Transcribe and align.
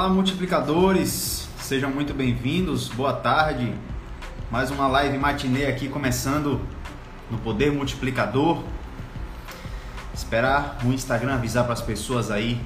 Olá, 0.00 0.08
multiplicadores! 0.08 1.46
Sejam 1.58 1.90
muito 1.90 2.14
bem-vindos, 2.14 2.88
boa 2.88 3.12
tarde. 3.12 3.70
Mais 4.50 4.70
uma 4.70 4.86
live 4.86 5.18
matinê 5.18 5.66
aqui 5.66 5.90
começando 5.90 6.58
no 7.30 7.36
Poder 7.36 7.70
Multiplicador. 7.70 8.64
Esperar 10.14 10.78
o 10.86 10.88
Instagram 10.88 11.34
avisar 11.34 11.64
para 11.64 11.74
as 11.74 11.82
pessoas 11.82 12.30
aí 12.30 12.58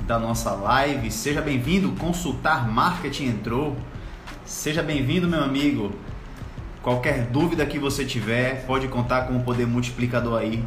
da 0.00 0.18
nossa 0.18 0.50
live. 0.50 1.12
Seja 1.12 1.40
bem-vindo, 1.40 1.92
Consultar 1.92 2.68
Marketing 2.68 3.26
entrou. 3.26 3.76
Seja 4.44 4.82
bem-vindo, 4.82 5.28
meu 5.28 5.44
amigo. 5.44 5.92
Qualquer 6.82 7.26
dúvida 7.26 7.64
que 7.66 7.78
você 7.78 8.04
tiver, 8.04 8.66
pode 8.66 8.88
contar 8.88 9.28
com 9.28 9.36
o 9.36 9.44
Poder 9.44 9.64
Multiplicador 9.64 10.40
aí 10.40 10.64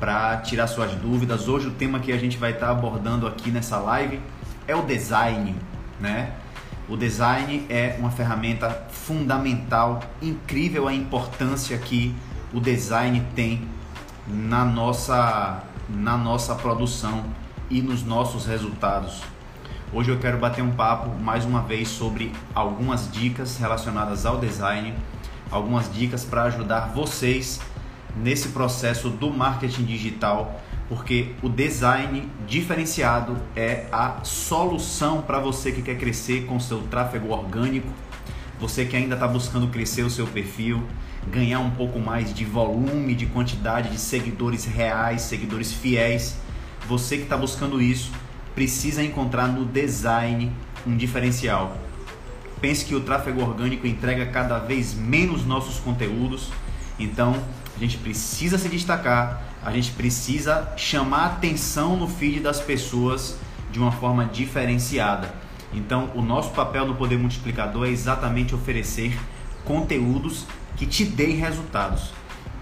para 0.00 0.36
tirar 0.38 0.66
suas 0.66 0.90
dúvidas. 0.96 1.46
Hoje 1.46 1.68
o 1.68 1.70
tema 1.70 2.00
que 2.00 2.10
a 2.10 2.18
gente 2.18 2.36
vai 2.36 2.50
estar 2.50 2.70
abordando 2.70 3.24
aqui 3.24 3.52
nessa 3.52 3.78
live 3.78 4.20
é 4.66 4.74
o 4.74 4.82
design, 4.82 5.54
né? 6.00 6.32
O 6.88 6.96
design 6.96 7.64
é 7.68 7.96
uma 7.98 8.10
ferramenta 8.10 8.70
fundamental, 8.90 10.00
incrível 10.20 10.86
a 10.86 10.94
importância 10.94 11.76
que 11.78 12.14
o 12.52 12.60
design 12.60 13.22
tem 13.34 13.66
na 14.26 14.64
nossa 14.64 15.62
na 15.88 16.16
nossa 16.16 16.54
produção 16.54 17.24
e 17.70 17.82
nos 17.82 18.02
nossos 18.02 18.46
resultados. 18.46 19.22
Hoje 19.92 20.10
eu 20.10 20.18
quero 20.18 20.38
bater 20.38 20.62
um 20.62 20.72
papo 20.72 21.10
mais 21.20 21.44
uma 21.44 21.60
vez 21.60 21.88
sobre 21.88 22.32
algumas 22.54 23.10
dicas 23.12 23.58
relacionadas 23.58 24.24
ao 24.24 24.38
design, 24.38 24.94
algumas 25.50 25.92
dicas 25.92 26.24
para 26.24 26.44
ajudar 26.44 26.92
vocês 26.94 27.60
nesse 28.16 28.48
processo 28.48 29.10
do 29.10 29.30
marketing 29.30 29.84
digital 29.84 30.60
porque 30.88 31.32
o 31.42 31.48
design 31.48 32.28
diferenciado 32.46 33.36
é 33.56 33.86
a 33.90 34.20
solução 34.22 35.22
para 35.22 35.38
você 35.38 35.72
que 35.72 35.82
quer 35.82 35.96
crescer 35.96 36.44
com 36.46 36.60
seu 36.60 36.82
tráfego 36.82 37.32
orgânico, 37.32 37.88
você 38.60 38.84
que 38.84 38.96
ainda 38.96 39.14
está 39.14 39.26
buscando 39.26 39.68
crescer 39.68 40.02
o 40.02 40.10
seu 40.10 40.26
perfil, 40.26 40.82
ganhar 41.30 41.60
um 41.60 41.70
pouco 41.70 41.98
mais 41.98 42.32
de 42.32 42.44
volume, 42.44 43.14
de 43.14 43.26
quantidade 43.26 43.90
de 43.90 43.98
seguidores 43.98 44.64
reais, 44.64 45.22
seguidores 45.22 45.72
fiéis. 45.72 46.36
Você 46.86 47.16
que 47.16 47.22
está 47.22 47.36
buscando 47.36 47.80
isso 47.80 48.12
precisa 48.54 49.02
encontrar 49.02 49.48
no 49.48 49.64
design 49.64 50.52
um 50.86 50.96
diferencial. 50.96 51.76
Pense 52.60 52.84
que 52.84 52.94
o 52.94 53.00
tráfego 53.00 53.42
orgânico 53.42 53.86
entrega 53.86 54.26
cada 54.26 54.58
vez 54.58 54.94
menos 54.94 55.44
nossos 55.44 55.78
conteúdos, 55.80 56.50
então 56.98 57.42
a 57.76 57.78
gente 57.78 57.98
precisa 57.98 58.56
se 58.56 58.68
destacar, 58.68 59.42
a 59.62 59.72
gente 59.72 59.90
precisa 59.92 60.72
chamar 60.76 61.26
atenção 61.26 61.96
no 61.96 62.06
feed 62.06 62.40
das 62.40 62.60
pessoas 62.60 63.36
de 63.72 63.78
uma 63.78 63.90
forma 63.90 64.24
diferenciada. 64.24 65.34
Então, 65.72 66.10
o 66.14 66.22
nosso 66.22 66.50
papel 66.50 66.86
no 66.86 66.94
Poder 66.94 67.18
Multiplicador 67.18 67.86
é 67.86 67.90
exatamente 67.90 68.54
oferecer 68.54 69.18
conteúdos 69.64 70.44
que 70.76 70.86
te 70.86 71.04
deem 71.04 71.36
resultados. 71.36 72.12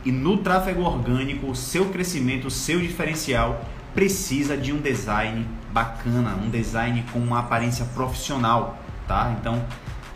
E 0.05 0.11
no 0.11 0.39
tráfego 0.39 0.83
orgânico, 0.83 1.49
o 1.49 1.55
seu 1.55 1.91
crescimento, 1.91 2.47
o 2.47 2.51
seu 2.51 2.81
diferencial 2.81 3.63
precisa 3.95 4.57
de 4.57 4.73
um 4.73 4.79
design 4.79 5.47
bacana, 5.71 6.35
um 6.43 6.49
design 6.49 7.05
com 7.13 7.19
uma 7.19 7.41
aparência 7.41 7.85
profissional, 7.95 8.79
tá? 9.07 9.35
Então, 9.39 9.63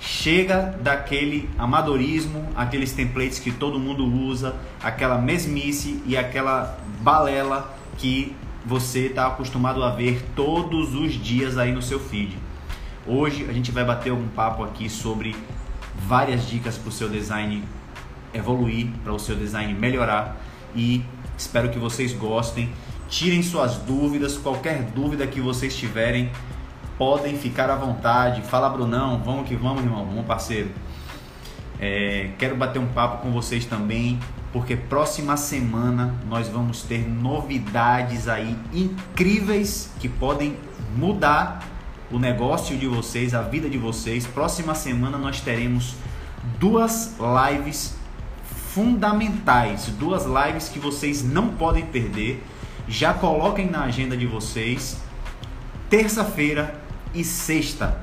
chega 0.07 0.79
daquele 0.81 1.51
amadorismo, 1.59 2.49
aqueles 2.55 2.93
templates 2.93 3.41
que 3.41 3.51
todo 3.51 3.79
mundo 3.79 4.07
usa, 4.07 4.55
aquela 4.81 5.19
mesmice 5.19 6.01
e 6.07 6.17
aquela 6.17 6.79
balela 7.01 7.77
que 7.99 8.35
você 8.65 9.07
está 9.07 9.27
acostumado 9.27 9.83
a 9.83 9.91
ver 9.91 10.25
todos 10.37 10.95
os 10.95 11.13
dias 11.13 11.59
aí 11.59 11.73
no 11.73 11.83
seu 11.83 11.99
feed. 11.99 12.39
Hoje 13.05 13.47
a 13.49 13.53
gente 13.53 13.73
vai 13.73 13.85
bater 13.85 14.13
um 14.13 14.29
papo 14.29 14.63
aqui 14.63 14.89
sobre 14.89 15.35
várias 16.07 16.47
dicas 16.47 16.79
para 16.79 16.89
o 16.89 16.93
seu 16.93 17.09
design 17.09 17.65
evoluir, 18.33 18.89
para 19.03 19.13
o 19.13 19.19
seu 19.19 19.35
design 19.35 19.75
melhorar 19.75 20.37
e 20.75 21.05
espero 21.37 21.69
que 21.69 21.81
vocês 21.81 22.13
gostem. 22.13 22.71
Tirem 23.09 23.43
suas 23.43 23.77
dúvidas, 23.77 24.37
qualquer 24.37 24.83
dúvida 24.83 25.27
que 25.27 25.41
vocês 25.41 25.77
tiverem, 25.77 26.31
podem 26.99 27.37
ficar 27.37 27.71
à 27.71 27.77
vontade. 27.77 28.43
Fala, 28.43 28.69
Brunão, 28.69 29.21
vamos 29.25 29.49
que 29.49 29.55
vamos, 29.55 29.83
irmão, 29.83 30.05
vamos, 30.05 30.27
parceiro. 30.27 30.71
É, 31.79 32.31
quero 32.39 32.57
bater 32.57 32.79
um 32.79 32.87
papo 32.87 33.23
com 33.23 33.31
vocês 33.31 33.67
também, 33.67 34.19
porque 34.53 34.77
próxima 34.77 35.37
semana 35.37 36.15
nós 36.29 36.49
vamos 36.49 36.83
ter 36.83 37.07
novidades 37.07 38.29
aí 38.29 38.57
incríveis 38.73 39.93
que 40.01 40.09
podem 40.09 40.57
mudar 40.97 41.63
o 42.11 42.19
negócio 42.19 42.77
de 42.77 42.87
vocês, 42.87 43.35
a 43.35 43.43
vida 43.43 43.69
de 43.69 43.77
vocês. 43.77 44.27
Próxima 44.27 44.75
semana 44.75 45.19
nós 45.19 45.41
teremos 45.41 45.97
duas 46.59 47.17
lives 47.19 47.97
fundamentais, 48.73 49.87
duas 49.99 50.25
lives 50.25 50.69
que 50.69 50.79
vocês 50.79 51.23
não 51.23 51.49
podem 51.49 51.85
perder. 51.85 52.43
Já 52.89 53.13
coloquem 53.13 53.69
na 53.69 53.85
agenda 53.85 54.17
de 54.17 54.27
vocês. 54.27 55.01
Terça-feira, 55.91 56.86
e 57.17 57.25
sexta. 57.25 58.01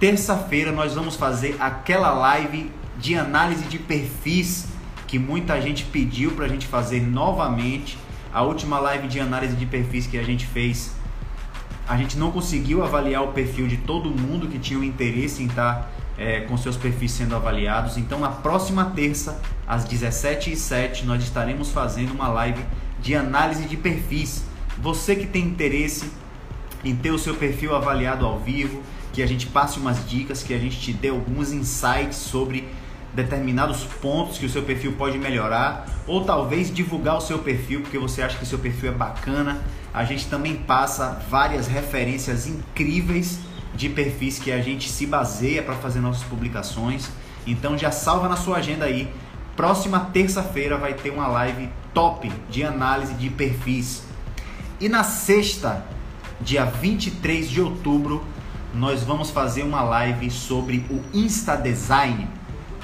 Terça-feira 0.00 0.72
nós 0.72 0.94
vamos 0.94 1.16
fazer 1.16 1.56
aquela 1.60 2.10
live 2.12 2.70
de 2.98 3.14
análise 3.14 3.64
de 3.64 3.78
perfis 3.78 4.66
que 5.06 5.18
muita 5.18 5.60
gente 5.60 5.84
pediu 5.84 6.32
para 6.32 6.46
a 6.46 6.48
gente 6.48 6.66
fazer 6.66 7.00
novamente. 7.00 7.96
A 8.32 8.42
última 8.42 8.78
live 8.78 9.08
de 9.08 9.20
análise 9.20 9.54
de 9.54 9.64
perfis 9.64 10.06
que 10.06 10.18
a 10.18 10.22
gente 10.22 10.44
fez, 10.46 10.94
a 11.88 11.96
gente 11.96 12.18
não 12.18 12.30
conseguiu 12.30 12.82
avaliar 12.82 13.22
o 13.22 13.28
perfil 13.28 13.66
de 13.66 13.76
todo 13.76 14.10
mundo 14.10 14.48
que 14.48 14.58
tinha 14.58 14.78
o 14.78 14.84
interesse 14.84 15.42
em 15.42 15.46
estar 15.46 15.74
tá, 15.74 15.88
é, 16.18 16.40
com 16.40 16.56
seus 16.56 16.76
perfis 16.76 17.12
sendo 17.12 17.36
avaliados. 17.36 17.96
Então, 17.96 18.18
na 18.18 18.30
próxima 18.30 18.86
terça, 18.96 19.40
às 19.66 19.86
17h07, 19.86 21.04
nós 21.04 21.22
estaremos 21.22 21.70
fazendo 21.70 22.12
uma 22.12 22.28
live 22.28 22.62
de 23.00 23.14
análise 23.14 23.64
de 23.64 23.76
perfis. 23.76 24.44
Você 24.78 25.16
que 25.16 25.26
tem 25.26 25.44
interesse 25.44 26.10
em 26.86 26.94
ter 26.94 27.10
o 27.10 27.18
seu 27.18 27.34
perfil 27.34 27.74
avaliado 27.74 28.24
ao 28.24 28.38
vivo, 28.38 28.80
que 29.12 29.22
a 29.22 29.26
gente 29.26 29.46
passe 29.46 29.78
umas 29.78 30.08
dicas, 30.08 30.42
que 30.42 30.54
a 30.54 30.58
gente 30.58 30.78
te 30.80 30.92
dê 30.92 31.08
alguns 31.08 31.50
insights 31.50 32.16
sobre 32.16 32.68
determinados 33.12 33.82
pontos 34.00 34.38
que 34.38 34.46
o 34.46 34.48
seu 34.48 34.62
perfil 34.62 34.92
pode 34.92 35.18
melhorar, 35.18 35.86
ou 36.06 36.24
talvez 36.24 36.72
divulgar 36.72 37.16
o 37.16 37.20
seu 37.20 37.38
perfil 37.38 37.80
porque 37.80 37.98
você 37.98 38.22
acha 38.22 38.36
que 38.36 38.44
o 38.44 38.46
seu 38.46 38.58
perfil 38.58 38.90
é 38.90 38.94
bacana. 38.94 39.62
A 39.92 40.04
gente 40.04 40.28
também 40.28 40.54
passa 40.54 41.22
várias 41.28 41.66
referências 41.66 42.46
incríveis 42.46 43.40
de 43.74 43.88
perfis 43.88 44.38
que 44.38 44.52
a 44.52 44.60
gente 44.60 44.88
se 44.88 45.06
baseia 45.06 45.62
para 45.62 45.74
fazer 45.74 46.00
nossas 46.00 46.22
publicações. 46.24 47.08
Então 47.46 47.76
já 47.76 47.90
salva 47.90 48.28
na 48.28 48.36
sua 48.36 48.58
agenda 48.58 48.84
aí. 48.84 49.08
Próxima 49.56 50.00
terça-feira 50.12 50.76
vai 50.76 50.92
ter 50.92 51.10
uma 51.10 51.26
live 51.26 51.68
top 51.94 52.30
de 52.50 52.62
análise 52.62 53.14
de 53.14 53.30
perfis. 53.30 54.02
E 54.78 54.90
na 54.90 55.02
sexta, 55.02 55.82
dia 56.40 56.64
23 56.64 57.48
de 57.48 57.60
outubro, 57.60 58.24
nós 58.74 59.02
vamos 59.02 59.30
fazer 59.30 59.62
uma 59.62 59.82
live 59.82 60.30
sobre 60.30 60.84
o 60.90 61.00
Insta 61.16 61.56
Design, 61.56 62.28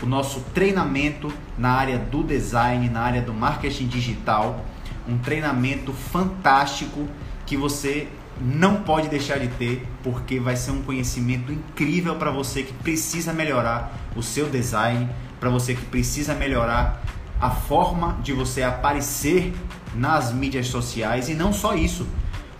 o 0.03 0.07
nosso 0.07 0.41
treinamento 0.55 1.33
na 1.57 1.71
área 1.73 1.99
do 1.99 2.23
design, 2.23 2.89
na 2.89 3.01
área 3.01 3.23
do 3.23 3.33
marketing 3.33 3.87
digital, 3.87 4.65
um 5.07 5.19
treinamento 5.19 5.93
fantástico 5.93 7.07
que 7.47 7.57
você 7.57 8.09
não 8.41 8.83
pode 8.83 9.09
deixar 9.09 9.39
de 9.39 9.49
ter, 9.49 9.87
porque 10.03 10.41
vai 10.41 10.57
ser 10.57 10.71
um 10.71 10.83
conhecimento 10.83 11.53
incrível 11.53 12.17
para 12.17 12.31
você 12.31 12.63
que 12.63 12.73
precisa 12.73 13.33
melhorar 13.33 13.93
o 14.17 14.23
seu 14.23 14.49
design, 14.49 15.09
para 15.39 15.51
você 15.51 15.75
que 15.75 15.85
precisa 15.85 16.35
melhorar 16.35 17.03
a 17.41 17.51
forma 17.51 18.19
de 18.23 18.33
você 18.33 18.63
aparecer 18.63 19.53
nas 19.95 20.33
mídias 20.33 20.69
sociais. 20.69 21.29
E 21.29 21.35
não 21.35 21.53
só 21.53 21.75
isso, 21.75 22.07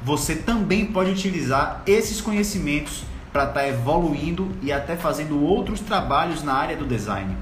você 0.05 0.35
também 0.35 0.87
pode 0.87 1.11
utilizar 1.11 1.83
esses 1.87 2.21
conhecimentos 2.21 3.05
para 3.33 3.45
estar 3.45 3.61
tá 3.61 3.69
evoluindo 3.69 4.51
e 4.61 4.73
até 4.73 4.97
fazendo 4.97 5.43
outros 5.43 5.81
trabalhos 5.81 6.43
na 6.43 6.55
área 6.55 6.77
do 6.77 6.85
design. 6.85 7.37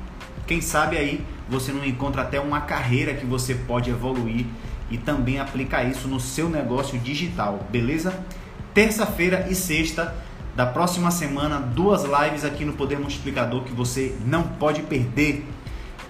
Quem 0.47 0.61
sabe 0.61 0.97
aí 0.97 1.25
você 1.49 1.73
não 1.73 1.85
encontra 1.85 2.23
até 2.23 2.39
uma 2.39 2.61
carreira 2.61 3.15
que 3.15 3.27
você 3.27 3.55
pode 3.55 3.91
evoluir 3.91 4.47
e 4.91 4.99
também 4.99 5.41
aplicar 5.41 5.85
isso 5.85 6.07
no 6.07 6.21
seu 6.21 6.49
negócio 6.49 6.99
digital, 6.99 7.67
beleza? 7.71 8.15
Terça-feira 8.75 9.47
e 9.51 9.55
sexta 9.55 10.15
da 10.55 10.67
próxima 10.67 11.11
semana, 11.11 11.59
duas 11.59 12.03
lives 12.03 12.45
aqui 12.45 12.65
no 12.65 12.75
Poder 12.75 12.99
Multiplicador 12.99 13.63
que 13.63 13.73
você 13.73 14.17
não 14.27 14.43
pode 14.43 14.83
perder. 14.83 15.47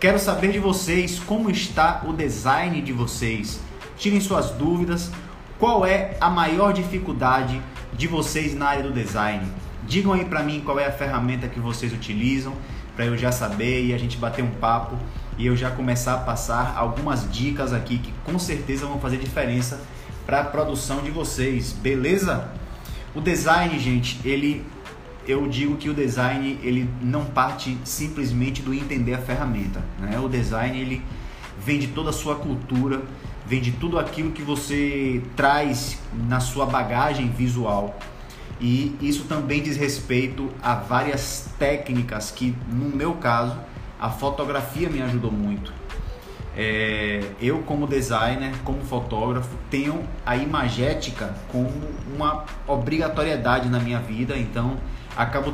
Quero 0.00 0.18
saber 0.18 0.52
de 0.52 0.58
vocês 0.58 1.18
como 1.20 1.50
está 1.50 2.02
o 2.06 2.12
design 2.12 2.80
de 2.80 2.92
vocês. 2.92 3.60
Tirem 3.96 4.20
suas 4.20 4.50
dúvidas 4.50 5.10
qual 5.60 5.84
é 5.84 6.16
a 6.18 6.30
maior 6.30 6.72
dificuldade 6.72 7.60
de 7.92 8.08
vocês 8.08 8.54
na 8.54 8.66
área 8.66 8.82
do 8.82 8.90
design? 8.90 9.46
Digam 9.86 10.14
aí 10.14 10.24
para 10.24 10.42
mim 10.42 10.62
qual 10.64 10.80
é 10.80 10.86
a 10.86 10.90
ferramenta 10.90 11.48
que 11.48 11.60
vocês 11.60 11.92
utilizam 11.92 12.54
para 12.96 13.04
eu 13.04 13.16
já 13.16 13.30
saber 13.30 13.84
e 13.84 13.92
a 13.92 13.98
gente 13.98 14.16
bater 14.16 14.42
um 14.42 14.50
papo 14.52 14.96
e 15.36 15.46
eu 15.46 15.54
já 15.54 15.70
começar 15.70 16.14
a 16.14 16.18
passar 16.18 16.74
algumas 16.78 17.30
dicas 17.30 17.74
aqui 17.74 17.98
que 17.98 18.10
com 18.24 18.38
certeza 18.38 18.86
vão 18.86 18.98
fazer 18.98 19.18
diferença 19.18 19.82
para 20.24 20.40
a 20.40 20.44
produção 20.44 21.02
de 21.02 21.10
vocês, 21.10 21.72
beleza? 21.72 22.48
O 23.14 23.20
design, 23.20 23.78
gente, 23.78 24.18
ele 24.24 24.64
eu 25.26 25.46
digo 25.46 25.76
que 25.76 25.90
o 25.90 25.94
design 25.94 26.58
ele 26.62 26.88
não 27.02 27.26
parte 27.26 27.76
simplesmente 27.84 28.62
do 28.62 28.72
entender 28.72 29.12
a 29.12 29.18
ferramenta, 29.18 29.82
né? 29.98 30.18
O 30.18 30.28
design 30.28 30.80
ele 30.80 31.02
vem 31.62 31.78
de 31.78 31.88
toda 31.88 32.08
a 32.08 32.12
sua 32.14 32.36
cultura, 32.36 33.02
vem 33.50 33.60
de 33.60 33.72
tudo 33.72 33.98
aquilo 33.98 34.30
que 34.30 34.42
você 34.42 35.20
traz 35.34 35.98
na 36.28 36.38
sua 36.38 36.66
bagagem 36.66 37.28
visual. 37.28 37.98
E 38.60 38.96
isso 39.00 39.24
também 39.24 39.60
diz 39.60 39.76
respeito 39.76 40.48
a 40.62 40.76
várias 40.76 41.50
técnicas 41.58 42.30
que, 42.30 42.54
no 42.68 42.96
meu 42.96 43.14
caso, 43.14 43.56
a 43.98 44.08
fotografia 44.08 44.88
me 44.88 45.02
ajudou 45.02 45.32
muito. 45.32 45.72
É, 46.56 47.24
eu, 47.40 47.58
como 47.62 47.88
designer, 47.88 48.52
como 48.64 48.82
fotógrafo, 48.82 49.56
tenho 49.68 50.00
a 50.24 50.36
imagética 50.36 51.34
como 51.50 51.72
uma 52.14 52.44
obrigatoriedade 52.68 53.68
na 53.68 53.80
minha 53.80 53.98
vida, 53.98 54.36
então 54.36 54.76
acabo 55.16 55.52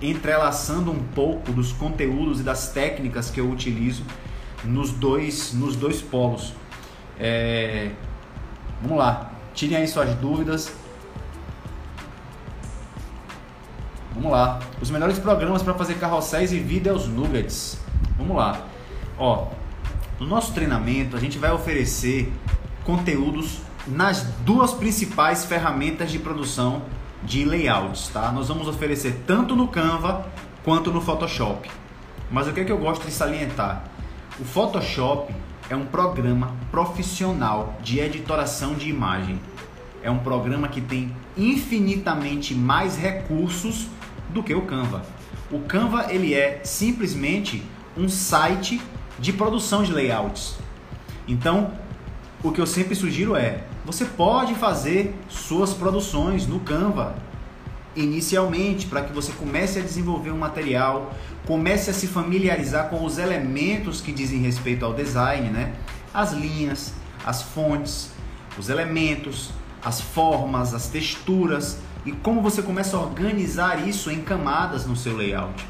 entrelaçando 0.00 0.90
um 0.90 1.04
pouco 1.14 1.52
dos 1.52 1.70
conteúdos 1.70 2.40
e 2.40 2.42
das 2.42 2.72
técnicas 2.72 3.30
que 3.30 3.40
eu 3.40 3.48
utilizo 3.48 4.02
nos 4.64 4.90
dois, 4.90 5.52
nos 5.52 5.76
dois 5.76 6.02
polos. 6.02 6.52
É, 7.24 7.92
vamos 8.82 8.98
lá, 8.98 9.30
tirem 9.54 9.76
aí 9.76 9.86
suas 9.86 10.12
dúvidas. 10.16 10.72
Vamos 14.12 14.32
lá, 14.32 14.58
os 14.80 14.90
melhores 14.90 15.20
programas 15.20 15.62
para 15.62 15.72
fazer 15.74 15.94
carrosséis 15.94 16.52
e 16.52 16.58
vídeos 16.58 17.06
nuggets. 17.06 17.78
Vamos 18.18 18.36
lá, 18.36 18.66
ó, 19.16 19.46
no 20.18 20.26
nosso 20.26 20.52
treinamento 20.52 21.16
a 21.16 21.20
gente 21.20 21.38
vai 21.38 21.52
oferecer 21.52 22.32
conteúdos 22.82 23.60
nas 23.86 24.22
duas 24.44 24.72
principais 24.72 25.44
ferramentas 25.44 26.10
de 26.10 26.18
produção 26.18 26.82
de 27.22 27.44
layouts, 27.44 28.08
tá? 28.08 28.32
Nós 28.32 28.48
vamos 28.48 28.66
oferecer 28.66 29.22
tanto 29.28 29.54
no 29.54 29.68
Canva 29.68 30.26
quanto 30.64 30.90
no 30.90 31.00
Photoshop. 31.00 31.70
Mas 32.32 32.48
o 32.48 32.52
que 32.52 32.60
é 32.60 32.64
que 32.64 32.72
eu 32.72 32.78
gosto 32.78 33.06
de 33.06 33.12
salientar? 33.12 33.84
O 34.40 34.44
Photoshop 34.44 35.32
é 35.70 35.76
um 35.76 35.86
programa 35.86 36.54
profissional 36.70 37.78
de 37.82 37.98
editoração 38.00 38.74
de 38.74 38.88
imagem. 38.88 39.40
É 40.02 40.10
um 40.10 40.18
programa 40.18 40.68
que 40.68 40.80
tem 40.80 41.14
infinitamente 41.36 42.54
mais 42.54 42.96
recursos 42.96 43.86
do 44.30 44.42
que 44.42 44.54
o 44.54 44.62
Canva. 44.62 45.02
O 45.50 45.60
Canva 45.60 46.12
ele 46.12 46.34
é 46.34 46.60
simplesmente 46.64 47.62
um 47.96 48.08
site 48.08 48.80
de 49.18 49.32
produção 49.32 49.82
de 49.82 49.92
layouts. 49.92 50.56
Então, 51.28 51.72
o 52.42 52.50
que 52.50 52.60
eu 52.60 52.66
sempre 52.66 52.94
sugiro 52.94 53.36
é: 53.36 53.64
você 53.84 54.04
pode 54.04 54.54
fazer 54.54 55.14
suas 55.28 55.72
produções 55.72 56.46
no 56.46 56.60
Canva 56.60 57.14
inicialmente, 57.94 58.86
para 58.86 59.02
que 59.02 59.12
você 59.12 59.32
comece 59.32 59.78
a 59.78 59.82
desenvolver 59.82 60.30
um 60.30 60.38
material, 60.38 61.12
comece 61.46 61.90
a 61.90 61.94
se 61.94 62.06
familiarizar 62.06 62.88
com 62.88 63.04
os 63.04 63.18
elementos 63.18 64.00
que 64.00 64.12
dizem 64.12 64.40
respeito 64.40 64.84
ao 64.84 64.94
design, 64.94 65.50
né? 65.50 65.72
As 66.14 66.32
linhas, 66.32 66.92
as 67.24 67.42
fontes, 67.42 68.10
os 68.58 68.68
elementos, 68.68 69.50
as 69.84 70.00
formas, 70.00 70.74
as 70.74 70.88
texturas 70.88 71.78
e 72.04 72.12
como 72.12 72.40
você 72.40 72.62
começa 72.62 72.96
a 72.96 73.00
organizar 73.00 73.86
isso 73.88 74.10
em 74.10 74.20
camadas 74.20 74.86
no 74.86 74.96
seu 74.96 75.16
layout. 75.16 75.64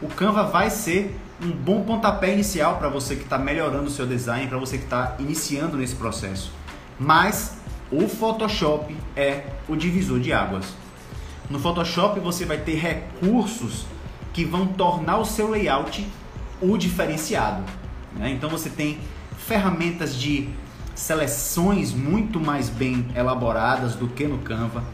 O 0.00 0.08
Canva 0.08 0.44
vai 0.44 0.70
ser 0.70 1.18
um 1.42 1.50
bom 1.50 1.82
pontapé 1.82 2.32
inicial 2.32 2.76
para 2.76 2.88
você 2.88 3.16
que 3.16 3.22
está 3.22 3.38
melhorando 3.38 3.84
o 3.84 3.90
seu 3.90 4.06
design, 4.06 4.46
para 4.46 4.58
você 4.58 4.78
que 4.78 4.84
está 4.84 5.16
iniciando 5.18 5.76
nesse 5.76 5.94
processo. 5.94 6.52
Mas 6.98 7.56
o 7.90 8.08
Photoshop 8.08 8.96
é 9.16 9.44
o 9.68 9.76
divisor 9.76 10.20
de 10.20 10.32
águas. 10.32 10.66
No 11.50 11.58
Photoshop 11.58 12.20
você 12.20 12.44
vai 12.44 12.58
ter 12.58 12.76
recursos 12.76 13.86
que 14.32 14.44
vão 14.44 14.66
tornar 14.66 15.18
o 15.18 15.24
seu 15.24 15.50
layout 15.50 16.06
o 16.60 16.76
diferenciado. 16.76 17.62
Né? 18.16 18.30
Então 18.30 18.48
você 18.48 18.70
tem 18.70 18.98
ferramentas 19.36 20.14
de 20.14 20.48
seleções 20.94 21.92
muito 21.92 22.38
mais 22.38 22.68
bem 22.68 23.06
elaboradas 23.16 23.94
do 23.94 24.08
que 24.08 24.26
no 24.26 24.38
Canva, 24.38 24.84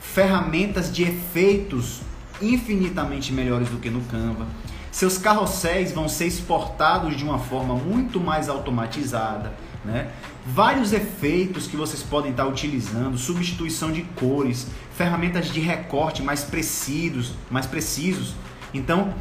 ferramentas 0.00 0.92
de 0.92 1.02
efeitos 1.02 2.00
infinitamente 2.40 3.32
melhores 3.32 3.68
do 3.68 3.78
que 3.78 3.90
no 3.90 4.00
Canva. 4.02 4.46
Seus 4.92 5.18
carrosséis 5.18 5.92
vão 5.92 6.08
ser 6.08 6.26
exportados 6.26 7.16
de 7.16 7.24
uma 7.24 7.38
forma 7.38 7.74
muito 7.74 8.18
mais 8.18 8.48
automatizada, 8.48 9.52
né? 9.84 10.10
Vários 10.46 10.92
efeitos 10.92 11.66
que 11.66 11.76
vocês 11.76 12.02
podem 12.02 12.30
estar 12.30 12.46
utilizando, 12.46 13.18
substituição 13.18 13.90
de 13.90 14.02
cores, 14.02 14.68
ferramentas 14.96 15.48
de 15.48 15.60
recorte 15.60 16.22
mais 16.22 16.44
precisos, 16.44 17.34
mais 17.50 17.66
precisos. 17.66 18.34
Então, 18.72 19.14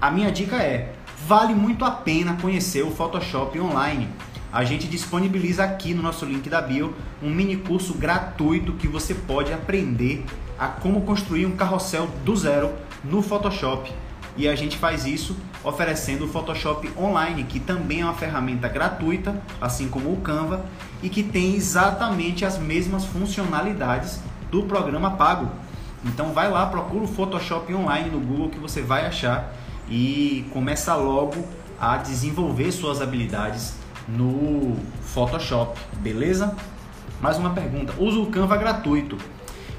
a 0.00 0.10
minha 0.10 0.30
dica 0.30 0.56
é: 0.56 0.94
vale 1.26 1.54
muito 1.54 1.84
a 1.84 1.90
pena 1.90 2.36
conhecer 2.40 2.82
o 2.82 2.90
Photoshop 2.90 3.58
online. 3.60 4.08
A 4.52 4.64
gente 4.64 4.86
disponibiliza 4.86 5.62
aqui 5.62 5.92
no 5.92 6.02
nosso 6.02 6.24
link 6.24 6.48
da 6.48 6.62
bio 6.62 6.94
um 7.22 7.30
mini 7.30 7.56
curso 7.56 7.94
gratuito 7.94 8.72
que 8.72 8.88
você 8.88 9.14
pode 9.14 9.52
aprender 9.52 10.24
a 10.58 10.68
como 10.68 11.02
construir 11.02 11.44
um 11.44 11.54
carrossel 11.54 12.08
do 12.24 12.34
zero 12.34 12.72
no 13.04 13.20
Photoshop. 13.22 13.92
E 14.36 14.48
a 14.48 14.54
gente 14.54 14.78
faz 14.78 15.04
isso 15.04 15.36
oferecendo 15.64 16.24
o 16.24 16.28
Photoshop 16.28 16.88
Online, 16.96 17.42
que 17.44 17.58
também 17.58 18.00
é 18.00 18.04
uma 18.04 18.14
ferramenta 18.14 18.68
gratuita, 18.68 19.42
assim 19.60 19.88
como 19.88 20.12
o 20.12 20.20
Canva, 20.20 20.64
e 21.02 21.08
que 21.08 21.22
tem 21.22 21.56
exatamente 21.56 22.44
as 22.44 22.56
mesmas 22.56 23.04
funcionalidades 23.04 24.20
do 24.50 24.62
programa 24.62 25.10
pago. 25.10 25.50
Então 26.08 26.32
vai 26.32 26.50
lá, 26.50 26.66
procura 26.66 27.04
o 27.04 27.08
Photoshop 27.08 27.72
Online 27.74 28.10
no 28.10 28.18
Google 28.18 28.48
que 28.48 28.58
você 28.58 28.80
vai 28.80 29.06
achar 29.06 29.52
e 29.88 30.46
começa 30.52 30.94
logo 30.94 31.44
a 31.78 31.98
desenvolver 31.98 32.72
suas 32.72 33.00
habilidades 33.00 33.74
no 34.08 34.76
Photoshop, 35.02 35.78
beleza? 35.98 36.56
Mais 37.20 37.36
uma 37.36 37.50
pergunta. 37.50 37.92
Uso 37.98 38.22
o 38.22 38.26
Canva 38.26 38.56
gratuito 38.56 39.18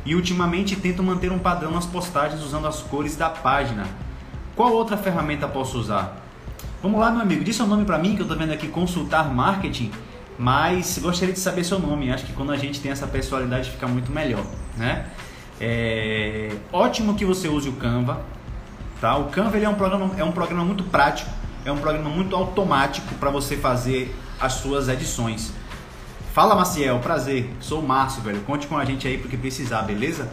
e 0.05 0.15
ultimamente 0.15 0.75
tento 0.75 1.01
manter 1.03 1.31
um 1.31 1.39
padrão 1.39 1.71
nas 1.71 1.85
postagens 1.85 2.41
usando 2.43 2.67
as 2.67 2.81
cores 2.81 3.15
da 3.15 3.29
página. 3.29 3.85
Qual 4.55 4.71
outra 4.71 4.97
ferramenta 4.97 5.47
posso 5.47 5.79
usar? 5.79 6.17
Vamos 6.81 6.99
lá, 6.99 7.11
meu 7.11 7.21
amigo, 7.21 7.43
diz 7.43 7.55
seu 7.55 7.67
nome 7.67 7.85
para 7.85 7.97
mim 7.97 8.15
que 8.15 8.21
eu 8.21 8.25
estou 8.25 8.37
vendo 8.37 8.53
aqui 8.53 8.67
consultar 8.67 9.33
marketing, 9.33 9.91
mas 10.37 10.97
gostaria 10.99 11.33
de 11.33 11.39
saber 11.39 11.63
seu 11.63 11.79
nome. 11.79 12.11
Acho 12.11 12.25
que 12.25 12.33
quando 12.33 12.51
a 12.51 12.57
gente 12.57 12.79
tem 12.79 12.91
essa 12.91 13.07
personalidade 13.07 13.71
fica 13.71 13.87
muito 13.87 14.11
melhor, 14.11 14.45
né? 14.77 15.07
É 15.59 16.55
ótimo 16.71 17.15
que 17.15 17.25
você 17.25 17.47
use 17.47 17.67
o 17.67 17.73
Canva, 17.73 18.21
tá? 19.01 19.17
O 19.17 19.25
Canva 19.25 19.57
ele 19.57 19.65
é 19.65 19.69
um 19.69 19.75
programa 19.75 20.11
é 20.17 20.23
um 20.23 20.31
programa 20.31 20.63
muito 20.63 20.83
prático, 20.85 21.29
é 21.65 21.71
um 21.71 21.77
programa 21.77 22.09
muito 22.09 22.35
automático 22.35 23.13
para 23.15 23.29
você 23.29 23.57
fazer 23.57 24.15
as 24.39 24.53
suas 24.53 24.87
edições. 24.87 25.51
Fala 26.33 26.55
Maciel, 26.55 26.99
prazer. 26.99 27.49
Sou 27.59 27.81
o 27.81 27.87
Márcio, 27.87 28.21
velho. 28.21 28.39
Conte 28.41 28.67
com 28.67 28.77
a 28.77 28.85
gente 28.85 29.07
aí 29.07 29.17
porque 29.17 29.35
precisar, 29.35 29.81
beleza? 29.81 30.29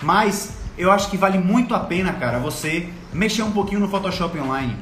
Mas 0.00 0.58
eu 0.78 0.90
acho 0.90 1.10
que 1.10 1.16
vale 1.16 1.38
muito 1.38 1.74
a 1.74 1.80
pena, 1.80 2.12
cara, 2.12 2.38
você 2.38 2.88
mexer 3.12 3.42
um 3.42 3.50
pouquinho 3.50 3.80
no 3.80 3.88
Photoshop 3.88 4.38
Online, 4.38 4.76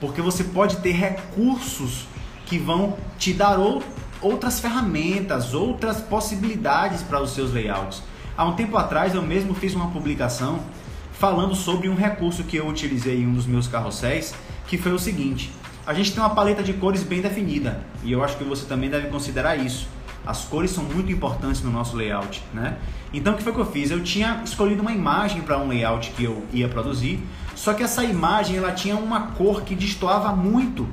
porque 0.00 0.20
você 0.20 0.44
pode 0.44 0.76
ter 0.78 0.92
recursos 0.92 2.06
que 2.46 2.58
vão 2.58 2.96
te 3.18 3.32
dar 3.32 3.58
ou, 3.58 3.82
outras 4.20 4.60
ferramentas, 4.60 5.54
outras 5.54 6.00
possibilidades 6.00 7.02
para 7.02 7.20
os 7.22 7.30
seus 7.30 7.52
layouts. 7.52 8.02
Há 8.36 8.44
um 8.46 8.54
tempo 8.54 8.76
atrás 8.76 9.14
eu 9.14 9.22
mesmo 9.22 9.54
fiz 9.54 9.74
uma 9.74 9.88
publicação 9.88 10.60
falando 11.12 11.54
sobre 11.54 11.88
um 11.88 11.94
recurso 11.94 12.44
que 12.44 12.56
eu 12.56 12.66
utilizei 12.66 13.20
em 13.20 13.26
um 13.26 13.34
dos 13.34 13.46
meus 13.46 13.68
carrosséis, 13.68 14.34
que 14.66 14.78
foi 14.78 14.92
o 14.92 14.98
seguinte: 14.98 15.52
a 15.86 15.92
gente 15.92 16.12
tem 16.12 16.22
uma 16.22 16.30
paleta 16.30 16.62
de 16.62 16.72
cores 16.72 17.02
bem 17.02 17.20
definida 17.20 17.80
e 18.02 18.10
eu 18.10 18.24
acho 18.24 18.36
que 18.36 18.44
você 18.44 18.64
também 18.66 18.88
deve 18.88 19.08
considerar 19.08 19.56
isso. 19.56 19.86
As 20.24 20.44
cores 20.44 20.70
são 20.70 20.84
muito 20.84 21.10
importantes 21.10 21.62
no 21.62 21.70
nosso 21.70 21.96
layout, 21.96 22.42
né? 22.54 22.78
Então 23.12 23.34
o 23.34 23.36
que 23.36 23.42
foi 23.42 23.52
que 23.52 23.58
eu 23.58 23.66
fiz? 23.66 23.90
Eu 23.90 24.02
tinha 24.02 24.40
escolhido 24.44 24.80
uma 24.80 24.92
imagem 24.92 25.42
para 25.42 25.58
um 25.58 25.68
layout 25.68 26.10
que 26.12 26.24
eu 26.24 26.46
ia 26.52 26.68
produzir, 26.68 27.20
só 27.54 27.74
que 27.74 27.82
essa 27.82 28.02
imagem 28.04 28.56
ela 28.56 28.72
tinha 28.72 28.96
uma 28.96 29.32
cor 29.32 29.62
que 29.62 29.74
destoava 29.74 30.34
muito 30.34 30.88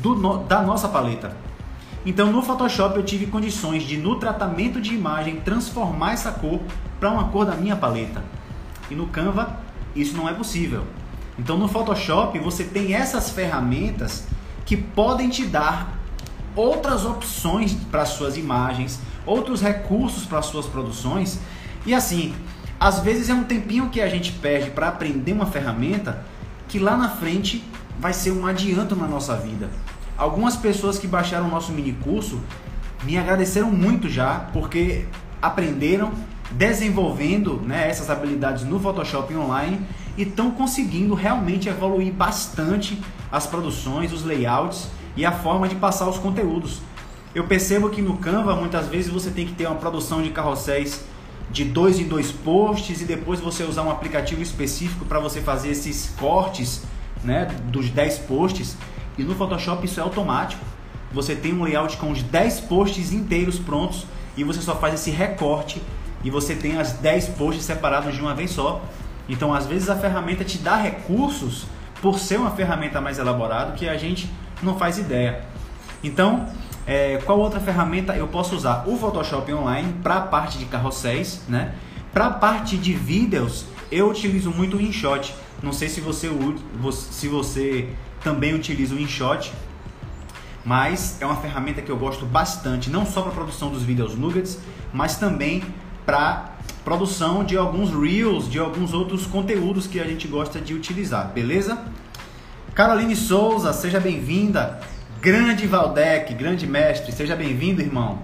do, 0.00 0.38
da 0.44 0.62
nossa 0.62 0.88
paleta. 0.88 1.43
Então 2.06 2.30
no 2.30 2.42
Photoshop 2.42 2.96
eu 2.96 3.02
tive 3.02 3.26
condições 3.26 3.82
de 3.82 3.96
no 3.96 4.16
tratamento 4.16 4.80
de 4.80 4.94
imagem 4.94 5.40
transformar 5.40 6.12
essa 6.12 6.30
cor 6.30 6.60
para 7.00 7.10
uma 7.10 7.28
cor 7.28 7.46
da 7.46 7.54
minha 7.54 7.76
paleta. 7.76 8.22
E 8.90 8.94
no 8.94 9.06
Canva 9.06 9.58
isso 9.96 10.16
não 10.16 10.28
é 10.28 10.34
possível. 10.34 10.84
Então 11.38 11.56
no 11.56 11.66
Photoshop 11.66 12.38
você 12.38 12.64
tem 12.64 12.94
essas 12.94 13.30
ferramentas 13.30 14.26
que 14.66 14.76
podem 14.76 15.30
te 15.30 15.46
dar 15.46 15.98
outras 16.54 17.04
opções 17.04 17.74
para 17.90 18.04
suas 18.04 18.36
imagens, 18.36 19.00
outros 19.26 19.62
recursos 19.62 20.26
para 20.26 20.42
suas 20.42 20.66
produções. 20.66 21.40
E 21.86 21.94
assim, 21.94 22.34
às 22.78 23.00
vezes 23.00 23.30
é 23.30 23.34
um 23.34 23.44
tempinho 23.44 23.88
que 23.88 24.00
a 24.00 24.08
gente 24.08 24.32
perde 24.32 24.70
para 24.70 24.88
aprender 24.88 25.32
uma 25.32 25.46
ferramenta 25.46 26.24
que 26.68 26.78
lá 26.78 26.96
na 26.96 27.08
frente 27.08 27.64
vai 27.98 28.12
ser 28.12 28.30
um 28.30 28.46
adianto 28.46 28.94
na 28.94 29.06
nossa 29.06 29.36
vida. 29.36 29.70
Algumas 30.16 30.56
pessoas 30.56 30.98
que 30.98 31.06
baixaram 31.06 31.46
o 31.46 31.50
nosso 31.50 31.72
mini 31.72 31.92
curso 31.92 32.40
me 33.02 33.18
agradeceram 33.18 33.70
muito 33.70 34.08
já, 34.08 34.48
porque 34.52 35.06
aprenderam 35.42 36.12
desenvolvendo 36.50 37.60
né, 37.60 37.88
essas 37.88 38.08
habilidades 38.10 38.64
no 38.64 38.78
Photoshop 38.78 39.34
online 39.34 39.80
e 40.16 40.22
estão 40.22 40.50
conseguindo 40.50 41.14
realmente 41.14 41.68
evoluir 41.68 42.12
bastante 42.12 43.00
as 43.30 43.46
produções, 43.46 44.12
os 44.12 44.24
layouts 44.24 44.88
e 45.16 45.26
a 45.26 45.32
forma 45.32 45.68
de 45.68 45.74
passar 45.74 46.08
os 46.08 46.18
conteúdos. 46.18 46.80
Eu 47.34 47.44
percebo 47.44 47.90
que 47.90 48.00
no 48.00 48.16
Canva 48.18 48.54
muitas 48.54 48.86
vezes 48.86 49.10
você 49.10 49.30
tem 49.30 49.44
que 49.44 49.54
ter 49.54 49.66
uma 49.66 49.76
produção 49.76 50.22
de 50.22 50.30
carrosséis 50.30 51.04
de 51.50 51.64
dois 51.64 51.98
em 51.98 52.04
dois 52.04 52.30
posts 52.30 53.00
e 53.00 53.04
depois 53.04 53.40
você 53.40 53.64
usar 53.64 53.82
um 53.82 53.90
aplicativo 53.90 54.42
específico 54.42 55.04
para 55.04 55.18
você 55.18 55.40
fazer 55.40 55.70
esses 55.70 56.14
cortes 56.16 56.82
né, 57.24 57.46
dos 57.66 57.90
10 57.90 58.18
posts. 58.20 58.76
E 59.16 59.22
no 59.22 59.34
Photoshop 59.34 59.84
isso 59.84 60.00
é 60.00 60.02
automático. 60.02 60.64
Você 61.12 61.36
tem 61.36 61.52
um 61.54 61.62
layout 61.62 61.96
com 61.96 62.10
os 62.10 62.22
10 62.22 62.62
posts 62.62 63.12
inteiros 63.12 63.58
prontos 63.58 64.06
e 64.36 64.42
você 64.42 64.60
só 64.60 64.74
faz 64.74 64.94
esse 64.94 65.10
recorte 65.10 65.80
e 66.24 66.30
você 66.30 66.54
tem 66.54 66.78
as 66.78 66.94
10 66.94 67.28
posts 67.30 67.64
separados 67.64 68.14
de 68.14 68.20
uma 68.20 68.34
vez 68.34 68.50
só. 68.50 68.82
Então, 69.28 69.54
às 69.54 69.66
vezes 69.66 69.88
a 69.88 69.96
ferramenta 69.96 70.44
te 70.44 70.58
dá 70.58 70.76
recursos 70.76 71.66
por 72.02 72.18
ser 72.18 72.38
uma 72.38 72.50
ferramenta 72.50 73.00
mais 73.00 73.18
elaborada 73.18 73.72
que 73.72 73.88
a 73.88 73.96
gente 73.96 74.28
não 74.62 74.76
faz 74.76 74.98
ideia. 74.98 75.44
Então, 76.02 76.46
é, 76.86 77.18
qual 77.24 77.38
outra 77.38 77.60
ferramenta 77.60 78.14
eu 78.14 78.28
posso 78.28 78.54
usar? 78.54 78.84
O 78.86 78.98
Photoshop 78.98 79.52
Online 79.52 79.94
para 80.02 80.16
a 80.16 80.20
parte 80.20 80.58
de 80.58 80.66
carrosséis, 80.66 81.42
né? 81.48 81.74
Para 82.12 82.26
a 82.26 82.30
parte 82.30 82.76
de 82.76 82.92
vídeos, 82.92 83.64
eu 83.90 84.10
utilizo 84.10 84.50
muito 84.50 84.76
o 84.76 84.80
InShot. 84.80 85.34
Não 85.62 85.72
sei 85.72 85.88
se 85.88 86.00
você, 86.00 86.30
se 86.92 87.28
você 87.28 87.88
também 88.24 88.54
utiliza 88.54 88.94
o 88.94 88.98
InShot, 88.98 89.52
mas 90.64 91.18
é 91.20 91.26
uma 91.26 91.36
ferramenta 91.36 91.82
que 91.82 91.90
eu 91.90 91.96
gosto 91.96 92.24
bastante, 92.24 92.88
não 92.88 93.04
só 93.04 93.20
para 93.20 93.30
produção 93.30 93.70
dos 93.70 93.82
vídeos 93.82 94.16
nuggets, 94.16 94.58
mas 94.92 95.16
também 95.16 95.62
para 96.06 96.54
produção 96.84 97.44
de 97.44 97.56
alguns 97.56 97.90
reels, 97.90 98.50
de 98.50 98.58
alguns 98.58 98.94
outros 98.94 99.26
conteúdos 99.26 99.86
que 99.86 100.00
a 100.00 100.04
gente 100.04 100.26
gosta 100.26 100.58
de 100.58 100.72
utilizar, 100.72 101.30
beleza? 101.32 101.78
Caroline 102.74 103.14
Souza, 103.14 103.72
seja 103.72 104.00
bem-vinda. 104.00 104.80
Grande 105.20 105.66
Valdec, 105.66 106.34
grande 106.34 106.66
mestre, 106.66 107.12
seja 107.12 107.36
bem-vindo, 107.36 107.80
irmão. 107.80 108.18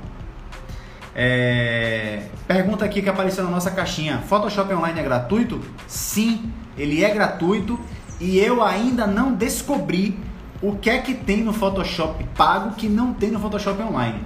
É... 1.14 2.22
Pergunta 2.46 2.84
aqui 2.84 3.00
que 3.00 3.08
apareceu 3.08 3.44
na 3.44 3.50
nossa 3.50 3.70
caixinha: 3.70 4.18
Photoshop 4.28 4.72
Online 4.74 5.00
é 5.00 5.02
gratuito? 5.02 5.60
Sim, 5.86 6.52
ele 6.76 7.02
é 7.02 7.10
gratuito 7.10 7.78
e 8.20 8.38
eu 8.38 8.62
ainda 8.62 9.06
não 9.06 9.32
descobri 9.32 10.18
o 10.60 10.76
que 10.76 10.90
é 10.90 10.98
que 10.98 11.14
tem 11.14 11.42
no 11.42 11.52
Photoshop 11.52 12.22
pago 12.36 12.74
que 12.74 12.88
não 12.88 13.14
tem 13.14 13.30
no 13.30 13.40
Photoshop 13.40 13.82
Online. 13.82 14.22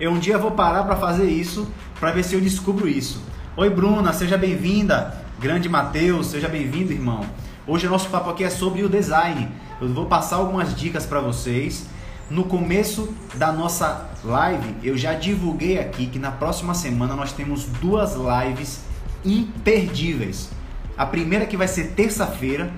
Eu 0.00 0.12
um 0.12 0.18
dia 0.18 0.38
vou 0.38 0.52
parar 0.52 0.84
para 0.84 0.96
fazer 0.96 1.28
isso, 1.28 1.70
para 2.00 2.12
ver 2.12 2.24
se 2.24 2.34
eu 2.34 2.40
descubro 2.40 2.88
isso. 2.88 3.22
Oi, 3.56 3.68
Bruna, 3.68 4.12
seja 4.12 4.38
bem-vinda. 4.38 5.24
Grande 5.38 5.68
Matheus, 5.68 6.28
seja 6.28 6.48
bem-vindo, 6.48 6.92
irmão. 6.92 7.20
Hoje 7.66 7.86
o 7.86 7.90
nosso 7.90 8.08
papo 8.08 8.30
aqui 8.30 8.42
é 8.42 8.50
sobre 8.50 8.82
o 8.82 8.88
design. 8.88 9.48
Eu 9.80 9.88
vou 9.92 10.06
passar 10.06 10.36
algumas 10.36 10.74
dicas 10.74 11.04
para 11.04 11.20
vocês 11.20 11.86
no 12.28 12.44
começo 12.44 13.14
da 13.34 13.52
nossa 13.52 14.10
live, 14.24 14.74
eu 14.82 14.96
já 14.96 15.14
divulguei 15.14 15.78
aqui 15.78 16.06
que 16.06 16.18
na 16.18 16.32
próxima 16.32 16.74
semana 16.74 17.14
nós 17.14 17.32
temos 17.32 17.66
duas 17.80 18.14
lives 18.14 18.80
imperdíveis. 19.24 20.50
A 20.98 21.06
primeira 21.06 21.46
que 21.46 21.56
vai 21.56 21.68
ser 21.68 21.92
terça-feira, 21.92 22.72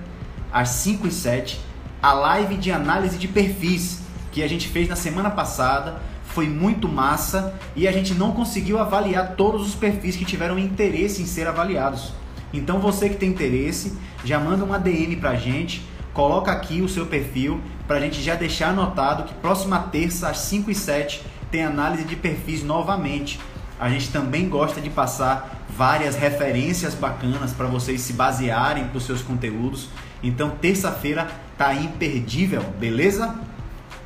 às 0.51 0.69
5 0.69 1.07
e 1.07 1.11
7, 1.11 1.59
a 2.01 2.13
live 2.13 2.57
de 2.57 2.71
análise 2.71 3.17
de 3.17 3.27
perfis 3.27 4.01
que 4.31 4.43
a 4.43 4.47
gente 4.47 4.67
fez 4.67 4.87
na 4.87 4.95
semana 4.95 5.29
passada. 5.29 6.01
Foi 6.23 6.47
muito 6.47 6.87
massa 6.87 7.55
e 7.75 7.87
a 7.87 7.91
gente 7.91 8.13
não 8.13 8.31
conseguiu 8.31 8.77
avaliar 8.77 9.35
todos 9.35 9.67
os 9.67 9.73
perfis 9.73 10.15
que 10.15 10.23
tiveram 10.23 10.59
interesse 10.59 11.21
em 11.21 11.25
ser 11.25 11.47
avaliados. 11.47 12.13
Então 12.53 12.79
você 12.79 13.09
que 13.09 13.15
tem 13.15 13.29
interesse, 13.29 13.97
já 14.23 14.39
manda 14.39 14.63
uma 14.63 14.77
DM 14.77 15.15
pra 15.15 15.35
gente 15.35 15.83
coloca 16.13 16.51
aqui 16.51 16.81
o 16.81 16.89
seu 16.89 17.05
perfil 17.05 17.61
para 17.87 17.95
a 17.95 17.99
gente 18.01 18.21
já 18.21 18.35
deixar 18.35 18.71
anotado 18.71 19.23
que 19.23 19.33
próxima 19.35 19.79
terça 19.79 20.29
às 20.29 20.39
5 20.39 20.69
e 20.69 20.75
7 20.75 21.23
tem 21.49 21.63
análise 21.63 22.03
de 22.03 22.15
perfis 22.15 22.61
novamente. 22.61 23.39
A 23.79 23.89
gente 23.89 24.11
também 24.11 24.49
gosta 24.49 24.81
de 24.81 24.89
passar 24.89 25.65
várias 25.69 26.15
referências 26.15 26.93
bacanas 26.93 27.53
para 27.53 27.67
vocês 27.67 28.01
se 28.01 28.11
basearem 28.11 28.85
para 28.87 28.97
os 28.97 29.05
seus 29.05 29.21
conteúdos. 29.21 29.87
Então 30.23 30.49
terça-feira 30.49 31.27
tá 31.57 31.73
imperdível, 31.73 32.61
beleza? 32.79 33.35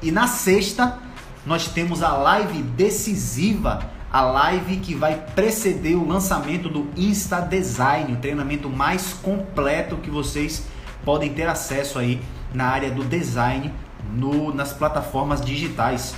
E 0.02 0.12
na 0.12 0.28
sexta 0.28 1.00
nós 1.46 1.68
temos 1.68 2.02
a 2.02 2.14
live 2.14 2.62
decisiva, 2.62 3.92
a 4.12 4.22
live 4.22 4.78
que 4.78 4.96
vai 4.96 5.16
preceder 5.36 5.98
o 5.98 6.08
lançamento 6.08 6.70
do 6.70 6.88
Insta 6.96 7.40
Design, 7.42 8.14
o 8.14 8.18
treinamento 8.18 8.70
mais 8.70 9.14
completo 9.14 9.98
que 9.98 10.10
vocês 10.10 10.66
podem 11.04 11.34
ter 11.34 11.48
acesso 11.48 12.00
aí 12.00 12.22
na 12.54 12.66
área 12.66 12.92
do 12.92 13.04
design 13.04 13.74
no, 14.14 14.54
nas 14.54 14.72
plataformas 14.72 15.42
digitais. 15.42 16.16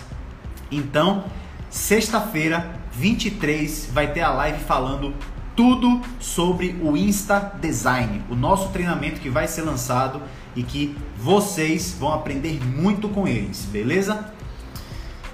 Então, 0.72 1.26
sexta-feira, 1.70 2.80
23, 2.92 3.90
vai 3.92 4.12
ter 4.12 4.22
a 4.22 4.32
live 4.32 4.64
falando 4.64 5.14
tudo 5.56 6.02
sobre 6.20 6.80
o 6.84 6.98
Insta 6.98 7.54
Design, 7.62 8.24
o 8.30 8.36
nosso 8.36 8.70
treinamento 8.70 9.22
que 9.22 9.30
vai 9.30 9.48
ser 9.48 9.62
lançado 9.62 10.22
e 10.56 10.64
que 10.64 10.96
vocês 11.18 11.96
vão 11.98 12.14
aprender 12.14 12.60
muito 12.66 13.08
com 13.10 13.28
eles, 13.28 13.66
beleza? 13.66 14.34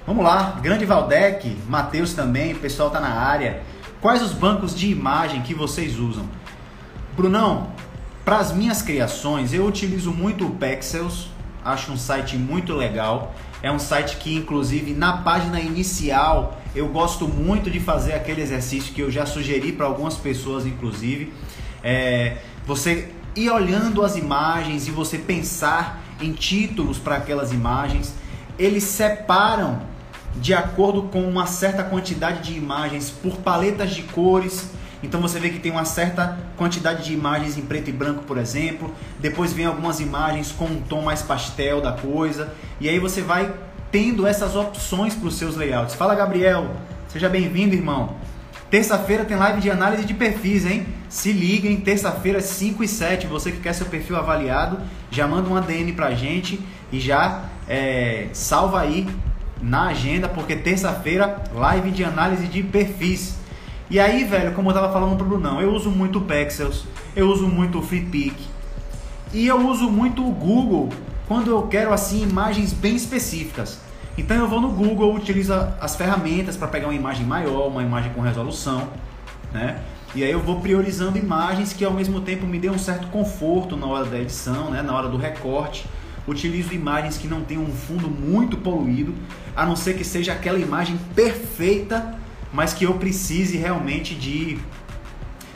Vamos 0.06 0.24
lá, 0.24 0.58
grande 0.62 0.84
Valdec, 0.84 1.56
Matheus 1.68 2.14
também, 2.14 2.52
o 2.52 2.58
pessoal 2.58 2.90
tá 2.90 3.00
na 3.00 3.12
área. 3.12 3.62
Quais 4.00 4.22
os 4.22 4.32
bancos 4.32 4.74
de 4.74 4.90
imagem 4.90 5.42
que 5.42 5.54
vocês 5.54 5.98
usam? 5.98 6.24
Brunão, 7.16 7.68
para 8.24 8.38
as 8.38 8.52
minhas 8.52 8.82
criações, 8.82 9.52
eu 9.52 9.66
utilizo 9.66 10.12
muito 10.12 10.46
o 10.46 10.50
Pexels, 10.50 11.28
acho 11.64 11.92
um 11.92 11.96
site 11.96 12.36
muito 12.36 12.74
legal. 12.74 13.34
É 13.62 13.70
um 13.70 13.78
site 13.78 14.16
que, 14.16 14.34
inclusive, 14.34 14.92
na 14.92 15.18
página 15.18 15.60
inicial, 15.60 16.60
eu 16.74 16.88
gosto 16.88 17.28
muito 17.28 17.70
de 17.70 17.78
fazer 17.78 18.14
aquele 18.14 18.42
exercício 18.42 18.92
que 18.92 19.00
eu 19.00 19.10
já 19.10 19.24
sugeri 19.24 19.70
para 19.72 19.86
algumas 19.86 20.16
pessoas, 20.16 20.66
inclusive. 20.66 21.32
É, 21.82 22.38
você 22.66 23.10
ir 23.36 23.50
olhando 23.50 24.04
as 24.04 24.16
imagens 24.16 24.88
e 24.88 24.90
você 24.90 25.16
pensar 25.16 26.02
em 26.20 26.32
títulos 26.32 26.98
para 26.98 27.16
aquelas 27.16 27.52
imagens. 27.52 28.14
Eles 28.58 28.84
separam 28.84 29.80
de 30.36 30.54
acordo 30.54 31.04
com 31.04 31.22
uma 31.22 31.46
certa 31.46 31.84
quantidade 31.84 32.52
de 32.52 32.58
imagens 32.58 33.10
por 33.10 33.36
paletas 33.36 33.90
de 33.90 34.02
cores 34.02 34.70
então 35.02 35.20
você 35.20 35.40
vê 35.40 35.50
que 35.50 35.58
tem 35.58 35.72
uma 35.72 35.84
certa 35.84 36.38
quantidade 36.56 37.04
de 37.04 37.12
imagens 37.12 37.58
em 37.58 37.62
preto 37.62 37.90
e 37.90 37.92
branco, 37.92 38.22
por 38.22 38.38
exemplo. 38.38 38.94
Depois 39.18 39.52
vem 39.52 39.66
algumas 39.66 40.00
imagens 40.00 40.52
com 40.52 40.66
um 40.66 40.80
tom 40.80 41.02
mais 41.02 41.22
pastel 41.22 41.80
da 41.80 41.92
coisa. 41.92 42.52
E 42.80 42.88
aí 42.88 42.98
você 42.98 43.20
vai 43.20 43.52
tendo 43.90 44.26
essas 44.26 44.54
opções 44.54 45.14
para 45.14 45.28
os 45.28 45.34
seus 45.36 45.56
layouts. 45.56 45.94
Fala 45.94 46.14
Gabriel, 46.14 46.70
seja 47.08 47.28
bem-vindo, 47.28 47.74
irmão. 47.74 48.16
Terça-feira 48.70 49.24
tem 49.24 49.36
live 49.36 49.60
de 49.60 49.70
análise 49.70 50.04
de 50.04 50.14
perfis, 50.14 50.64
hein? 50.64 50.86
Se 51.08 51.30
liguem, 51.30 51.76
terça-feira 51.78 52.40
5 52.40 52.82
e 52.82 52.88
7. 52.88 53.26
Você 53.26 53.52
que 53.52 53.60
quer 53.60 53.74
seu 53.74 53.84
perfil 53.84 54.16
avaliado, 54.16 54.78
já 55.10 55.26
manda 55.26 55.46
um 55.46 55.56
ADN 55.56 55.92
pra 55.92 56.14
gente 56.14 56.58
e 56.90 56.98
já 56.98 57.44
é, 57.68 58.28
salva 58.32 58.80
aí 58.80 59.06
na 59.60 59.88
agenda, 59.88 60.26
porque 60.26 60.56
terça-feira, 60.56 61.42
live 61.54 61.90
de 61.90 62.02
análise 62.02 62.46
de 62.46 62.62
perfis. 62.62 63.41
E 63.92 64.00
aí, 64.00 64.24
velho, 64.24 64.52
como 64.52 64.70
eu 64.70 64.74
tava 64.74 64.90
falando 64.90 65.18
pro 65.18 65.26
Brunão, 65.26 65.60
eu 65.60 65.70
uso 65.70 65.90
muito 65.90 66.20
o 66.20 66.22
Pexels, 66.22 66.86
eu 67.14 67.28
uso 67.28 67.46
muito 67.46 67.78
o 67.78 67.82
FreePic 67.82 68.34
e 69.34 69.46
eu 69.46 69.68
uso 69.68 69.90
muito 69.90 70.26
o 70.26 70.30
Google 70.30 70.88
quando 71.28 71.50
eu 71.50 71.60
quero 71.64 71.92
assim 71.92 72.22
imagens 72.22 72.72
bem 72.72 72.96
específicas. 72.96 73.78
Então 74.16 74.34
eu 74.38 74.48
vou 74.48 74.62
no 74.62 74.70
Google, 74.70 75.14
utilizo 75.14 75.52
as 75.78 75.94
ferramentas 75.94 76.56
para 76.56 76.68
pegar 76.68 76.86
uma 76.86 76.94
imagem 76.94 77.26
maior, 77.26 77.68
uma 77.68 77.82
imagem 77.82 78.10
com 78.14 78.22
resolução, 78.22 78.88
né? 79.52 79.82
E 80.14 80.24
aí 80.24 80.30
eu 80.30 80.40
vou 80.40 80.58
priorizando 80.60 81.18
imagens 81.18 81.74
que 81.74 81.84
ao 81.84 81.92
mesmo 81.92 82.22
tempo 82.22 82.46
me 82.46 82.58
dê 82.58 82.70
um 82.70 82.78
certo 82.78 83.08
conforto 83.08 83.76
na 83.76 83.86
hora 83.86 84.06
da 84.06 84.18
edição, 84.18 84.70
né? 84.70 84.80
na 84.80 84.94
hora 84.94 85.08
do 85.10 85.18
recorte. 85.18 85.84
Utilizo 86.26 86.72
imagens 86.72 87.18
que 87.18 87.28
não 87.28 87.42
tenham 87.42 87.64
um 87.64 87.72
fundo 87.72 88.08
muito 88.08 88.56
poluído, 88.56 89.14
a 89.54 89.66
não 89.66 89.76
ser 89.76 89.98
que 89.98 90.04
seja 90.04 90.32
aquela 90.32 90.58
imagem 90.58 90.98
perfeita 91.14 92.21
mas 92.52 92.74
que 92.74 92.84
eu 92.84 92.94
precise 92.94 93.56
realmente 93.56 94.14
de, 94.14 94.58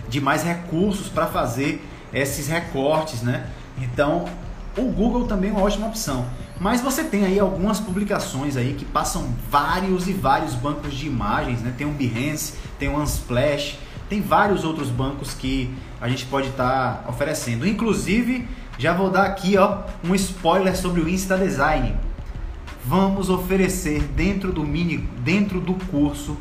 de 0.09 0.21
mais 0.21 0.43
recursos 0.43 1.09
para 1.09 1.27
fazer 1.27 1.85
esses 2.13 2.49
recortes, 2.49 3.23
né? 3.23 3.47
Então, 3.79 4.25
o 4.77 4.85
Google 4.85 5.27
também 5.27 5.51
é 5.51 5.53
uma 5.53 5.63
ótima 5.63 5.87
opção. 5.87 6.27
Mas 6.59 6.81
você 6.81 7.05
tem 7.05 7.25
aí 7.25 7.39
algumas 7.39 7.79
publicações 7.79 8.57
aí 8.57 8.75
que 8.75 8.85
passam 8.85 9.29
vários 9.51 10.09
e 10.09 10.13
vários 10.13 10.55
bancos 10.55 10.95
de 10.95 11.07
imagens, 11.07 11.61
né? 11.61 11.75
Tem 11.77 11.87
um 11.87 11.93
Behance, 11.93 12.55
tem 12.79 12.89
um 12.89 13.01
Unsplash, 13.01 13.79
tem 14.09 14.23
vários 14.23 14.65
outros 14.65 14.89
bancos 14.89 15.35
que 15.35 15.75
a 16.01 16.09
gente 16.09 16.25
pode 16.25 16.49
estar 16.49 17.03
tá 17.03 17.11
oferecendo. 17.11 17.67
Inclusive, 17.67 18.49
já 18.79 18.95
vou 18.95 19.11
dar 19.11 19.27
aqui 19.27 19.59
ó, 19.59 19.83
um 20.03 20.15
spoiler 20.15 20.75
sobre 20.77 21.03
o 21.03 21.09
Insta 21.09 21.37
Design. 21.37 21.95
Vamos 22.85 23.29
oferecer 23.29 24.01
dentro 24.15 24.53
do 24.53 24.63
mini, 24.63 24.99
dentro 25.19 25.61
do 25.61 25.75
curso 25.75 26.39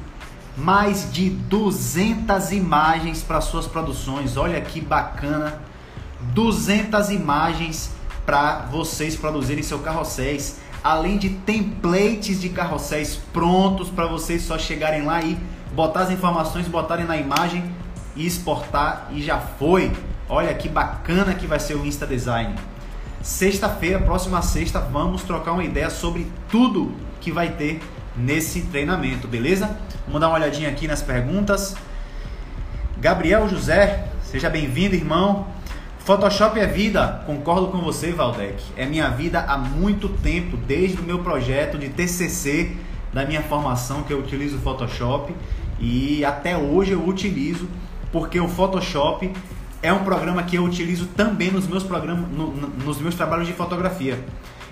mais 0.58 1.12
de 1.12 1.30
200 1.30 2.52
imagens 2.52 3.22
para 3.22 3.42
suas 3.42 3.68
produções. 3.68 4.38
Olha 4.38 4.60
que 4.62 4.80
bacana! 4.80 5.62
200 6.34 7.10
imagens 7.10 7.92
para 8.26 8.66
vocês 8.72 9.16
produzirem 9.16 9.64
seu 9.64 9.80
carrosséis, 9.80 10.60
além 10.84 11.18
de 11.18 11.30
templates 11.30 12.42
de 12.42 12.50
carrosséis 12.50 13.20
prontos 13.32 13.90
para 13.90 14.08
vocês 14.08 14.42
só 14.42 14.58
chegarem 14.58 15.04
lá 15.04 15.22
e 15.22 15.38
botar 15.74 16.02
as 16.02 16.12
informações, 16.12 16.68
botarem 16.68 17.06
na 17.06 17.18
imagem 17.18 17.64
e 18.16 18.26
exportar 18.26 19.10
e 19.12 19.22
já 19.22 19.40
foi. 19.40 19.92
Olha 20.28 20.54
que 20.54 20.68
bacana 20.68 21.36
que 21.36 21.46
vai 21.46 21.60
ser 21.60 21.76
o 21.76 21.86
Insta 21.86 22.08
Design. 22.08 22.56
Sexta-feira, 23.22 24.00
próxima 24.00 24.42
sexta, 24.42 24.80
vamos 24.80 25.24
trocar 25.24 25.52
uma 25.52 25.64
ideia 25.64 25.90
sobre 25.90 26.28
tudo 26.50 26.94
que 27.20 27.32
vai 27.32 27.50
ter 27.50 27.82
nesse 28.18 28.62
treinamento, 28.62 29.28
beleza? 29.28 29.78
Vamos 30.06 30.22
dar 30.22 30.28
uma 30.28 30.38
olhadinha 30.38 30.70
aqui 30.70 30.88
nas 30.88 31.02
perguntas. 31.02 31.76
Gabriel 32.98 33.48
José, 33.50 34.08
seja 34.24 34.50
bem-vindo, 34.50 34.96
irmão. 34.96 35.48
Photoshop 36.00 36.60
é 36.60 36.68
vida, 36.68 37.24
concordo 37.26 37.68
com 37.68 37.80
você, 37.80 38.12
Valdec. 38.12 38.64
É 38.78 38.86
minha 38.86 39.10
vida 39.10 39.42
há 39.42 39.58
muito 39.58 40.08
tempo, 40.08 40.56
desde 40.56 41.00
o 41.00 41.04
meu 41.04 41.20
projeto 41.20 41.78
de 41.78 41.90
TCC 41.90 42.76
da 43.12 43.26
minha 43.26 43.42
formação 43.42 44.04
que 44.04 44.14
eu 44.14 44.20
utilizo 44.20 44.58
o 44.58 44.60
Photoshop 44.60 45.34
e 45.80 46.24
até 46.24 46.56
hoje 46.58 46.92
eu 46.92 47.08
utilizo 47.08 47.68
porque 48.12 48.40
o 48.40 48.48
Photoshop 48.48 49.32
é 49.82 49.92
um 49.92 50.04
programa 50.04 50.44
que 50.44 50.58
eu 50.58 50.64
utilizo 50.64 51.08
também 51.08 51.52
nos 51.52 51.68
meus 51.68 51.84
programas, 51.84 52.30
no, 52.32 52.48
nos 52.48 53.00
meus 53.00 53.16
trabalhos 53.16 53.48
de 53.48 53.54
fotografia. 53.54 54.20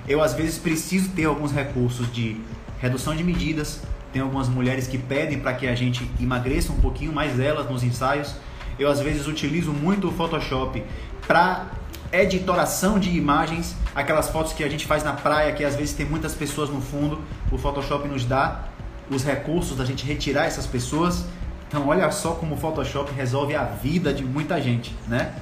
Eu 0.07 0.21
às 0.21 0.33
vezes 0.33 0.57
preciso 0.57 1.09
ter 1.09 1.25
alguns 1.25 1.51
recursos 1.51 2.11
de 2.11 2.37
redução 2.83 3.15
de 3.15 3.23
medidas. 3.23 3.81
Tem 4.11 4.21
algumas 4.21 4.49
mulheres 4.49 4.87
que 4.87 4.97
pedem 4.97 5.39
para 5.39 5.53
que 5.53 5.65
a 5.67 5.73
gente 5.73 6.07
emagreça 6.19 6.73
um 6.73 6.81
pouquinho 6.81 7.13
mais 7.13 7.39
elas 7.39 7.67
nos 7.69 7.81
ensaios. 7.81 8.35
Eu 8.77 8.89
às 8.89 8.99
vezes 8.99 9.25
utilizo 9.25 9.71
muito 9.71 10.09
o 10.09 10.11
Photoshop 10.11 10.83
para 11.25 11.67
editoração 12.11 12.99
de 12.99 13.09
imagens, 13.17 13.75
aquelas 13.95 14.29
fotos 14.29 14.51
que 14.51 14.63
a 14.63 14.69
gente 14.69 14.85
faz 14.85 15.01
na 15.01 15.13
praia, 15.13 15.53
que 15.53 15.63
às 15.63 15.75
vezes 15.75 15.95
tem 15.95 16.05
muitas 16.05 16.35
pessoas 16.35 16.69
no 16.69 16.81
fundo, 16.81 17.21
o 17.51 17.57
Photoshop 17.57 18.07
nos 18.07 18.25
dá 18.25 18.65
os 19.09 19.23
recursos 19.23 19.77
da 19.77 19.85
gente 19.85 20.05
retirar 20.05 20.45
essas 20.45 20.67
pessoas. 20.67 21.25
Então 21.67 21.87
olha 21.87 22.11
só 22.11 22.33
como 22.33 22.55
o 22.55 22.57
Photoshop 22.57 23.13
resolve 23.13 23.55
a 23.55 23.63
vida 23.63 24.13
de 24.13 24.25
muita 24.25 24.61
gente, 24.61 24.93
né? 25.07 25.33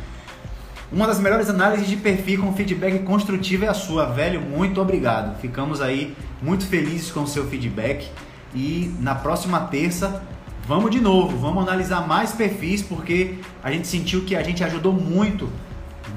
Uma 0.91 1.07
das 1.07 1.19
melhores 1.19 1.49
análises 1.49 1.87
de 1.87 1.95
perfil 1.95 2.41
com 2.41 2.53
feedback 2.53 2.99
construtivo 3.03 3.63
é 3.63 3.69
a 3.69 3.73
sua, 3.73 4.07
velho. 4.07 4.41
Muito 4.41 4.81
obrigado. 4.81 5.39
Ficamos 5.39 5.79
aí 5.79 6.15
muito 6.41 6.65
felizes 6.65 7.09
com 7.09 7.21
o 7.21 7.27
seu 7.27 7.47
feedback 7.47 8.09
e 8.53 8.93
na 8.99 9.15
próxima 9.15 9.61
terça 9.61 10.21
vamos 10.67 10.91
de 10.91 10.99
novo, 10.99 11.37
vamos 11.37 11.63
analisar 11.63 12.05
mais 12.07 12.33
perfis 12.33 12.81
porque 12.81 13.35
a 13.63 13.71
gente 13.71 13.87
sentiu 13.87 14.25
que 14.25 14.35
a 14.35 14.43
gente 14.43 14.63
ajudou 14.63 14.91
muito 14.91 15.49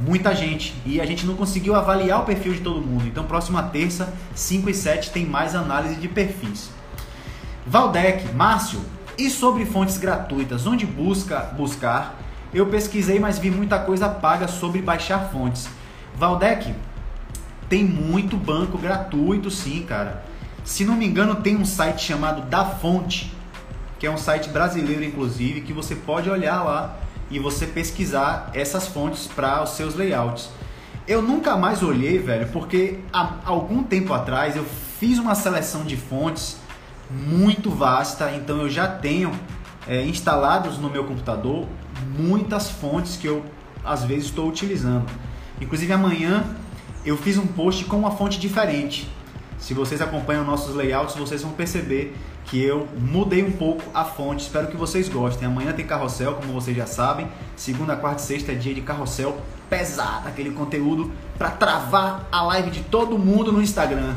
muita 0.00 0.34
gente 0.34 0.74
e 0.84 1.00
a 1.00 1.06
gente 1.06 1.24
não 1.24 1.34
conseguiu 1.34 1.74
avaliar 1.74 2.22
o 2.22 2.24
perfil 2.24 2.54
de 2.54 2.60
todo 2.60 2.80
mundo. 2.80 3.06
Então, 3.06 3.24
próxima 3.24 3.62
terça, 3.62 4.12
5 4.34 4.68
e 4.68 4.74
7, 4.74 5.10
tem 5.10 5.24
mais 5.24 5.54
análise 5.54 5.96
de 5.96 6.08
perfis. 6.08 6.70
Valdec, 7.66 8.32
Márcio, 8.34 8.80
e 9.16 9.30
sobre 9.30 9.64
fontes 9.64 9.96
gratuitas, 9.96 10.66
onde 10.66 10.84
busca 10.84 11.38
buscar? 11.56 12.18
Eu 12.54 12.66
pesquisei, 12.66 13.18
mas 13.18 13.36
vi 13.36 13.50
muita 13.50 13.80
coisa 13.80 14.08
paga 14.08 14.46
sobre 14.46 14.80
baixar 14.80 15.30
fontes. 15.30 15.68
Valdec, 16.14 16.72
tem 17.68 17.84
muito 17.84 18.36
banco 18.36 18.78
gratuito 18.78 19.50
sim, 19.50 19.82
cara. 19.82 20.24
Se 20.62 20.84
não 20.84 20.94
me 20.94 21.04
engano, 21.04 21.34
tem 21.36 21.56
um 21.56 21.64
site 21.64 22.02
chamado 22.02 22.42
Da 22.42 22.64
Fonte, 22.64 23.34
que 23.98 24.06
é 24.06 24.10
um 24.10 24.16
site 24.16 24.48
brasileiro 24.50 25.02
inclusive, 25.02 25.62
que 25.62 25.72
você 25.72 25.96
pode 25.96 26.30
olhar 26.30 26.62
lá 26.62 26.96
e 27.28 27.40
você 27.40 27.66
pesquisar 27.66 28.50
essas 28.54 28.86
fontes 28.86 29.26
para 29.26 29.60
os 29.62 29.70
seus 29.70 29.96
layouts. 29.96 30.48
Eu 31.08 31.20
nunca 31.20 31.56
mais 31.56 31.82
olhei, 31.82 32.18
velho, 32.18 32.48
porque 32.52 33.00
há 33.12 33.34
algum 33.44 33.82
tempo 33.82 34.12
atrás 34.12 34.56
eu 34.56 34.64
fiz 34.64 35.18
uma 35.18 35.34
seleção 35.34 35.84
de 35.84 35.96
fontes 35.96 36.56
muito 37.10 37.68
vasta, 37.68 38.30
então 38.30 38.58
eu 38.58 38.70
já 38.70 38.86
tenho 38.86 39.32
é, 39.86 40.02
instalados 40.02 40.78
no 40.78 40.88
meu 40.88 41.04
computador 41.04 41.66
muitas 42.18 42.70
fontes 42.70 43.16
que 43.16 43.26
eu 43.26 43.44
às 43.84 44.04
vezes 44.04 44.26
estou 44.26 44.48
utilizando. 44.48 45.06
Inclusive 45.60 45.92
amanhã 45.92 46.44
eu 47.04 47.16
fiz 47.16 47.36
um 47.36 47.46
post 47.46 47.84
com 47.84 47.96
uma 47.96 48.10
fonte 48.10 48.38
diferente. 48.38 49.08
Se 49.58 49.72
vocês 49.72 50.00
acompanham 50.00 50.44
nossos 50.44 50.74
layouts, 50.74 51.14
vocês 51.16 51.42
vão 51.42 51.52
perceber 51.52 52.14
que 52.44 52.62
eu 52.62 52.86
mudei 52.98 53.42
um 53.42 53.52
pouco 53.52 53.82
a 53.94 54.04
fonte. 54.04 54.42
Espero 54.42 54.68
que 54.68 54.76
vocês 54.76 55.08
gostem. 55.08 55.46
Amanhã 55.48 55.72
tem 55.72 55.86
carrossel, 55.86 56.34
como 56.34 56.52
vocês 56.52 56.76
já 56.76 56.86
sabem. 56.86 57.28
Segunda, 57.56 57.96
quarta 57.96 58.22
e 58.22 58.26
sexta 58.26 58.52
é 58.52 58.54
dia 58.54 58.74
de 58.74 58.80
carrossel 58.80 59.38
pesado, 59.68 60.28
aquele 60.28 60.50
conteúdo 60.50 61.10
para 61.38 61.50
travar 61.50 62.28
a 62.30 62.42
live 62.42 62.70
de 62.70 62.80
todo 62.80 63.18
mundo 63.18 63.50
no 63.50 63.62
Instagram. 63.62 64.14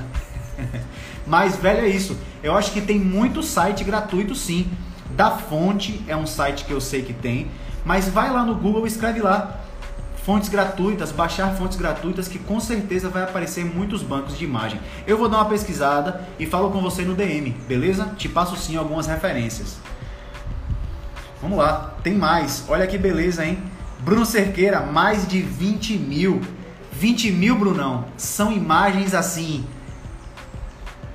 Mas, 1.26 1.56
velho, 1.58 1.86
é 1.86 1.90
isso. 1.90 2.18
Eu 2.44 2.56
acho 2.56 2.72
que 2.72 2.82
tem 2.82 3.00
muito 3.00 3.42
site 3.42 3.84
gratuito 3.84 4.36
sim. 4.36 4.70
Da 5.12 5.32
Fonte 5.32 6.04
é 6.08 6.16
um 6.16 6.28
site 6.28 6.66
que 6.66 6.72
eu 6.72 6.80
sei 6.80 7.02
que 7.02 7.14
tem. 7.14 7.50
Mas 7.88 8.10
vai 8.10 8.30
lá 8.30 8.44
no 8.44 8.54
Google 8.54 8.84
e 8.84 8.90
escreve 8.90 9.22
lá 9.22 9.62
fontes 10.26 10.50
gratuitas, 10.50 11.10
baixar 11.10 11.56
fontes 11.56 11.78
gratuitas 11.78 12.28
que 12.28 12.38
com 12.38 12.60
certeza 12.60 13.08
vai 13.08 13.24
aparecer 13.24 13.64
muitos 13.64 14.04
bancos 14.04 14.38
de 14.38 14.44
imagem. 14.44 14.78
Eu 15.08 15.18
vou 15.18 15.30
dar 15.30 15.38
uma 15.38 15.46
pesquisada 15.46 16.28
e 16.38 16.46
falo 16.46 16.70
com 16.70 16.82
você 16.82 17.04
no 17.04 17.16
DM, 17.16 17.52
beleza? 17.66 18.14
Te 18.18 18.28
passo 18.28 18.58
sim 18.58 18.76
algumas 18.76 19.08
referências. 19.08 19.78
Vamos 21.42 21.58
lá, 21.58 21.94
tem 22.04 22.14
mais. 22.14 22.66
Olha 22.68 22.86
que 22.86 22.98
beleza, 22.98 23.46
hein? 23.46 23.58
Bruno 24.02 24.26
Cerqueira, 24.26 24.82
mais 24.82 25.26
de 25.26 25.42
20 25.42 25.98
mil. 25.98 26.42
20 26.92 27.32
mil, 27.32 27.58
Brunão, 27.58 28.04
são 28.18 28.52
imagens 28.52 29.14
assim. 29.14 29.66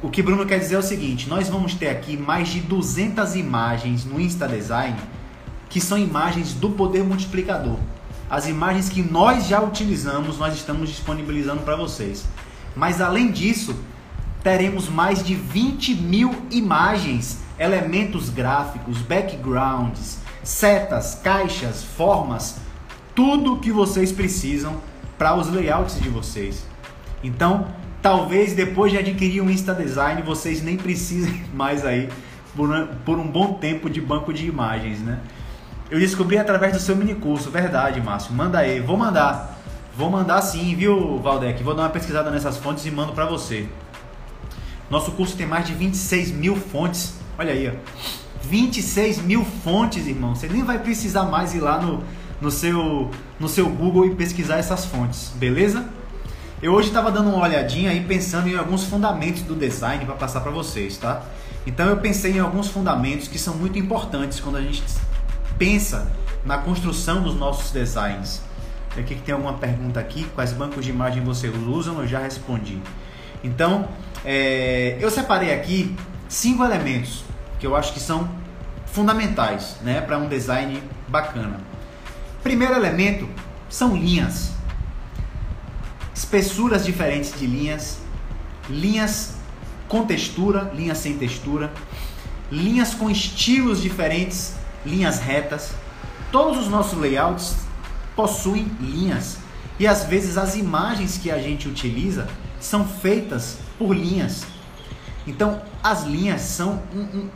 O 0.02 0.08
que 0.08 0.22
Bruno 0.22 0.46
quer 0.46 0.58
dizer 0.58 0.76
é 0.76 0.78
o 0.78 0.82
seguinte: 0.82 1.28
nós 1.28 1.50
vamos 1.50 1.74
ter 1.74 1.90
aqui 1.90 2.16
mais 2.16 2.48
de 2.48 2.60
200 2.60 3.36
imagens 3.36 4.06
no 4.06 4.18
Insta 4.18 4.48
Design 4.48 4.96
que 5.72 5.80
são 5.80 5.96
imagens 5.96 6.52
do 6.52 6.68
poder 6.68 7.02
multiplicador. 7.02 7.78
As 8.28 8.46
imagens 8.46 8.90
que 8.90 9.02
nós 9.02 9.46
já 9.48 9.58
utilizamos, 9.58 10.36
nós 10.38 10.54
estamos 10.54 10.90
disponibilizando 10.90 11.62
para 11.62 11.76
vocês. 11.76 12.26
Mas 12.76 13.00
além 13.00 13.32
disso, 13.32 13.74
teremos 14.42 14.90
mais 14.90 15.24
de 15.24 15.34
20 15.34 15.94
mil 15.94 16.30
imagens, 16.50 17.40
elementos 17.58 18.28
gráficos, 18.28 18.98
backgrounds, 18.98 20.18
setas, 20.42 21.14
caixas, 21.14 21.82
formas, 21.82 22.58
tudo 23.14 23.56
que 23.58 23.72
vocês 23.72 24.12
precisam 24.12 24.76
para 25.16 25.34
os 25.34 25.50
layouts 25.50 25.98
de 25.98 26.10
vocês. 26.10 26.66
Então, 27.24 27.68
talvez 28.02 28.52
depois 28.52 28.92
de 28.92 28.98
adquirir 28.98 29.40
um 29.40 29.48
Insta 29.48 29.72
Design, 29.72 30.20
vocês 30.20 30.62
nem 30.62 30.76
precisem 30.76 31.42
mais 31.54 31.82
aí 31.82 32.10
por, 32.54 32.68
por 33.06 33.18
um 33.18 33.26
bom 33.26 33.54
tempo 33.54 33.88
de 33.88 34.02
banco 34.02 34.34
de 34.34 34.46
imagens, 34.46 35.00
né? 35.00 35.18
Eu 35.92 35.98
descobri 35.98 36.38
através 36.38 36.72
do 36.72 36.80
seu 36.80 36.96
mini 36.96 37.14
curso, 37.14 37.50
verdade, 37.50 38.00
Márcio. 38.00 38.32
Manda 38.32 38.60
aí, 38.60 38.80
vou 38.80 38.96
mandar. 38.96 39.58
Vou 39.94 40.10
mandar 40.10 40.40
sim, 40.40 40.74
viu, 40.74 41.18
Valdec? 41.18 41.62
Vou 41.62 41.74
dar 41.74 41.82
uma 41.82 41.90
pesquisada 41.90 42.30
nessas 42.30 42.56
fontes 42.56 42.86
e 42.86 42.90
mando 42.90 43.12
para 43.12 43.26
você. 43.26 43.68
Nosso 44.88 45.12
curso 45.12 45.36
tem 45.36 45.46
mais 45.46 45.66
de 45.66 45.74
26 45.74 46.30
mil 46.30 46.56
fontes. 46.56 47.12
Olha 47.38 47.52
aí, 47.52 47.68
ó. 47.68 47.72
26 48.42 49.18
mil 49.18 49.44
fontes, 49.44 50.06
irmão. 50.06 50.34
Você 50.34 50.48
nem 50.48 50.64
vai 50.64 50.78
precisar 50.78 51.24
mais 51.24 51.54
ir 51.54 51.60
lá 51.60 51.78
no, 51.78 52.02
no, 52.40 52.50
seu, 52.50 53.10
no 53.38 53.46
seu 53.46 53.68
Google 53.68 54.06
e 54.06 54.14
pesquisar 54.14 54.56
essas 54.56 54.86
fontes, 54.86 55.30
beleza? 55.34 55.86
Eu 56.62 56.72
hoje 56.72 56.88
estava 56.88 57.12
dando 57.12 57.28
uma 57.28 57.42
olhadinha 57.42 57.92
e 57.92 58.00
pensando 58.02 58.48
em 58.48 58.56
alguns 58.56 58.84
fundamentos 58.84 59.42
do 59.42 59.54
design 59.54 60.06
para 60.06 60.14
passar 60.14 60.40
para 60.40 60.52
vocês, 60.52 60.96
tá? 60.96 61.22
Então 61.66 61.86
eu 61.90 61.98
pensei 61.98 62.32
em 62.32 62.38
alguns 62.38 62.68
fundamentos 62.68 63.28
que 63.28 63.38
são 63.38 63.54
muito 63.54 63.78
importantes 63.78 64.40
quando 64.40 64.56
a 64.56 64.62
gente 64.62 64.82
pensa 65.62 66.10
na 66.44 66.58
construção 66.58 67.22
dos 67.22 67.36
nossos 67.36 67.70
designs. 67.70 68.42
Aqui 68.98 69.14
que 69.14 69.22
tem 69.22 69.32
alguma 69.32 69.52
pergunta 69.52 70.00
aqui, 70.00 70.24
quais 70.34 70.52
bancos 70.52 70.84
de 70.84 70.90
imagem 70.90 71.22
você 71.22 71.48
usa? 71.48 71.92
Eu 71.92 72.04
já 72.08 72.18
respondi. 72.18 72.82
Então, 73.44 73.88
é, 74.24 74.98
eu 75.00 75.08
separei 75.08 75.54
aqui 75.54 75.94
cinco 76.28 76.64
elementos 76.64 77.22
que 77.60 77.66
eu 77.66 77.76
acho 77.76 77.92
que 77.92 78.00
são 78.00 78.28
fundamentais 78.86 79.76
né, 79.82 80.00
para 80.00 80.18
um 80.18 80.28
design 80.28 80.82
bacana. 81.06 81.60
Primeiro 82.42 82.74
elemento 82.74 83.28
são 83.70 83.96
linhas. 83.96 84.50
Espessuras 86.12 86.84
diferentes 86.84 87.38
de 87.38 87.46
linhas, 87.46 88.00
linhas 88.68 89.36
com 89.86 90.04
textura, 90.04 90.72
linhas 90.74 90.98
sem 90.98 91.16
textura, 91.16 91.72
linhas 92.50 92.94
com 92.94 93.08
estilos 93.08 93.80
diferentes 93.80 94.60
linhas 94.84 95.20
retas. 95.20 95.72
Todos 96.30 96.58
os 96.58 96.68
nossos 96.68 96.98
layouts 96.98 97.56
possuem 98.16 98.64
linhas 98.80 99.38
e 99.78 99.86
às 99.86 100.04
vezes 100.04 100.36
as 100.36 100.54
imagens 100.54 101.18
que 101.18 101.30
a 101.30 101.38
gente 101.38 101.68
utiliza 101.68 102.28
são 102.60 102.86
feitas 102.86 103.58
por 103.78 103.94
linhas. 103.94 104.44
Então 105.26 105.62
as 105.82 106.04
linhas 106.04 106.40
são 106.42 106.82
um, 106.94 107.00
um 107.00 107.28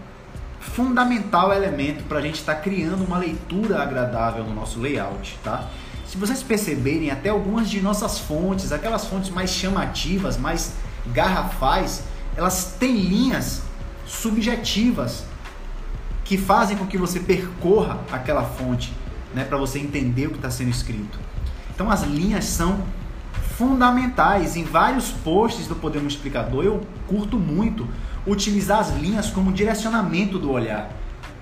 fundamental 0.60 1.52
elemento 1.52 2.04
para 2.04 2.18
a 2.18 2.22
gente 2.22 2.36
estar 2.36 2.54
tá 2.54 2.60
criando 2.60 3.04
uma 3.04 3.18
leitura 3.18 3.82
agradável 3.82 4.44
no 4.44 4.54
nosso 4.54 4.80
layout, 4.80 5.38
tá? 5.42 5.68
Se 6.06 6.16
vocês 6.16 6.42
perceberem, 6.42 7.10
até 7.10 7.30
algumas 7.30 7.68
de 7.68 7.80
nossas 7.80 8.18
fontes, 8.18 8.70
aquelas 8.70 9.06
fontes 9.06 9.30
mais 9.30 9.50
chamativas, 9.50 10.36
mais 10.36 10.72
garrafais, 11.06 12.04
elas 12.36 12.76
têm 12.78 12.96
linhas 12.96 13.62
subjetivas 14.06 15.24
que 16.26 16.36
fazem 16.36 16.76
com 16.76 16.86
que 16.86 16.98
você 16.98 17.20
percorra 17.20 18.00
aquela 18.12 18.42
fonte, 18.42 18.92
né, 19.32 19.44
para 19.44 19.56
você 19.56 19.78
entender 19.78 20.26
o 20.26 20.30
que 20.30 20.36
está 20.36 20.50
sendo 20.50 20.70
escrito. 20.70 21.18
Então 21.72 21.90
as 21.90 22.02
linhas 22.02 22.44
são 22.44 22.80
fundamentais. 23.56 24.56
Em 24.56 24.64
vários 24.64 25.10
posts 25.10 25.68
do 25.68 25.76
Poder 25.76 26.00
Multiplicador 26.00 26.64
eu 26.64 26.80
curto 27.06 27.38
muito 27.38 27.88
utilizar 28.26 28.80
as 28.80 28.90
linhas 28.96 29.30
como 29.30 29.52
direcionamento 29.52 30.36
do 30.36 30.50
olhar. 30.50 30.90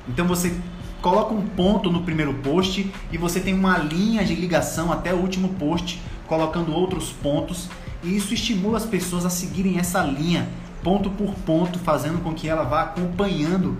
Então 0.06 0.26
você 0.26 0.54
coloca 1.00 1.32
um 1.32 1.46
ponto 1.46 1.90
no 1.90 2.02
primeiro 2.02 2.34
post 2.34 2.92
e 3.10 3.16
você 3.16 3.40
tem 3.40 3.54
uma 3.54 3.78
linha 3.78 4.22
de 4.22 4.34
ligação 4.34 4.92
até 4.92 5.14
o 5.14 5.16
último 5.16 5.48
post, 5.54 6.00
colocando 6.26 6.74
outros 6.74 7.10
pontos, 7.10 7.68
e 8.02 8.16
isso 8.16 8.34
estimula 8.34 8.76
as 8.76 8.84
pessoas 8.84 9.24
a 9.24 9.30
seguirem 9.30 9.78
essa 9.78 10.02
linha, 10.02 10.46
ponto 10.82 11.10
por 11.10 11.34
ponto, 11.46 11.78
fazendo 11.78 12.22
com 12.22 12.34
que 12.34 12.48
ela 12.48 12.64
vá 12.64 12.82
acompanhando 12.82 13.76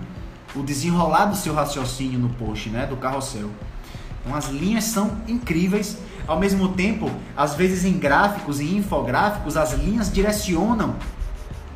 o 0.55 0.63
desenrolar 0.63 1.25
do 1.25 1.35
seu 1.35 1.53
raciocínio 1.53 2.19
no 2.19 2.29
post, 2.29 2.69
né, 2.69 2.85
do 2.85 2.95
carrossel. 2.95 3.49
Então 4.21 4.35
as 4.35 4.49
linhas 4.49 4.85
são 4.85 5.17
incríveis. 5.27 5.97
Ao 6.27 6.39
mesmo 6.39 6.69
tempo, 6.69 7.11
às 7.37 7.53
vezes 7.53 7.85
em 7.85 7.93
gráficos 7.97 8.59
e 8.59 8.75
infográficos, 8.75 9.55
as 9.55 9.73
linhas 9.73 10.11
direcionam 10.11 10.95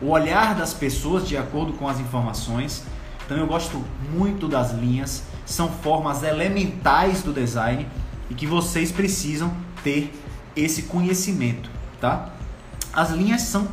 o 0.01 0.07
olhar 0.09 0.55
das 0.55 0.73
pessoas 0.73 1.27
de 1.27 1.37
acordo 1.37 1.73
com 1.73 1.87
as 1.87 1.99
informações. 1.99 2.83
Então 3.25 3.37
eu 3.37 3.45
gosto 3.45 3.83
muito 4.11 4.47
das 4.47 4.71
linhas, 4.71 5.23
são 5.45 5.69
formas 5.69 6.23
elementais 6.23 7.21
do 7.21 7.31
design 7.31 7.85
e 8.29 8.33
que 8.33 8.47
vocês 8.47 8.91
precisam 8.91 9.53
ter 9.83 10.11
esse 10.55 10.83
conhecimento, 10.83 11.69
tá? 12.01 12.29
As 12.91 13.11
linhas 13.11 13.41
são 13.43 13.67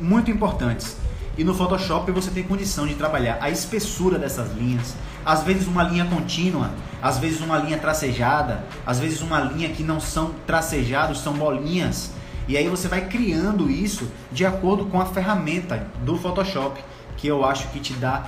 muito 0.00 0.30
importantes. 0.30 0.96
E 1.40 1.44
no 1.44 1.54
Photoshop 1.54 2.12
você 2.12 2.30
tem 2.30 2.42
condição 2.42 2.86
de 2.86 2.94
trabalhar 2.94 3.38
a 3.40 3.48
espessura 3.48 4.18
dessas 4.18 4.54
linhas, 4.54 4.94
às 5.24 5.42
vezes 5.42 5.66
uma 5.66 5.82
linha 5.82 6.04
contínua, 6.04 6.70
às 7.00 7.16
vezes 7.16 7.40
uma 7.40 7.56
linha 7.56 7.78
tracejada, 7.78 8.62
às 8.84 9.00
vezes 9.00 9.22
uma 9.22 9.40
linha 9.40 9.70
que 9.70 9.82
não 9.82 9.98
são 9.98 10.34
tracejados, 10.46 11.20
são 11.20 11.32
bolinhas. 11.32 12.12
E 12.46 12.58
aí 12.58 12.68
você 12.68 12.88
vai 12.88 13.08
criando 13.08 13.70
isso 13.70 14.06
de 14.30 14.44
acordo 14.44 14.84
com 14.84 15.00
a 15.00 15.06
ferramenta 15.06 15.86
do 16.04 16.14
Photoshop, 16.18 16.78
que 17.16 17.26
eu 17.26 17.42
acho 17.42 17.68
que 17.68 17.80
te 17.80 17.94
dá 17.94 18.26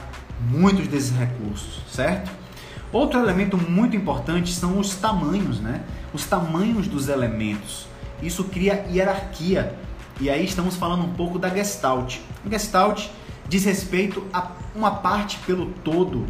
muitos 0.48 0.88
desses 0.88 1.14
recursos, 1.14 1.82
certo? 1.92 2.30
Outro 2.90 3.20
elemento 3.20 3.58
muito 3.58 3.94
importante 3.94 4.54
são 4.54 4.78
os 4.78 4.94
tamanhos, 4.94 5.60
né? 5.60 5.82
Os 6.14 6.24
tamanhos 6.24 6.88
dos 6.88 7.10
elementos. 7.10 7.86
Isso 8.22 8.44
cria 8.44 8.86
hierarquia. 8.90 9.74
E 10.20 10.30
aí 10.30 10.44
estamos 10.44 10.76
falando 10.76 11.04
um 11.04 11.12
pouco 11.14 11.38
da 11.38 11.48
Gestalt. 11.48 12.18
Gestalt 12.48 13.08
diz 13.48 13.64
respeito 13.64 14.24
a 14.32 14.52
uma 14.74 14.90
parte 14.90 15.38
pelo 15.46 15.66
todo 15.84 16.26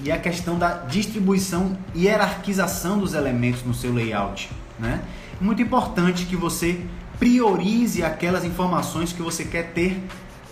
e 0.00 0.12
a 0.12 0.18
questão 0.18 0.58
da 0.58 0.74
distribuição 0.74 1.76
e 1.94 2.04
hierarquização 2.04 2.98
dos 2.98 3.14
elementos 3.14 3.62
no 3.64 3.72
seu 3.72 3.92
layout, 3.92 4.50
né? 4.78 5.02
Muito 5.40 5.62
importante 5.62 6.26
que 6.26 6.36
você 6.36 6.84
priorize 7.18 8.02
aquelas 8.02 8.44
informações 8.44 9.12
que 9.12 9.22
você 9.22 9.44
quer 9.44 9.72
ter 9.72 10.02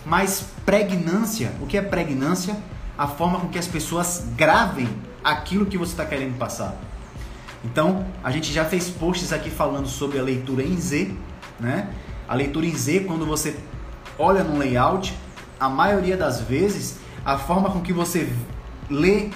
mais 0.05 0.45
pregnância. 0.65 1.51
O 1.61 1.65
que 1.65 1.77
é 1.77 1.81
pregnância? 1.81 2.55
A 2.97 3.07
forma 3.07 3.39
com 3.39 3.47
que 3.49 3.59
as 3.59 3.67
pessoas 3.67 4.25
gravem 4.35 4.87
aquilo 5.23 5.65
que 5.65 5.77
você 5.77 5.91
está 5.91 6.05
querendo 6.05 6.37
passar. 6.37 6.75
Então, 7.63 8.05
a 8.23 8.29
gente 8.31 8.53
já 8.53 8.63
fez 8.63 8.89
posts 8.89 9.33
aqui 9.33 9.49
falando 9.49 9.87
sobre 9.87 10.19
a 10.19 10.23
leitura 10.23 10.63
em 10.63 10.79
Z, 10.79 11.11
né? 11.59 11.89
A 12.27 12.35
leitura 12.35 12.65
em 12.65 12.75
Z, 12.75 13.01
quando 13.01 13.25
você 13.25 13.55
olha 14.17 14.43
no 14.43 14.57
layout, 14.57 15.13
a 15.59 15.69
maioria 15.69 16.17
das 16.17 16.41
vezes, 16.41 16.97
a 17.23 17.37
forma 17.37 17.69
com 17.69 17.81
que 17.81 17.93
você 17.93 18.31
lê 18.89 19.29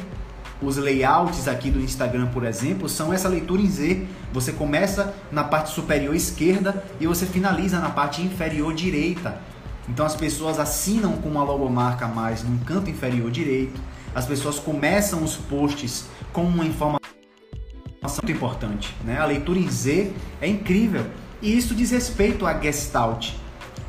os 0.61 0.75
layouts 0.75 1.47
aqui 1.47 1.71
do 1.71 1.79
Instagram, 1.79 2.27
por 2.27 2.43
exemplo, 2.43 2.89
são 2.89 3.13
essa 3.13 3.29
leitura 3.29 3.61
em 3.61 3.69
Z. 3.69 4.05
Você 4.33 4.51
começa 4.51 5.13
na 5.31 5.43
parte 5.43 5.69
superior 5.69 6.13
esquerda 6.13 6.83
e 6.99 7.07
você 7.07 7.25
finaliza 7.25 7.79
na 7.79 7.89
parte 7.89 8.21
inferior 8.21 8.73
direita. 8.73 9.39
Então 9.87 10.05
as 10.05 10.15
pessoas 10.15 10.59
assinam 10.59 11.13
com 11.13 11.29
uma 11.29 11.43
logomarca 11.43 12.07
mais 12.07 12.43
no 12.43 12.59
canto 12.59 12.89
inferior 12.89 13.31
direito. 13.31 13.79
As 14.13 14.25
pessoas 14.25 14.59
começam 14.59 15.23
os 15.23 15.35
posts 15.35 16.07
com 16.33 16.43
uma 16.43 16.65
informação 16.65 16.99
muito 18.21 18.31
importante. 18.31 18.95
Né? 19.03 19.19
A 19.19 19.25
leitura 19.25 19.59
em 19.59 19.69
Z 19.69 20.11
é 20.41 20.47
incrível. 20.47 21.05
E 21.41 21.57
isso 21.57 21.73
diz 21.73 21.91
respeito 21.91 22.45
à 22.45 22.59
Gestalt. 22.59 23.31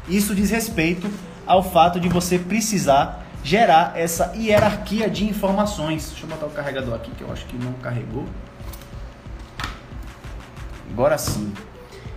Isso 0.09 0.35
diz 0.35 0.51
respeito 0.51 1.11
ao 1.47 1.63
fato 1.63 1.99
de 1.99 2.09
você 2.09 2.39
precisar 2.39 3.27
gerar 3.43 3.93
essa 3.97 4.33
hierarquia 4.37 5.09
de 5.09 5.25
informações. 5.25 6.11
Deixa 6.11 6.25
eu 6.25 6.29
botar 6.29 6.47
o 6.47 6.51
carregador 6.51 6.95
aqui 6.95 7.11
que 7.11 7.23
eu 7.23 7.33
acho 7.33 7.47
que 7.47 7.57
não 7.57 7.73
carregou. 7.75 8.27
Agora 10.91 11.17
sim. 11.17 11.53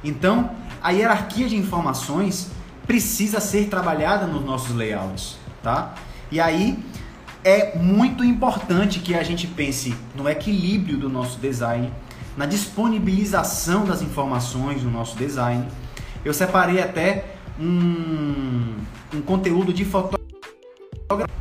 Então, 0.04 0.52
a 0.82 0.92
hierarquia 0.92 1.48
de 1.48 1.56
informações 1.56 2.52
precisa 2.86 3.40
ser 3.40 3.68
trabalhada 3.70 4.28
nos 4.28 4.44
nossos 4.44 4.76
layouts, 4.76 5.38
tá? 5.62 5.94
E 6.32 6.40
aí 6.40 6.84
é 7.44 7.78
muito 7.78 8.24
importante 8.24 9.00
que 9.00 9.16
a 9.16 9.24
gente 9.24 9.48
pense 9.48 9.96
no 10.16 10.28
equilíbrio 10.28 10.98
do 10.98 11.10
nosso 11.10 11.40
design, 11.40 11.92
na 12.36 12.46
disponibilização 12.46 13.86
das 13.86 14.02
informações 14.02 14.84
no 14.84 14.92
nosso 14.92 15.16
design. 15.16 15.68
Eu 16.26 16.34
separei 16.34 16.82
até 16.82 17.26
um, 17.60 18.76
um 19.14 19.22
conteúdo 19.22 19.72
de 19.72 19.86
fotografia 19.86 20.24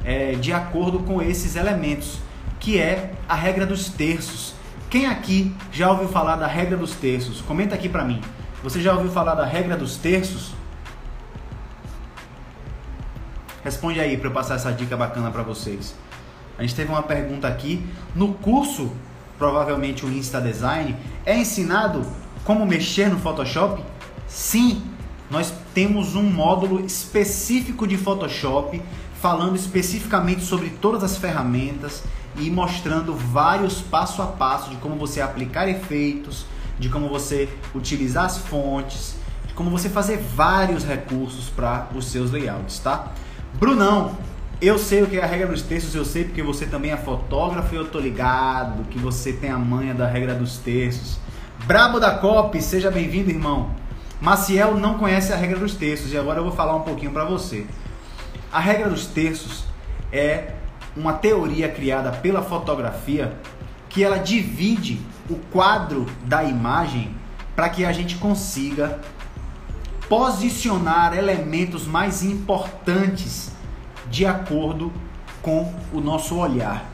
é, 0.04 0.32
de 0.32 0.52
acordo 0.52 1.00
com 1.00 1.22
esses 1.22 1.56
elementos, 1.56 2.18
que 2.60 2.78
é 2.78 3.12
a 3.28 3.34
regra 3.34 3.64
dos 3.64 3.88
terços. 3.88 4.54
Quem 4.90 5.06
aqui 5.06 5.54
já 5.72 5.90
ouviu 5.90 6.08
falar 6.08 6.36
da 6.36 6.46
regra 6.46 6.76
dos 6.76 6.92
terços? 6.92 7.40
Comenta 7.40 7.74
aqui 7.74 7.88
para 7.88 8.04
mim. 8.04 8.20
Você 8.62 8.80
já 8.80 8.92
ouviu 8.92 9.10
falar 9.10 9.34
da 9.34 9.44
regra 9.44 9.76
dos 9.76 9.96
terços? 9.96 10.52
Responde 13.64 14.00
aí 14.00 14.16
para 14.16 14.28
eu 14.28 14.32
passar 14.32 14.56
essa 14.56 14.72
dica 14.72 14.96
bacana 14.96 15.30
para 15.30 15.42
vocês. 15.42 15.94
A 16.58 16.62
gente 16.62 16.74
teve 16.74 16.90
uma 16.90 17.02
pergunta 17.02 17.48
aqui 17.48 17.86
no 18.14 18.34
curso, 18.34 18.92
provavelmente 19.42 20.06
o 20.06 20.08
Insta 20.08 20.40
Design, 20.40 20.94
é 21.26 21.36
ensinado 21.36 22.06
como 22.44 22.64
mexer 22.64 23.10
no 23.10 23.18
Photoshop? 23.18 23.82
Sim, 24.28 24.84
nós 25.28 25.52
temos 25.74 26.14
um 26.14 26.22
módulo 26.22 26.86
específico 26.86 27.84
de 27.84 27.96
Photoshop 27.96 28.80
falando 29.20 29.56
especificamente 29.56 30.42
sobre 30.42 30.70
todas 30.70 31.02
as 31.02 31.16
ferramentas 31.16 32.04
e 32.38 32.48
mostrando 32.52 33.16
vários 33.16 33.80
passo 33.80 34.22
a 34.22 34.26
passo 34.26 34.70
de 34.70 34.76
como 34.76 34.94
você 34.94 35.20
aplicar 35.20 35.68
efeitos, 35.68 36.46
de 36.78 36.88
como 36.88 37.08
você 37.08 37.48
utilizar 37.74 38.26
as 38.26 38.38
fontes, 38.38 39.16
de 39.48 39.54
como 39.54 39.70
você 39.70 39.88
fazer 39.88 40.18
vários 40.18 40.84
recursos 40.84 41.48
para 41.48 41.88
os 41.96 42.04
seus 42.04 42.30
layouts, 42.30 42.78
tá? 42.78 43.10
Brunão, 43.54 44.16
eu 44.62 44.78
sei 44.78 45.02
o 45.02 45.08
que 45.08 45.18
é 45.18 45.24
a 45.24 45.26
regra 45.26 45.48
dos 45.48 45.62
terços, 45.62 45.92
eu 45.92 46.04
sei 46.04 46.22
porque 46.22 46.40
você 46.40 46.66
também 46.66 46.92
é 46.92 46.96
fotógrafo 46.96 47.74
e 47.74 47.76
eu 47.76 47.88
tô 47.88 47.98
ligado 47.98 48.84
que 48.84 48.96
você 48.96 49.32
tem 49.32 49.50
a 49.50 49.58
manha 49.58 49.92
da 49.92 50.06
regra 50.06 50.36
dos 50.36 50.56
terços. 50.58 51.18
Brabo 51.66 51.98
da 51.98 52.12
COP, 52.12 52.62
seja 52.62 52.88
bem-vindo, 52.88 53.28
irmão. 53.28 53.74
Maciel 54.20 54.76
não 54.76 54.98
conhece 54.98 55.32
a 55.32 55.36
regra 55.36 55.58
dos 55.58 55.74
terços 55.74 56.12
e 56.12 56.16
agora 56.16 56.38
eu 56.38 56.44
vou 56.44 56.52
falar 56.52 56.76
um 56.76 56.82
pouquinho 56.82 57.10
para 57.10 57.24
você. 57.24 57.66
A 58.52 58.60
regra 58.60 58.88
dos 58.88 59.04
terços 59.04 59.64
é 60.12 60.52
uma 60.96 61.14
teoria 61.14 61.68
criada 61.68 62.12
pela 62.12 62.40
fotografia 62.40 63.32
que 63.88 64.04
ela 64.04 64.18
divide 64.18 65.00
o 65.28 65.34
quadro 65.50 66.06
da 66.24 66.44
imagem 66.44 67.12
para 67.56 67.68
que 67.68 67.84
a 67.84 67.90
gente 67.90 68.14
consiga 68.14 69.00
posicionar 70.08 71.18
elementos 71.18 71.84
mais 71.84 72.22
importantes 72.22 73.51
de 74.12 74.26
acordo 74.26 74.92
com 75.40 75.72
o 75.90 75.98
nosso 75.98 76.36
olhar. 76.36 76.84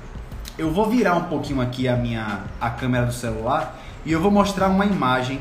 Eu 0.57 0.71
vou 0.71 0.89
virar 0.89 1.17
um 1.17 1.25
pouquinho 1.25 1.61
aqui 1.61 1.89
a 1.89 1.97
minha 1.97 2.45
a 2.61 2.71
câmera 2.71 3.07
do 3.07 3.13
celular 3.13 3.77
e 4.07 4.13
eu 4.13 4.21
vou 4.21 4.31
mostrar 4.31 4.69
uma 4.69 4.87
imagem 4.87 5.41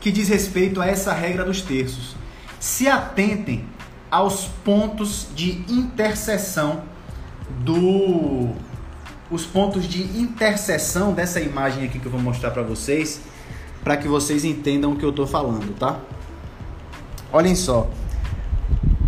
que 0.00 0.10
diz 0.10 0.30
respeito 0.30 0.80
a 0.80 0.86
essa 0.86 1.12
regra 1.12 1.44
dos 1.44 1.60
terços. 1.60 2.16
Se 2.58 2.88
atentem 2.88 3.66
aos 4.10 4.46
pontos 4.64 5.28
de 5.34 5.62
interseção 5.68 6.82
do 7.62 8.48
os 9.30 9.44
pontos 9.44 9.86
de 9.86 10.02
interseção 10.18 11.12
dessa 11.12 11.40
imagem 11.40 11.84
aqui 11.84 11.98
que 11.98 12.06
eu 12.06 12.10
vou 12.10 12.20
mostrar 12.20 12.50
para 12.52 12.62
vocês, 12.62 13.20
para 13.84 13.98
que 13.98 14.08
vocês 14.08 14.44
entendam 14.46 14.92
o 14.92 14.96
que 14.96 15.04
eu 15.04 15.10
estou 15.10 15.26
falando, 15.26 15.78
tá? 15.78 16.00
Olhem 17.30 17.54
só. 17.54 17.88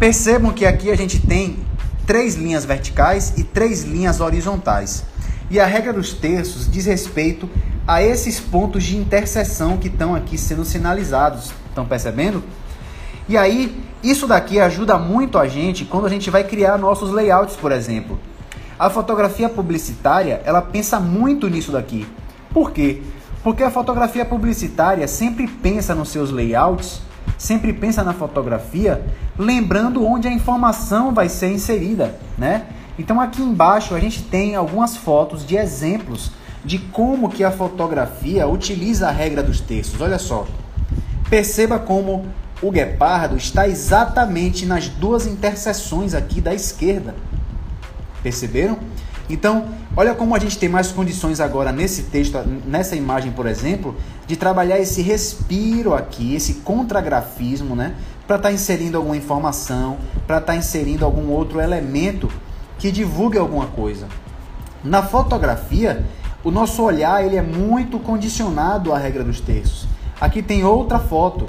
Percebam 0.02 0.50
que 0.50 0.66
aqui 0.66 0.90
a 0.90 0.96
gente 0.96 1.24
tem 1.24 1.58
três 2.04 2.34
linhas 2.34 2.64
verticais 2.64 3.34
e 3.36 3.44
três 3.44 3.84
linhas 3.84 4.20
horizontais. 4.20 5.04
E 5.48 5.60
a 5.60 5.64
regra 5.64 5.92
dos 5.92 6.12
terços 6.12 6.68
diz 6.68 6.86
respeito 6.86 7.48
a 7.86 8.02
esses 8.02 8.40
pontos 8.40 8.82
de 8.82 8.96
interseção 8.96 9.76
que 9.76 9.86
estão 9.86 10.12
aqui 10.12 10.36
sendo 10.36 10.64
sinalizados. 10.64 11.52
Estão 11.68 11.86
percebendo? 11.86 12.42
E 13.28 13.36
aí, 13.36 13.80
isso 14.02 14.26
daqui 14.26 14.58
ajuda 14.58 14.98
muito 14.98 15.38
a 15.38 15.46
gente 15.46 15.84
quando 15.84 16.06
a 16.06 16.10
gente 16.10 16.30
vai 16.30 16.42
criar 16.42 16.76
nossos 16.78 17.12
layouts, 17.12 17.54
por 17.54 17.70
exemplo. 17.70 18.18
A 18.76 18.90
fotografia 18.90 19.48
publicitária, 19.48 20.42
ela 20.44 20.60
pensa 20.60 20.98
muito 20.98 21.48
nisso 21.48 21.70
daqui. 21.70 22.08
Por 22.52 22.72
quê? 22.72 23.02
Porque 23.44 23.62
a 23.62 23.70
fotografia 23.70 24.24
publicitária 24.24 25.06
sempre 25.06 25.46
pensa 25.46 25.94
nos 25.94 26.08
seus 26.08 26.32
layouts, 26.32 27.00
sempre 27.42 27.72
pensa 27.72 28.04
na 28.04 28.12
fotografia, 28.12 29.04
lembrando 29.36 30.06
onde 30.06 30.28
a 30.28 30.32
informação 30.32 31.12
vai 31.12 31.28
ser 31.28 31.50
inserida, 31.50 32.14
né? 32.38 32.66
Então 32.96 33.20
aqui 33.20 33.42
embaixo 33.42 33.96
a 33.96 33.98
gente 33.98 34.22
tem 34.22 34.54
algumas 34.54 34.96
fotos 34.96 35.44
de 35.44 35.56
exemplos 35.56 36.30
de 36.64 36.78
como 36.78 37.28
que 37.28 37.42
a 37.42 37.50
fotografia 37.50 38.46
utiliza 38.46 39.08
a 39.08 39.10
regra 39.10 39.42
dos 39.42 39.60
terços. 39.60 40.00
Olha 40.00 40.20
só. 40.20 40.46
Perceba 41.28 41.80
como 41.80 42.26
o 42.62 42.70
guepardo 42.70 43.36
está 43.36 43.66
exatamente 43.66 44.64
nas 44.64 44.86
duas 44.86 45.26
interseções 45.26 46.14
aqui 46.14 46.40
da 46.40 46.54
esquerda. 46.54 47.12
Perceberam? 48.22 48.78
Então, 49.32 49.64
olha 49.96 50.14
como 50.14 50.36
a 50.36 50.38
gente 50.38 50.58
tem 50.58 50.68
mais 50.68 50.92
condições 50.92 51.40
agora 51.40 51.72
nesse 51.72 52.02
texto, 52.02 52.38
nessa 52.66 52.94
imagem, 52.94 53.32
por 53.32 53.46
exemplo, 53.46 53.96
de 54.26 54.36
trabalhar 54.36 54.78
esse 54.78 55.00
respiro 55.00 55.94
aqui, 55.94 56.34
esse 56.34 56.54
contragrafismo, 56.56 57.74
né? 57.74 57.94
Para 58.26 58.36
estar 58.36 58.48
tá 58.50 58.54
inserindo 58.54 58.98
alguma 58.98 59.16
informação, 59.16 59.96
para 60.26 60.36
estar 60.36 60.52
tá 60.52 60.58
inserindo 60.58 61.02
algum 61.06 61.30
outro 61.30 61.62
elemento 61.62 62.28
que 62.78 62.92
divulgue 62.92 63.38
alguma 63.38 63.68
coisa. 63.68 64.06
Na 64.84 65.02
fotografia, 65.02 66.04
o 66.44 66.50
nosso 66.50 66.82
olhar 66.82 67.24
ele 67.24 67.36
é 67.36 67.42
muito 67.42 67.98
condicionado 67.98 68.92
à 68.92 68.98
regra 68.98 69.24
dos 69.24 69.40
terços. 69.40 69.88
Aqui 70.20 70.42
tem 70.42 70.62
outra 70.62 70.98
foto, 70.98 71.46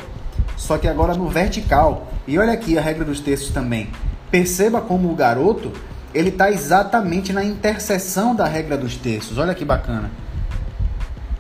só 0.56 0.78
que 0.78 0.88
agora 0.88 1.16
no 1.16 1.28
vertical. 1.28 2.08
E 2.26 2.40
olha 2.40 2.54
aqui 2.54 2.78
a 2.78 2.82
regra 2.82 3.04
dos 3.04 3.20
terços 3.20 3.50
também. 3.50 3.90
Perceba 4.32 4.80
como 4.80 5.12
o 5.12 5.16
garoto 5.16 5.74
ele 6.14 6.30
está 6.30 6.52
exatamente 6.52 7.34
na 7.34 7.44
interseção 7.44 8.36
da 8.36 8.46
regra 8.46 8.78
dos 8.78 8.96
terços. 8.96 9.38
Olha 9.38 9.56
que 9.56 9.66
bacana. 9.66 10.12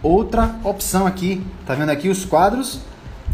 Outra 0.01 0.55
opção 0.63 1.05
aqui, 1.05 1.45
tá 1.65 1.75
vendo 1.75 1.89
aqui 1.89 2.09
os 2.09 2.25
quadros? 2.25 2.79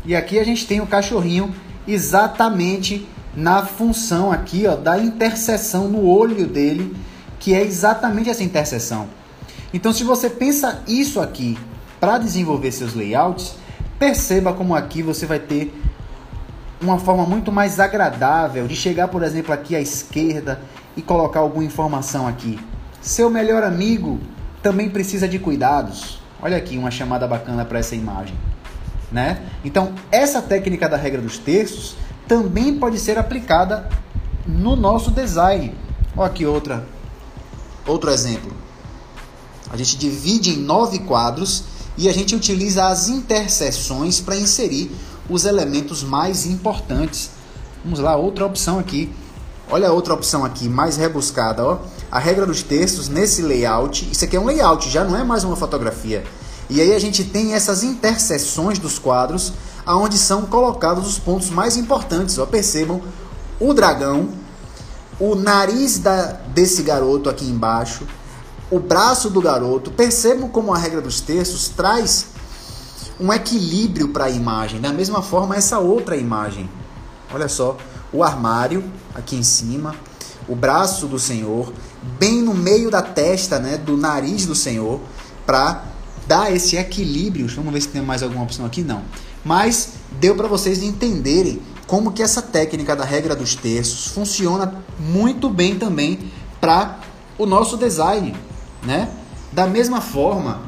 E 0.05 0.15
aqui 0.15 0.37
a 0.37 0.43
gente 0.43 0.67
tem 0.67 0.81
o 0.81 0.87
cachorrinho 0.87 1.53
exatamente 1.87 3.07
na 3.35 3.65
função 3.65 4.31
aqui, 4.31 4.67
ó, 4.67 4.75
da 4.75 4.97
interseção 4.99 5.87
no 5.87 6.05
olho 6.05 6.45
dele, 6.45 6.95
que 7.39 7.53
é 7.53 7.63
exatamente 7.63 8.29
essa 8.29 8.43
interseção. 8.43 9.07
Então, 9.73 9.93
se 9.93 10.03
você 10.03 10.29
pensa 10.29 10.81
isso 10.87 11.21
aqui 11.21 11.57
para 11.99 12.17
desenvolver 12.17 12.71
seus 12.71 12.93
layouts, 12.93 13.55
perceba 13.97 14.53
como 14.53 14.75
aqui 14.75 15.01
você 15.01 15.25
vai 15.25 15.39
ter 15.39 15.73
uma 16.81 16.97
forma 16.97 17.25
muito 17.25 17.51
mais 17.51 17.79
agradável 17.79 18.67
de 18.67 18.75
chegar, 18.75 19.07
por 19.07 19.21
exemplo, 19.23 19.53
aqui 19.53 19.75
à 19.75 19.81
esquerda 19.81 20.59
e 20.99 21.01
colocar 21.01 21.39
alguma 21.39 21.63
informação 21.63 22.27
aqui. 22.27 22.59
Seu 23.01 23.29
melhor 23.29 23.63
amigo 23.63 24.19
também 24.61 24.89
precisa 24.89 25.29
de 25.29 25.39
cuidados. 25.39 26.19
Olha 26.41 26.57
aqui 26.57 26.77
uma 26.77 26.91
chamada 26.91 27.25
bacana 27.25 27.63
para 27.63 27.79
essa 27.79 27.95
imagem, 27.95 28.35
né? 29.09 29.41
Então, 29.63 29.93
essa 30.11 30.41
técnica 30.41 30.89
da 30.89 30.97
regra 30.97 31.21
dos 31.21 31.37
terços 31.37 31.95
também 32.27 32.77
pode 32.77 32.99
ser 32.99 33.17
aplicada 33.17 33.87
no 34.45 34.75
nosso 34.75 35.09
design. 35.09 35.73
Olha 36.17 36.27
aqui 36.29 36.45
outra 36.45 36.85
outro 37.87 38.11
exemplo. 38.11 38.51
A 39.71 39.77
gente 39.77 39.97
divide 39.97 40.51
em 40.51 40.57
nove 40.57 40.99
quadros 40.99 41.63
e 41.97 42.09
a 42.09 42.13
gente 42.13 42.35
utiliza 42.35 42.87
as 42.87 43.07
interseções 43.07 44.19
para 44.19 44.35
inserir 44.35 44.91
os 45.29 45.45
elementos 45.45 46.03
mais 46.03 46.45
importantes. 46.45 47.31
Vamos 47.83 47.99
lá, 47.99 48.17
outra 48.17 48.45
opção 48.45 48.77
aqui. 48.77 49.09
Olha 49.71 49.91
outra 49.91 50.15
opção 50.15 50.43
aqui, 50.43 50.67
mais 50.67 50.97
rebuscada, 50.97 51.63
ó. 51.63 51.77
A 52.11 52.17
regra 52.17 52.43
dos 52.43 52.63
textos 52.63 53.07
nesse 53.07 53.43
layout. 53.43 54.09
Isso 54.11 54.25
aqui 54.25 54.35
é 54.35 54.39
um 54.39 54.45
layout, 54.45 54.89
já 54.89 55.03
não 55.03 55.15
é 55.15 55.23
mais 55.23 55.43
uma 55.43 55.55
fotografia. 55.55 56.23
E 56.67 56.81
aí 56.81 56.91
a 56.93 56.99
gente 56.99 57.23
tem 57.23 57.53
essas 57.53 57.83
interseções 57.83 58.79
dos 58.79 58.97
quadros, 58.97 59.53
aonde 59.85 60.17
são 60.17 60.43
colocados 60.47 61.07
os 61.07 61.19
pontos 61.19 61.51
mais 61.51 61.77
importantes. 61.77 62.39
Ó, 62.39 62.47
percebam 62.47 62.99
o 63.59 63.71
dragão, 63.71 64.29
o 65.19 65.35
nariz 65.35 65.99
da, 65.99 66.31
desse 66.47 66.81
garoto 66.81 67.29
aqui 67.29 67.45
embaixo, 67.45 68.07
o 68.71 68.79
braço 68.79 69.29
do 69.29 69.39
garoto. 69.39 69.91
Percebam 69.91 70.49
como 70.49 70.73
a 70.73 70.79
regra 70.79 70.99
dos 70.99 71.21
textos 71.21 71.69
traz 71.69 72.25
um 73.19 73.31
equilíbrio 73.31 74.07
para 74.07 74.25
a 74.25 74.29
imagem. 74.31 74.81
Da 74.81 74.91
mesma 74.91 75.21
forma, 75.21 75.55
essa 75.55 75.77
outra 75.77 76.17
imagem. 76.17 76.67
Olha 77.31 77.47
só, 77.47 77.77
o 78.11 78.23
armário 78.23 78.83
aqui 79.13 79.35
em 79.35 79.43
cima, 79.43 79.95
o 80.47 80.55
braço 80.55 81.07
do 81.07 81.19
Senhor, 81.19 81.71
bem 82.17 82.41
no 82.41 82.53
meio 82.53 82.89
da 82.89 83.01
testa, 83.01 83.59
né, 83.59 83.77
do 83.77 83.95
nariz 83.95 84.45
do 84.45 84.55
Senhor, 84.55 84.99
para 85.45 85.83
dar 86.27 86.53
esse 86.53 86.75
equilíbrio. 86.75 87.47
Vamos 87.55 87.73
ver 87.73 87.81
se 87.81 87.87
tem 87.89 88.01
mais 88.01 88.23
alguma 88.23 88.43
opção 88.43 88.65
aqui, 88.65 88.81
não. 88.81 89.03
Mas 89.43 89.93
deu 90.19 90.35
para 90.35 90.47
vocês 90.47 90.81
entenderem 90.81 91.61
como 91.87 92.11
que 92.11 92.21
essa 92.21 92.41
técnica 92.41 92.95
da 92.95 93.03
regra 93.03 93.35
dos 93.35 93.55
terços 93.55 94.07
funciona 94.07 94.75
muito 94.99 95.49
bem 95.49 95.77
também 95.77 96.31
para 96.61 96.99
o 97.37 97.45
nosso 97.45 97.77
design, 97.77 98.35
né? 98.83 99.09
Da 99.51 99.65
mesma 99.65 100.01
forma, 100.01 100.61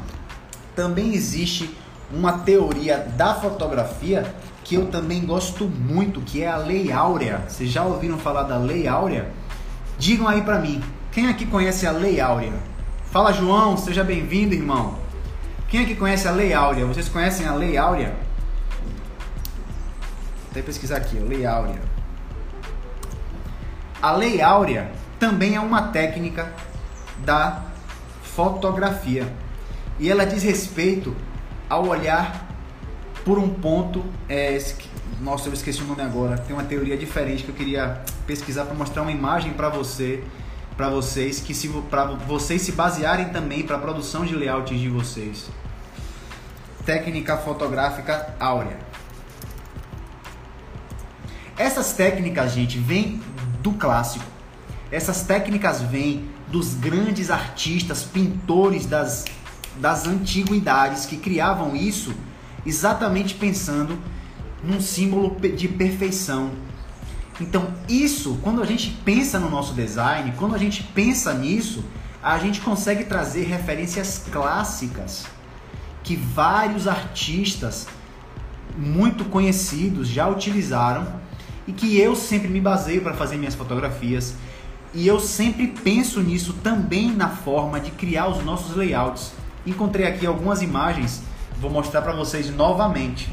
também 0.74 1.14
existe 1.14 1.70
uma 2.12 2.38
teoria 2.38 2.98
da 3.16 3.34
fotografia 3.34 4.34
que 4.72 4.76
eu 4.76 4.86
também 4.86 5.26
gosto 5.26 5.66
muito, 5.66 6.22
que 6.22 6.42
é 6.42 6.48
a 6.48 6.56
Lei 6.56 6.90
Áurea. 6.90 7.44
Vocês 7.46 7.68
já 7.68 7.84
ouviram 7.84 8.16
falar 8.16 8.44
da 8.44 8.56
Lei 8.56 8.88
Áurea? 8.88 9.30
Digam 9.98 10.26
aí 10.26 10.40
para 10.40 10.58
mim, 10.58 10.82
quem 11.10 11.28
aqui 11.28 11.44
conhece 11.44 11.86
a 11.86 11.90
Lei 11.90 12.22
Áurea? 12.22 12.54
Fala 13.10 13.34
João, 13.34 13.76
seja 13.76 14.02
bem-vindo, 14.02 14.54
irmão. 14.54 14.96
Quem 15.68 15.82
aqui 15.82 15.94
conhece 15.94 16.26
a 16.26 16.30
Lei 16.30 16.54
Áurea? 16.54 16.86
Vocês 16.86 17.06
conhecem 17.06 17.46
a 17.46 17.52
Lei 17.52 17.76
Áurea? 17.76 18.16
Vou 20.40 20.52
até 20.52 20.62
pesquisar 20.62 20.96
aqui, 20.96 21.18
Lei 21.18 21.44
Áurea. 21.44 21.82
A 24.00 24.12
Lei 24.12 24.40
Áurea 24.40 24.90
também 25.20 25.54
é 25.54 25.60
uma 25.60 25.88
técnica 25.88 26.50
da 27.18 27.60
fotografia 28.22 29.30
e 29.98 30.10
ela 30.10 30.24
diz 30.24 30.42
respeito 30.42 31.14
ao 31.68 31.86
olhar 31.86 32.51
por 33.24 33.38
um 33.38 33.48
ponto, 33.48 34.04
é, 34.28 34.58
nossa, 35.20 35.48
eu 35.48 35.52
esqueci 35.52 35.82
o 35.82 35.86
nome 35.86 36.02
agora. 36.02 36.38
Tem 36.38 36.54
uma 36.54 36.64
teoria 36.64 36.96
diferente 36.96 37.44
que 37.44 37.50
eu 37.50 37.54
queria 37.54 38.02
pesquisar 38.26 38.64
para 38.64 38.74
mostrar 38.74 39.02
uma 39.02 39.12
imagem 39.12 39.52
para 39.52 39.68
você, 39.68 40.22
para 40.76 40.88
vocês 40.88 41.40
que 41.40 41.54
se 41.54 41.68
para 41.68 42.06
vocês 42.06 42.62
se 42.62 42.72
basearem 42.72 43.28
também 43.28 43.62
para 43.62 43.76
a 43.76 43.78
produção 43.78 44.24
de 44.24 44.34
layouts 44.34 44.78
de 44.78 44.88
vocês. 44.88 45.48
Técnica 46.84 47.36
fotográfica 47.36 48.34
áurea. 48.40 48.78
Essas 51.56 51.92
técnicas, 51.92 52.52
gente, 52.52 52.78
vêm 52.78 53.20
do 53.60 53.72
clássico. 53.72 54.24
Essas 54.90 55.22
técnicas 55.22 55.80
vêm 55.80 56.28
dos 56.48 56.74
grandes 56.74 57.30
artistas, 57.30 58.02
pintores 58.02 58.84
das, 58.84 59.24
das 59.76 60.06
antiguidades 60.06 61.06
que 61.06 61.16
criavam 61.16 61.76
isso 61.76 62.12
exatamente 62.64 63.34
pensando 63.34 63.98
num 64.62 64.80
símbolo 64.80 65.36
de 65.40 65.68
perfeição. 65.68 66.50
Então, 67.40 67.72
isso, 67.88 68.38
quando 68.42 68.62
a 68.62 68.66
gente 68.66 68.90
pensa 69.04 69.38
no 69.38 69.50
nosso 69.50 69.74
design, 69.74 70.32
quando 70.36 70.54
a 70.54 70.58
gente 70.58 70.82
pensa 70.82 71.32
nisso, 71.34 71.84
a 72.22 72.38
gente 72.38 72.60
consegue 72.60 73.04
trazer 73.04 73.44
referências 73.44 74.24
clássicas 74.30 75.26
que 76.04 76.14
vários 76.14 76.86
artistas 76.86 77.86
muito 78.76 79.24
conhecidos 79.24 80.08
já 80.08 80.28
utilizaram 80.28 81.20
e 81.66 81.72
que 81.72 81.98
eu 81.98 82.14
sempre 82.14 82.48
me 82.48 82.60
baseio 82.60 83.02
para 83.02 83.14
fazer 83.14 83.36
minhas 83.36 83.54
fotografias. 83.54 84.34
E 84.94 85.06
eu 85.06 85.18
sempre 85.18 85.68
penso 85.68 86.20
nisso 86.20 86.54
também 86.62 87.10
na 87.10 87.28
forma 87.28 87.80
de 87.80 87.90
criar 87.90 88.28
os 88.28 88.44
nossos 88.44 88.76
layouts. 88.76 89.32
Encontrei 89.66 90.06
aqui 90.06 90.26
algumas 90.26 90.60
imagens 90.60 91.22
Vou 91.62 91.70
mostrar 91.70 92.02
para 92.02 92.12
vocês 92.12 92.50
novamente. 92.50 93.30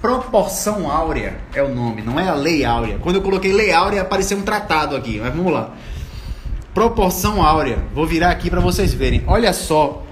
Proporção 0.00 0.90
áurea 0.90 1.38
é 1.54 1.62
o 1.62 1.74
nome, 1.74 2.00
não 2.00 2.18
é 2.18 2.26
a 2.26 2.34
lei 2.34 2.64
áurea. 2.64 2.98
Quando 2.98 3.16
eu 3.16 3.22
coloquei 3.22 3.52
lei 3.52 3.70
áurea 3.70 4.00
apareceu 4.00 4.38
um 4.38 4.42
tratado 4.42 4.96
aqui, 4.96 5.20
mas 5.20 5.34
vamos 5.34 5.52
lá. 5.52 5.74
Proporção 6.72 7.42
áurea. 7.42 7.78
Vou 7.94 8.06
virar 8.06 8.30
aqui 8.30 8.48
para 8.48 8.60
vocês 8.60 8.94
verem. 8.94 9.22
Olha 9.26 9.52
só 9.52 10.02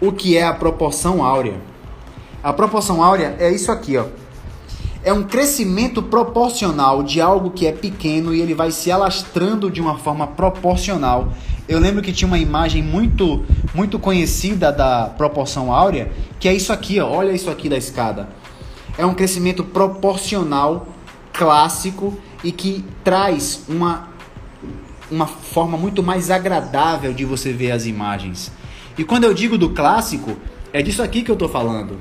o 0.00 0.10
que 0.10 0.36
é 0.36 0.44
a 0.44 0.52
proporção 0.52 1.22
áurea. 1.22 1.54
A 2.42 2.52
proporção 2.52 3.00
áurea 3.00 3.36
é 3.38 3.52
isso 3.52 3.70
aqui, 3.70 3.96
ó. 3.96 4.06
É 5.02 5.12
um 5.12 5.22
crescimento 5.22 6.02
proporcional 6.02 7.02
de 7.02 7.20
algo 7.20 7.50
que 7.50 7.66
é 7.66 7.72
pequeno 7.72 8.34
e 8.34 8.40
ele 8.40 8.54
vai 8.54 8.70
se 8.70 8.90
alastrando 8.90 9.70
de 9.70 9.80
uma 9.80 9.96
forma 9.98 10.26
proporcional. 10.26 11.32
Eu 11.68 11.78
lembro 11.78 12.02
que 12.02 12.12
tinha 12.12 12.26
uma 12.26 12.38
imagem 12.38 12.82
muito 12.82 13.44
muito 13.74 13.98
conhecida 13.98 14.72
da 14.72 15.06
proporção 15.06 15.72
áurea, 15.72 16.10
que 16.40 16.48
é 16.48 16.54
isso 16.54 16.72
aqui, 16.72 16.98
ó. 16.98 17.08
olha 17.08 17.32
isso 17.32 17.50
aqui 17.50 17.68
da 17.68 17.76
escada. 17.76 18.28
É 18.96 19.06
um 19.06 19.14
crescimento 19.14 19.62
proporcional 19.62 20.88
clássico 21.32 22.18
e 22.42 22.50
que 22.50 22.84
traz 23.04 23.62
uma 23.68 24.08
uma 25.10 25.26
forma 25.26 25.78
muito 25.78 26.02
mais 26.02 26.30
agradável 26.30 27.14
de 27.14 27.24
você 27.24 27.52
ver 27.52 27.70
as 27.70 27.86
imagens. 27.86 28.52
E 28.96 29.04
quando 29.04 29.24
eu 29.24 29.32
digo 29.32 29.56
do 29.56 29.70
clássico, 29.70 30.36
é 30.72 30.82
disso 30.82 31.02
aqui 31.02 31.22
que 31.22 31.30
eu 31.30 31.34
estou 31.34 31.48
falando. 31.48 31.96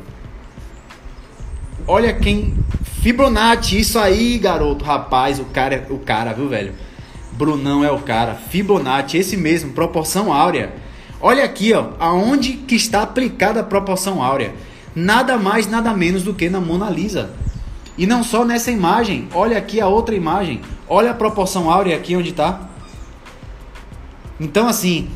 Olha 1.87 2.13
quem 2.13 2.53
Fibonacci, 3.07 3.79
isso 3.79 3.97
aí, 3.97 4.37
garoto, 4.37 4.83
rapaz, 4.83 5.39
o 5.39 5.45
cara, 5.45 5.87
o 5.89 5.97
cara, 5.97 6.33
viu, 6.33 6.49
velho? 6.49 6.73
Brunão 7.31 7.81
é 7.81 7.89
o 7.89 7.99
cara. 7.99 8.35
Fibonacci, 8.35 9.15
esse 9.15 9.37
mesmo, 9.37 9.71
proporção 9.71 10.33
áurea. 10.33 10.73
Olha 11.21 11.45
aqui, 11.45 11.71
ó, 11.71 11.91
aonde 11.99 12.51
que 12.51 12.75
está 12.75 13.03
aplicada 13.03 13.61
a 13.61 13.63
proporção 13.63 14.21
áurea? 14.21 14.53
Nada 14.93 15.37
mais, 15.37 15.67
nada 15.67 15.93
menos 15.93 16.21
do 16.21 16.33
que 16.33 16.49
na 16.49 16.59
Mona 16.59 16.89
Lisa. 16.89 17.29
E 17.97 18.05
não 18.05 18.25
só 18.25 18.43
nessa 18.43 18.71
imagem, 18.71 19.29
olha 19.33 19.57
aqui 19.57 19.79
a 19.79 19.87
outra 19.87 20.13
imagem. 20.13 20.59
Olha 20.85 21.11
a 21.11 21.13
proporção 21.13 21.71
áurea 21.71 21.95
aqui 21.95 22.13
onde 22.13 22.31
está. 22.31 22.59
Então 24.37 24.67
assim, 24.67 25.07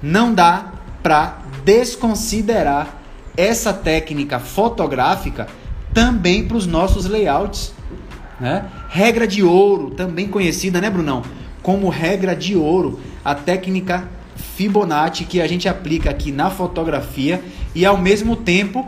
não 0.00 0.32
dá 0.32 0.74
para 1.02 1.38
desconsiderar 1.64 2.98
essa 3.36 3.72
técnica 3.72 4.38
fotográfica 4.38 5.48
também 5.94 6.46
para 6.46 6.56
os 6.56 6.66
nossos 6.66 7.06
layouts. 7.06 7.72
Né? 8.40 8.64
Regra 8.88 9.26
de 9.26 9.42
ouro, 9.42 9.90
também 9.90 10.28
conhecida, 10.28 10.80
né, 10.80 10.90
Brunão? 10.90 11.22
Como 11.62 11.88
regra 11.88 12.34
de 12.34 12.56
ouro, 12.56 12.98
a 13.24 13.34
técnica 13.34 14.08
Fibonacci 14.56 15.24
que 15.24 15.40
a 15.40 15.46
gente 15.46 15.68
aplica 15.68 16.10
aqui 16.10 16.32
na 16.32 16.50
fotografia 16.50 17.42
e 17.74 17.86
ao 17.86 17.96
mesmo 17.96 18.34
tempo 18.36 18.86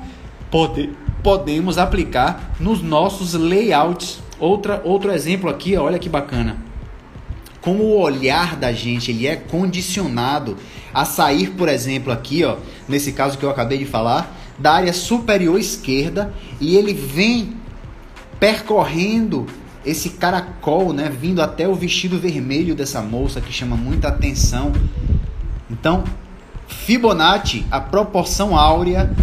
pode, 0.51 0.91
podemos 1.23 1.79
aplicar 1.79 2.55
nos 2.59 2.83
nossos 2.83 3.35
layouts. 3.35 4.23
Outra, 4.39 4.83
outro 4.85 5.13
exemplo 5.13 5.49
aqui, 5.49 5.77
olha 5.77 5.99
que 5.99 6.09
bacana. 6.09 6.57
Como 7.61 7.85
o 7.85 7.99
olhar 7.99 8.57
da 8.57 8.73
gente 8.73 9.11
ele 9.11 9.27
é 9.27 9.37
condicionado 9.37 10.57
a 10.93 11.05
sair, 11.05 11.51
por 11.51 11.69
exemplo, 11.69 12.13
aqui, 12.13 12.45
ó, 12.45 12.57
nesse 12.89 13.13
caso 13.13 13.39
que 13.39 13.45
eu 13.45 13.51
acabei 13.51 13.79
de 13.79 13.87
falar, 13.87 14.37
da 14.59 14.73
área 14.73 14.93
superior 14.93 15.59
esquerda 15.59 16.33
e 16.61 16.77
ele 16.77 16.93
vem 16.93 17.57
percorrendo 18.39 19.47
esse 19.85 20.11
caracol, 20.11 20.93
né, 20.93 21.11
vindo 21.11 21.43
até 21.43 21.69
o 21.69 21.75
vestido 21.75 22.19
vermelho 22.19 22.75
dessa 22.75 23.03
moça 23.03 23.41
que 23.41 23.53
chama 23.53 23.77
muita 23.77 24.09
atenção. 24.09 24.73
Então, 25.71 26.05
Fibonacci, 26.67 27.67
a 27.71 27.81
proporção 27.81 28.57
áurea 28.57 29.15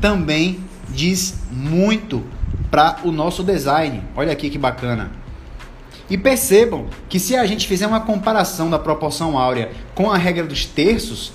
também 0.00 0.58
diz 0.88 1.38
muito 1.50 2.24
para 2.70 2.98
o 3.04 3.12
nosso 3.12 3.42
design. 3.42 4.02
Olha 4.16 4.32
aqui 4.32 4.50
que 4.50 4.58
bacana. 4.58 5.10
E 6.10 6.16
percebam 6.16 6.86
que 7.08 7.20
se 7.20 7.36
a 7.36 7.44
gente 7.44 7.66
fizer 7.66 7.86
uma 7.86 8.00
comparação 8.00 8.70
da 8.70 8.78
proporção 8.78 9.38
áurea 9.38 9.70
com 9.94 10.10
a 10.10 10.16
regra 10.16 10.44
dos 10.44 10.64
terços, 10.64 11.32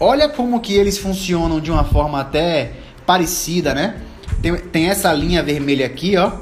olha 0.00 0.28
como 0.28 0.60
que 0.60 0.74
eles 0.74 0.98
funcionam 0.98 1.60
de 1.60 1.70
uma 1.70 1.84
forma 1.84 2.20
até 2.20 2.72
parecida, 3.06 3.74
né? 3.74 4.00
Tem, 4.40 4.56
tem 4.56 4.86
essa 4.86 5.12
linha 5.12 5.42
vermelha 5.42 5.86
aqui, 5.86 6.16
ó. 6.16 6.32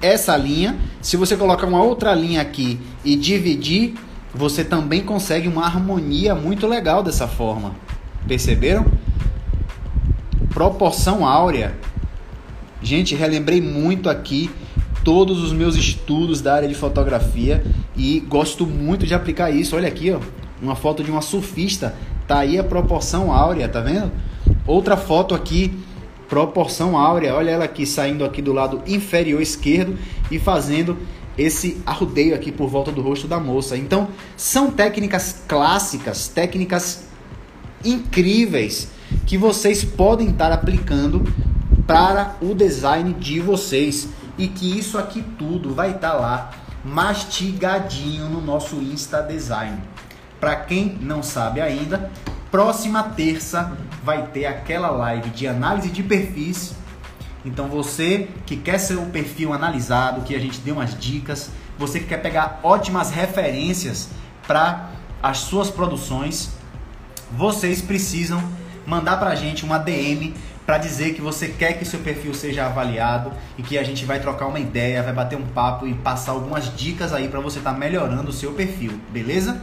Essa 0.00 0.36
linha. 0.36 0.76
Se 1.00 1.16
você 1.16 1.36
colocar 1.36 1.66
uma 1.66 1.82
outra 1.82 2.14
linha 2.14 2.40
aqui 2.40 2.80
e 3.04 3.16
dividir, 3.16 3.94
você 4.34 4.64
também 4.64 5.02
consegue 5.02 5.46
uma 5.48 5.64
harmonia 5.64 6.34
muito 6.34 6.66
legal 6.66 7.02
dessa 7.02 7.28
forma. 7.28 7.74
Perceberam? 8.26 8.86
Proporção 10.50 11.26
áurea. 11.26 11.74
Gente, 12.82 13.14
relembrei 13.14 13.60
muito 13.60 14.10
aqui 14.10 14.50
todos 15.04 15.42
os 15.42 15.52
meus 15.52 15.76
estudos 15.76 16.40
da 16.40 16.54
área 16.54 16.68
de 16.68 16.74
fotografia 16.74 17.64
e 17.96 18.20
gosto 18.20 18.66
muito 18.66 19.06
de 19.06 19.14
aplicar 19.14 19.50
isso. 19.50 19.76
Olha 19.76 19.88
aqui, 19.88 20.10
ó, 20.10 20.20
uma 20.60 20.74
foto 20.74 21.04
de 21.04 21.10
uma 21.10 21.20
surfista. 21.20 21.94
Tá 22.26 22.38
aí 22.38 22.58
a 22.58 22.64
proporção 22.64 23.30
áurea, 23.32 23.68
tá 23.68 23.80
vendo? 23.80 24.10
Outra 24.66 24.96
foto 24.96 25.34
aqui 25.34 25.78
proporção 26.34 26.98
áurea. 26.98 27.32
Olha 27.32 27.52
ela 27.52 27.64
aqui 27.64 27.86
saindo 27.86 28.24
aqui 28.24 28.42
do 28.42 28.52
lado 28.52 28.82
inferior 28.88 29.40
esquerdo 29.40 29.96
e 30.32 30.36
fazendo 30.36 30.98
esse 31.38 31.80
arrudeio 31.86 32.34
aqui 32.34 32.50
por 32.50 32.68
volta 32.68 32.90
do 32.90 33.00
rosto 33.00 33.28
da 33.28 33.38
moça. 33.38 33.76
Então, 33.76 34.08
são 34.36 34.68
técnicas 34.68 35.44
clássicas, 35.46 36.26
técnicas 36.26 37.04
incríveis 37.84 38.88
que 39.24 39.38
vocês 39.38 39.84
podem 39.84 40.30
estar 40.30 40.50
aplicando 40.50 41.22
para 41.86 42.34
o 42.40 42.52
design 42.52 43.12
de 43.12 43.38
vocês 43.38 44.08
e 44.36 44.48
que 44.48 44.76
isso 44.76 44.98
aqui 44.98 45.22
tudo 45.38 45.72
vai 45.72 45.92
estar 45.92 46.14
lá 46.14 46.50
mastigadinho 46.84 48.28
no 48.28 48.40
nosso 48.40 48.74
Insta 48.76 49.22
Design. 49.22 49.78
Para 50.40 50.56
quem 50.56 50.98
não 51.00 51.22
sabe 51.22 51.60
ainda, 51.60 52.10
próxima 52.50 53.04
terça 53.04 53.76
vai 54.04 54.26
ter 54.26 54.44
aquela 54.44 54.90
live 54.90 55.30
de 55.30 55.48
análise 55.48 55.88
de 55.88 56.02
perfis. 56.02 56.74
Então 57.44 57.68
você 57.68 58.28
que 58.44 58.56
quer 58.56 58.78
ser 58.78 58.96
o 58.96 59.06
perfil 59.06 59.52
analisado, 59.52 60.22
que 60.22 60.34
a 60.34 60.38
gente 60.38 60.60
deu 60.60 60.74
umas 60.74 60.98
dicas, 60.98 61.50
você 61.78 61.98
que 61.98 62.06
quer 62.06 62.18
pegar 62.18 62.60
ótimas 62.62 63.10
referências 63.10 64.10
para 64.46 64.90
as 65.22 65.38
suas 65.38 65.70
produções, 65.70 66.50
vocês 67.32 67.80
precisam 67.80 68.42
mandar 68.86 69.16
para 69.16 69.30
a 69.30 69.34
gente 69.34 69.64
uma 69.64 69.78
DM 69.78 70.34
para 70.66 70.78
dizer 70.78 71.14
que 71.14 71.20
você 71.20 71.48
quer 71.48 71.74
que 71.74 71.84
seu 71.84 72.00
perfil 72.00 72.34
seja 72.34 72.66
avaliado 72.66 73.32
e 73.58 73.62
que 73.62 73.78
a 73.78 73.82
gente 73.82 74.04
vai 74.04 74.20
trocar 74.20 74.46
uma 74.46 74.60
ideia, 74.60 75.02
vai 75.02 75.12
bater 75.12 75.36
um 75.36 75.46
papo 75.46 75.86
e 75.86 75.94
passar 75.94 76.32
algumas 76.32 76.74
dicas 76.74 77.12
aí 77.12 77.28
para 77.28 77.40
você 77.40 77.58
estar 77.58 77.72
tá 77.72 77.78
melhorando 77.78 78.30
o 78.30 78.32
seu 78.32 78.52
perfil, 78.52 78.98
beleza? 79.10 79.60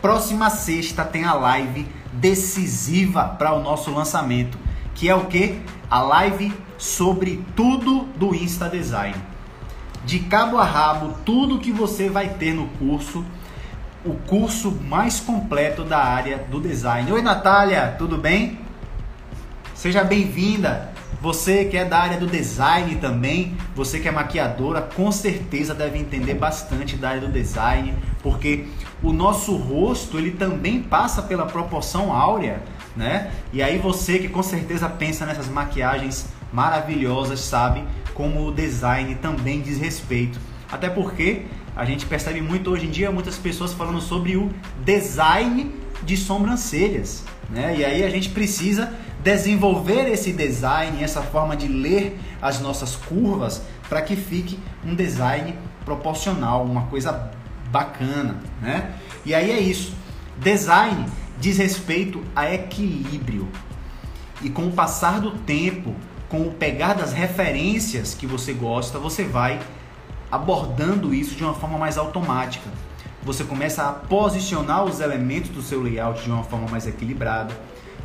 Próxima 0.00 0.50
sexta 0.50 1.04
tem 1.04 1.24
a 1.24 1.34
live 1.34 1.86
decisiva 2.12 3.24
para 3.24 3.52
o 3.52 3.62
nosso 3.62 3.90
lançamento, 3.90 4.58
que 4.94 5.08
é 5.08 5.14
o 5.14 5.26
que? 5.26 5.60
A 5.90 6.00
live 6.00 6.52
sobre 6.78 7.44
tudo 7.54 8.04
do 8.16 8.34
Insta 8.34 8.68
Design. 8.68 9.16
De 10.04 10.20
cabo 10.20 10.58
a 10.58 10.64
rabo, 10.64 11.14
tudo 11.24 11.58
que 11.58 11.72
você 11.72 12.08
vai 12.08 12.28
ter 12.28 12.54
no 12.54 12.68
curso, 12.78 13.24
o 14.04 14.14
curso 14.14 14.70
mais 14.70 15.18
completo 15.18 15.82
da 15.82 15.98
área 15.98 16.38
do 16.48 16.60
design. 16.60 17.10
Oi, 17.10 17.22
Natália, 17.22 17.94
tudo 17.98 18.16
bem? 18.16 18.60
Seja 19.74 20.04
bem-vinda. 20.04 20.95
Você 21.26 21.64
que 21.64 21.76
é 21.76 21.84
da 21.84 21.98
área 21.98 22.20
do 22.20 22.26
design 22.28 22.94
também, 23.00 23.56
você 23.74 23.98
que 23.98 24.06
é 24.06 24.12
maquiadora, 24.12 24.80
com 24.80 25.10
certeza 25.10 25.74
deve 25.74 25.98
entender 25.98 26.34
bastante 26.34 26.94
da 26.94 27.08
área 27.08 27.20
do 27.22 27.26
design, 27.26 27.92
porque 28.22 28.66
o 29.02 29.12
nosso 29.12 29.56
rosto 29.56 30.18
ele 30.18 30.30
também 30.30 30.80
passa 30.80 31.20
pela 31.20 31.44
proporção 31.44 32.12
áurea, 32.12 32.62
né? 32.94 33.32
E 33.52 33.60
aí 33.60 33.76
você 33.76 34.20
que 34.20 34.28
com 34.28 34.40
certeza 34.40 34.88
pensa 34.88 35.26
nessas 35.26 35.48
maquiagens 35.48 36.26
maravilhosas 36.52 37.40
sabe 37.40 37.82
como 38.14 38.46
o 38.46 38.52
design 38.52 39.16
também 39.16 39.60
diz 39.60 39.78
respeito. 39.78 40.38
Até 40.70 40.88
porque 40.88 41.46
a 41.74 41.84
gente 41.84 42.06
percebe 42.06 42.40
muito 42.40 42.70
hoje 42.70 42.86
em 42.86 42.90
dia 42.90 43.10
muitas 43.10 43.36
pessoas 43.36 43.72
falando 43.72 44.00
sobre 44.00 44.36
o 44.36 44.48
design 44.84 45.74
de 46.04 46.16
sobrancelhas, 46.16 47.24
né? 47.50 47.74
E 47.76 47.84
aí 47.84 48.04
a 48.04 48.10
gente 48.10 48.28
precisa 48.28 48.92
desenvolver 49.26 50.08
esse 50.08 50.32
design, 50.32 51.02
essa 51.02 51.20
forma 51.20 51.56
de 51.56 51.66
ler 51.66 52.16
as 52.40 52.60
nossas 52.60 52.94
curvas 52.94 53.60
para 53.88 54.00
que 54.00 54.14
fique 54.14 54.56
um 54.84 54.94
design 54.94 55.52
proporcional, 55.84 56.64
uma 56.64 56.82
coisa 56.82 57.32
bacana, 57.68 58.36
né? 58.62 58.94
E 59.24 59.34
aí 59.34 59.50
é 59.50 59.58
isso. 59.58 59.92
Design 60.38 61.06
diz 61.40 61.58
respeito 61.58 62.22
a 62.36 62.54
equilíbrio. 62.54 63.48
E 64.42 64.48
com 64.48 64.68
o 64.68 64.70
passar 64.70 65.20
do 65.20 65.32
tempo, 65.32 65.92
com 66.28 66.42
o 66.42 66.52
pegar 66.52 66.94
das 66.94 67.12
referências 67.12 68.14
que 68.14 68.28
você 68.28 68.52
gosta, 68.52 68.96
você 68.96 69.24
vai 69.24 69.58
abordando 70.30 71.12
isso 71.12 71.34
de 71.34 71.42
uma 71.42 71.54
forma 71.54 71.76
mais 71.76 71.98
automática. 71.98 72.70
Você 73.24 73.42
começa 73.42 73.88
a 73.88 73.92
posicionar 73.92 74.84
os 74.84 75.00
elementos 75.00 75.50
do 75.50 75.62
seu 75.62 75.82
layout 75.82 76.22
de 76.22 76.30
uma 76.30 76.44
forma 76.44 76.68
mais 76.68 76.86
equilibrada. 76.86 77.52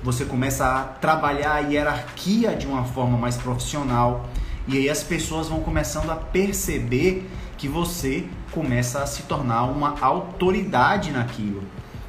Você 0.03 0.25
começa 0.25 0.65
a 0.65 0.83
trabalhar 0.83 1.53
a 1.53 1.59
hierarquia 1.59 2.55
de 2.55 2.65
uma 2.65 2.83
forma 2.83 3.17
mais 3.17 3.37
profissional. 3.37 4.27
E 4.67 4.77
aí 4.77 4.89
as 4.89 5.03
pessoas 5.03 5.47
vão 5.47 5.59
começando 5.59 6.09
a 6.09 6.15
perceber 6.15 7.29
que 7.57 7.67
você 7.67 8.25
começa 8.51 9.03
a 9.03 9.05
se 9.05 9.23
tornar 9.23 9.65
uma 9.65 9.95
autoridade 10.01 11.11
naquilo. 11.11 11.63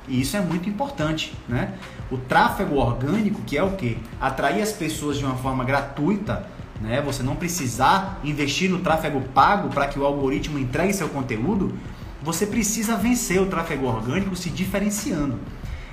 E 0.08 0.20
isso 0.20 0.36
é 0.36 0.40
muito 0.40 0.68
importante, 0.68 1.34
né? 1.46 1.74
O 2.10 2.16
tráfego 2.16 2.76
orgânico, 2.76 3.42
que 3.42 3.56
é 3.56 3.62
o 3.62 3.72
que? 3.72 3.98
Atrair 4.20 4.62
as 4.62 4.72
pessoas 4.72 5.18
de 5.18 5.24
uma 5.24 5.36
forma 5.36 5.62
gratuita, 5.62 6.46
né? 6.80 7.02
Você 7.02 7.22
não 7.22 7.36
precisar 7.36 8.20
investir 8.24 8.70
no 8.70 8.80
tráfego 8.80 9.20
pago 9.34 9.68
para 9.68 9.86
que 9.86 9.98
o 9.98 10.04
algoritmo 10.04 10.58
entregue 10.58 10.94
seu 10.94 11.08
conteúdo, 11.08 11.74
você 12.22 12.46
precisa 12.46 12.96
vencer 12.96 13.40
o 13.40 13.46
tráfego 13.46 13.86
orgânico 13.86 14.34
se 14.34 14.48
diferenciando. 14.48 15.38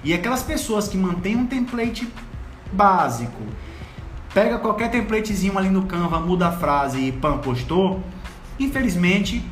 E 0.04 0.14
aquelas 0.14 0.44
pessoas 0.44 0.88
que 0.88 0.98
mantêm 0.98 1.36
um 1.36 1.46
template 1.46 2.08
básico, 2.72 3.42
pega 4.34 4.58
qualquer 4.58 4.90
templatezinho 4.90 5.58
ali 5.58 5.70
no 5.70 5.84
Canva, 5.84 6.20
muda 6.20 6.48
a 6.48 6.52
frase 6.52 7.00
e 7.00 7.12
pam, 7.12 7.38
postou, 7.40 8.02
infelizmente 8.60 9.44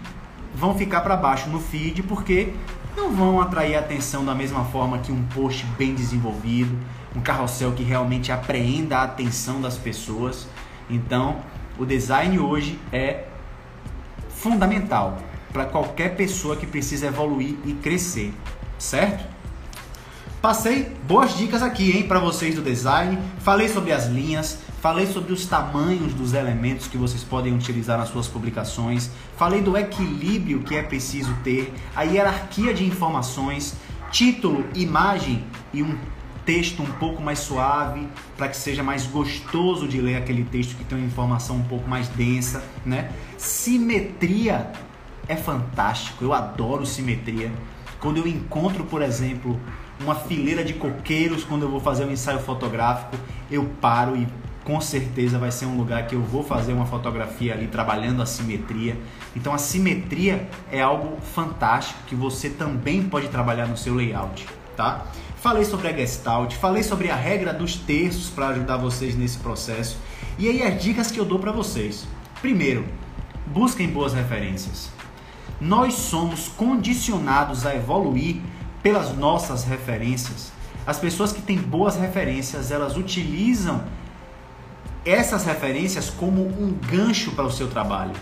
vão 0.56 0.76
ficar 0.76 1.02
para 1.02 1.16
baixo 1.16 1.50
no 1.50 1.60
feed 1.60 2.02
porque 2.04 2.54
não 2.96 3.12
vão 3.12 3.40
atrair 3.40 3.76
atenção 3.76 4.26
da 4.26 4.34
mesma 4.34 4.66
forma 4.66 4.98
que 4.98 5.12
um 5.12 5.24
post 5.28 5.66
bem 5.78 5.94
desenvolvido, 5.94 6.76
um 7.16 7.22
carrossel 7.22 7.74
que 7.74 7.84
realmente 7.84 8.32
apreenda 8.32 8.98
a 8.98 9.04
atenção 9.04 9.62
das 9.62 9.78
pessoas. 9.78 10.48
Então, 10.90 11.38
o 11.78 11.86
design 11.86 12.40
hoje 12.40 12.80
é 12.92 13.26
fundamental 14.30 15.20
para 15.54 15.66
qualquer 15.66 16.16
pessoa 16.16 16.56
que 16.56 16.66
precisa 16.66 17.08
evoluir 17.08 17.56
e 17.66 17.74
crescer, 17.74 18.34
certo? 18.80 19.37
Passei 20.42 20.92
boas 21.08 21.36
dicas 21.36 21.64
aqui, 21.64 21.98
hein, 21.98 22.04
para 22.04 22.20
vocês 22.20 22.54
do 22.54 22.62
design. 22.62 23.18
Falei 23.40 23.68
sobre 23.68 23.92
as 23.92 24.06
linhas, 24.06 24.60
falei 24.80 25.08
sobre 25.08 25.34
os 25.34 25.48
tamanhos 25.48 26.14
dos 26.14 26.34
elementos 26.34 26.88
que 26.88 26.96
vocês 26.96 27.24
podem 27.24 27.56
utilizar 27.56 27.98
nas 27.98 28.10
suas 28.10 28.28
publicações. 28.28 29.10
Falei 29.36 29.62
do 29.62 29.76
equilíbrio 29.76 30.60
que 30.60 30.76
é 30.76 30.84
preciso 30.84 31.34
ter, 31.44 31.74
a 31.96 32.04
hierarquia 32.04 32.72
de 32.72 32.86
informações, 32.86 33.74
título, 34.12 34.64
imagem 34.76 35.44
e 35.74 35.82
um 35.82 35.98
texto 36.46 36.84
um 36.84 36.92
pouco 36.94 37.20
mais 37.20 37.40
suave, 37.40 38.08
para 38.38 38.48
que 38.48 38.58
seja 38.58 38.84
mais 38.84 39.08
gostoso 39.08 39.88
de 39.88 40.00
ler 40.00 40.18
aquele 40.18 40.44
texto 40.44 40.76
que 40.78 40.84
tem 40.84 41.00
uma 41.00 41.08
informação 41.08 41.58
um 41.58 41.64
pouco 41.64 41.90
mais 41.90 42.08
densa, 42.10 42.64
né? 42.86 43.12
Simetria 43.40 44.72
é 45.28 45.36
fantástico, 45.36 46.24
eu 46.24 46.32
adoro 46.32 46.86
simetria. 46.86 47.52
Quando 48.00 48.18
eu 48.18 48.28
encontro, 48.28 48.86
por 48.86 49.02
exemplo, 49.02 49.60
uma 50.00 50.16
fileira 50.16 50.64
de 50.64 50.74
coqueiros 50.74 51.44
quando 51.44 51.64
eu 51.64 51.70
vou 51.70 51.80
fazer 51.80 52.06
um 52.06 52.12
ensaio 52.12 52.40
fotográfico, 52.40 53.18
eu 53.50 53.66
paro 53.82 54.16
e 54.16 54.28
com 54.64 54.82
certeza 54.82 55.40
vai 55.40 55.50
ser 55.50 55.66
um 55.66 55.78
lugar 55.78 56.08
que 56.08 56.14
eu 56.14 56.22
vou 56.22 56.44
fazer 56.44 56.74
uma 56.74 56.86
fotografia 56.86 57.54
ali 57.54 57.68
trabalhando 57.68 58.22
a 58.22 58.26
simetria. 58.26 58.98
Então 59.36 59.54
a 59.54 59.58
simetria 59.58 60.50
é 60.70 60.82
algo 60.82 61.22
fantástico 61.22 62.00
que 62.06 62.16
você 62.16 62.50
também 62.50 63.02
pode 63.02 63.30
trabalhar 63.30 63.66
no 63.66 63.78
seu 63.78 63.96
layout, 63.96 64.46
tá? 64.76 65.06
Falei 65.38 65.64
sobre 65.64 65.88
a 65.88 65.94
Gestalt, 65.94 66.54
falei 66.56 66.84
sobre 66.84 67.10
a 67.10 67.16
regra 67.16 67.54
dos 67.54 67.78
terços 67.78 68.30
para 68.30 68.50
ajudar 68.50 68.76
vocês 68.76 69.16
nesse 69.16 69.38
processo. 69.38 69.98
E 70.38 70.50
aí 70.50 70.62
as 70.62 70.84
dicas 70.84 71.10
que 71.10 71.20
eu 71.20 71.26
dou 71.26 71.40
para 71.40 71.54
vocês. 71.54 72.06
Primeiro, 72.42 72.86
busquem 73.46 73.88
boas 73.88 74.14
referências. 74.14 74.90
Nós 75.62 75.94
somos 75.94 76.50
condicionados 76.50 77.66
a 77.66 77.74
evoluir 77.74 78.42
pelas 78.82 79.16
nossas 79.16 79.64
referências. 79.64 80.52
As 80.86 81.00
pessoas 81.00 81.32
que 81.32 81.42
têm 81.42 81.58
boas 81.58 81.96
referências, 81.96 82.72
elas 82.72 82.96
utilizam 82.96 83.84
essas 85.06 85.46
referências 85.46 86.10
como 86.10 86.42
um 86.42 86.74
gancho 86.90 87.32
para 87.32 87.46
o 87.46 87.52
seu 87.52 87.68
trabalho. 87.68 88.14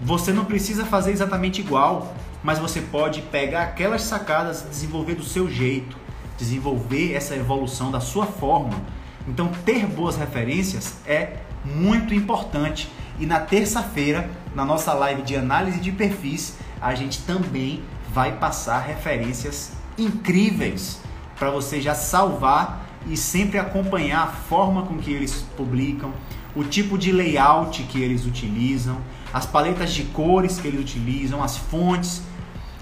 Você 0.00 0.32
não 0.32 0.44
precisa 0.44 0.84
fazer 0.84 1.12
exatamente 1.12 1.60
igual, 1.60 2.14
mas 2.42 2.58
você 2.58 2.80
pode 2.80 3.22
pegar 3.22 3.62
aquelas 3.62 4.02
sacadas 4.02 4.62
e 4.62 4.68
desenvolver 4.68 5.14
do 5.14 5.24
seu 5.24 5.50
jeito 5.50 6.06
desenvolver 6.36 7.14
essa 7.14 7.34
evolução 7.34 7.90
da 7.90 8.00
sua 8.00 8.26
forma. 8.26 8.80
Então, 9.26 9.50
ter 9.64 9.86
boas 9.86 10.16
referências 10.16 10.94
é 11.06 11.38
muito 11.64 12.14
importante. 12.14 12.88
E 13.18 13.26
na 13.26 13.40
terça-feira, 13.40 14.28
na 14.54 14.64
nossa 14.64 14.92
live 14.92 15.22
de 15.22 15.34
análise 15.34 15.80
de 15.80 15.90
perfis, 15.90 16.56
a 16.80 16.94
gente 16.94 17.22
também 17.22 17.82
vai 18.16 18.32
passar 18.32 18.78
referências 18.78 19.72
incríveis 19.98 21.02
para 21.38 21.50
você 21.50 21.82
já 21.82 21.94
salvar 21.94 22.86
e 23.06 23.14
sempre 23.14 23.58
acompanhar 23.58 24.22
a 24.22 24.26
forma 24.28 24.86
com 24.86 24.96
que 24.96 25.12
eles 25.12 25.44
publicam, 25.54 26.14
o 26.54 26.64
tipo 26.64 26.96
de 26.96 27.12
layout 27.12 27.82
que 27.82 28.00
eles 28.00 28.24
utilizam, 28.24 28.96
as 29.34 29.44
paletas 29.44 29.92
de 29.92 30.04
cores 30.04 30.58
que 30.58 30.66
eles 30.66 30.80
utilizam, 30.80 31.42
as 31.42 31.58
fontes. 31.58 32.22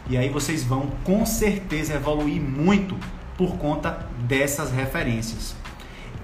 E 0.09 0.16
aí 0.16 0.28
vocês 0.28 0.62
vão 0.62 0.93
com 1.03 1.26
certeza 1.26 1.95
evoluir 1.95 2.41
muito 2.41 2.97
por 3.37 3.57
conta 3.57 4.07
dessas 4.28 4.70
referências. 4.70 5.57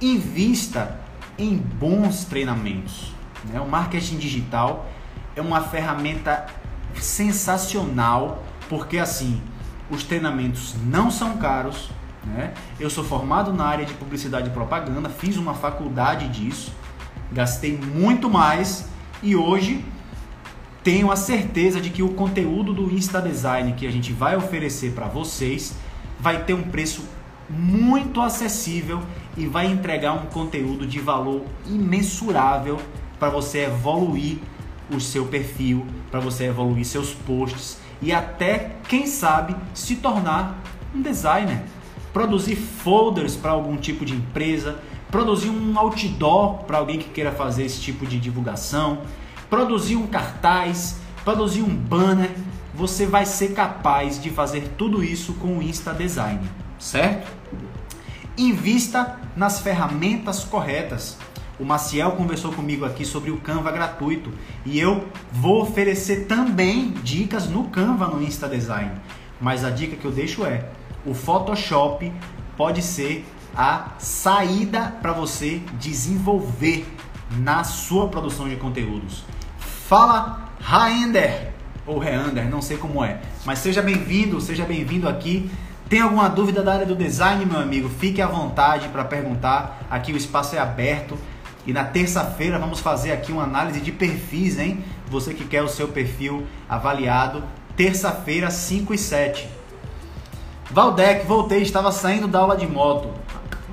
Invista 0.00 1.00
em 1.36 1.56
bons 1.56 2.24
treinamentos. 2.26 3.12
Né? 3.46 3.60
O 3.60 3.68
marketing 3.68 4.18
digital 4.18 4.88
é 5.34 5.40
uma 5.40 5.62
ferramenta 5.62 6.46
sensacional 6.94 8.44
porque 8.70 8.96
assim 8.96 9.42
os 9.90 10.04
treinamentos 10.04 10.76
não 10.86 11.10
são 11.10 11.36
caros. 11.36 11.90
Né? 12.24 12.54
Eu 12.78 12.88
sou 12.88 13.02
formado 13.02 13.52
na 13.52 13.64
área 13.64 13.84
de 13.84 13.92
publicidade 13.94 14.48
e 14.48 14.52
propaganda, 14.52 15.08
fiz 15.08 15.36
uma 15.36 15.54
faculdade 15.54 16.28
disso, 16.28 16.72
gastei 17.32 17.76
muito 17.76 18.30
mais 18.30 18.86
e 19.22 19.34
hoje 19.34 19.84
tenho 20.84 21.10
a 21.10 21.16
certeza 21.16 21.80
de 21.80 21.90
que 21.90 22.02
o 22.02 22.10
conteúdo 22.10 22.72
do 22.72 22.90
Insta 22.94 23.20
Design 23.20 23.72
que 23.72 23.86
a 23.86 23.90
gente 23.90 24.12
vai 24.12 24.36
oferecer 24.36 24.92
para 24.92 25.06
vocês 25.06 25.74
vai 26.18 26.44
ter 26.44 26.54
um 26.54 26.62
preço 26.62 27.04
muito 27.48 28.20
acessível 28.20 29.02
e 29.36 29.46
vai 29.46 29.66
entregar 29.66 30.12
um 30.12 30.26
conteúdo 30.26 30.86
de 30.86 31.00
valor 31.00 31.44
imensurável 31.66 32.78
para 33.18 33.30
você 33.30 33.64
evoluir 33.64 34.38
o 34.94 35.00
seu 35.00 35.26
perfil, 35.26 35.84
para 36.10 36.20
você 36.20 36.44
evoluir 36.44 36.84
seus 36.84 37.12
posts 37.12 37.79
e 38.02 38.12
até, 38.12 38.72
quem 38.88 39.06
sabe, 39.06 39.54
se 39.74 39.96
tornar 39.96 40.58
um 40.94 41.02
designer. 41.02 41.62
Produzir 42.12 42.56
folders 42.56 43.36
para 43.36 43.52
algum 43.52 43.76
tipo 43.76 44.04
de 44.04 44.14
empresa, 44.14 44.78
produzir 45.10 45.48
um 45.48 45.78
outdoor 45.78 46.64
para 46.64 46.78
alguém 46.78 46.98
que 46.98 47.10
queira 47.10 47.30
fazer 47.30 47.64
esse 47.64 47.80
tipo 47.80 48.06
de 48.06 48.18
divulgação, 48.18 49.02
produzir 49.48 49.96
um 49.96 50.06
cartaz, 50.06 50.98
produzir 51.24 51.62
um 51.62 51.74
banner 51.74 52.30
você 52.80 53.04
vai 53.04 53.26
ser 53.26 53.52
capaz 53.52 54.20
de 54.22 54.30
fazer 54.30 54.72
tudo 54.78 55.02
isso 55.04 55.34
com 55.34 55.58
o 55.58 55.62
Insta 55.62 55.92
Design, 55.92 56.40
certo? 56.78 57.30
Invista 58.38 59.18
nas 59.36 59.60
ferramentas 59.60 60.44
corretas. 60.44 61.18
O 61.60 61.64
Maciel 61.64 62.12
conversou 62.12 62.50
comigo 62.52 62.86
aqui 62.86 63.04
sobre 63.04 63.30
o 63.30 63.36
Canva 63.36 63.70
gratuito 63.70 64.32
e 64.64 64.80
eu 64.80 65.06
vou 65.30 65.60
oferecer 65.60 66.24
também 66.26 66.94
dicas 67.02 67.48
no 67.48 67.64
Canva 67.64 68.06
no 68.06 68.22
Insta 68.22 68.48
Design. 68.48 68.92
Mas 69.38 69.62
a 69.62 69.68
dica 69.70 69.94
que 69.94 70.04
eu 70.04 70.10
deixo 70.10 70.46
é: 70.46 70.64
o 71.04 71.12
Photoshop 71.12 72.10
pode 72.56 72.80
ser 72.80 73.26
a 73.54 73.90
saída 73.98 74.96
para 75.02 75.12
você 75.12 75.60
desenvolver 75.78 76.86
na 77.38 77.62
sua 77.62 78.08
produção 78.08 78.48
de 78.48 78.56
conteúdos. 78.56 79.22
Fala, 79.58 80.50
Raender! 80.60 81.50
ou 81.86 81.98
Reander, 81.98 82.48
não 82.48 82.62
sei 82.62 82.76
como 82.76 83.04
é. 83.04 83.20
Mas 83.44 83.58
seja 83.58 83.82
bem-vindo, 83.82 84.40
seja 84.40 84.64
bem-vindo 84.64 85.08
aqui. 85.08 85.50
Tem 85.88 86.00
alguma 86.00 86.28
dúvida 86.28 86.62
da 86.62 86.72
área 86.72 86.86
do 86.86 86.94
design, 86.94 87.44
meu 87.44 87.58
amigo? 87.58 87.88
Fique 87.88 88.22
à 88.22 88.26
vontade 88.26 88.88
para 88.88 89.04
perguntar. 89.04 89.80
Aqui 89.90 90.12
o 90.12 90.16
espaço 90.16 90.54
é 90.54 90.58
aberto. 90.58 91.18
E 91.66 91.72
na 91.72 91.84
terça-feira 91.84 92.58
vamos 92.58 92.80
fazer 92.80 93.12
aqui 93.12 93.30
uma 93.32 93.44
análise 93.44 93.80
de 93.80 93.92
perfis, 93.92 94.58
hein? 94.58 94.84
Você 95.08 95.34
que 95.34 95.44
quer 95.44 95.62
o 95.62 95.68
seu 95.68 95.88
perfil 95.88 96.46
avaliado. 96.68 97.42
Terça-feira, 97.76 98.50
5 98.50 98.94
e 98.94 98.98
7. 98.98 99.48
Valdec, 100.70 101.26
voltei, 101.26 101.62
estava 101.62 101.90
saindo 101.92 102.28
da 102.28 102.40
aula 102.40 102.56
de 102.56 102.66
moto. 102.66 103.12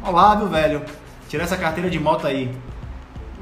Olá, 0.04 0.36
meu 0.36 0.50
velho. 0.50 0.82
Tira 1.30 1.44
essa 1.44 1.58
carteira 1.58 1.90
de 1.90 2.00
moto 2.00 2.26
aí. 2.26 2.56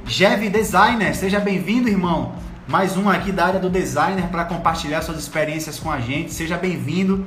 Jev 0.06 0.50
Designer, 0.50 1.16
seja 1.16 1.40
bem-vindo, 1.40 1.90
irmão 1.90 2.46
mais 2.68 2.98
um 2.98 3.08
aqui 3.08 3.32
da 3.32 3.46
área 3.46 3.60
do 3.60 3.70
designer 3.70 4.28
para 4.30 4.44
compartilhar 4.44 5.02
suas 5.04 5.20
experiências 5.20 5.80
com 5.80 5.92
a 5.92 6.00
gente. 6.00 6.34
Seja 6.34 6.58
bem-vindo. 6.58 7.26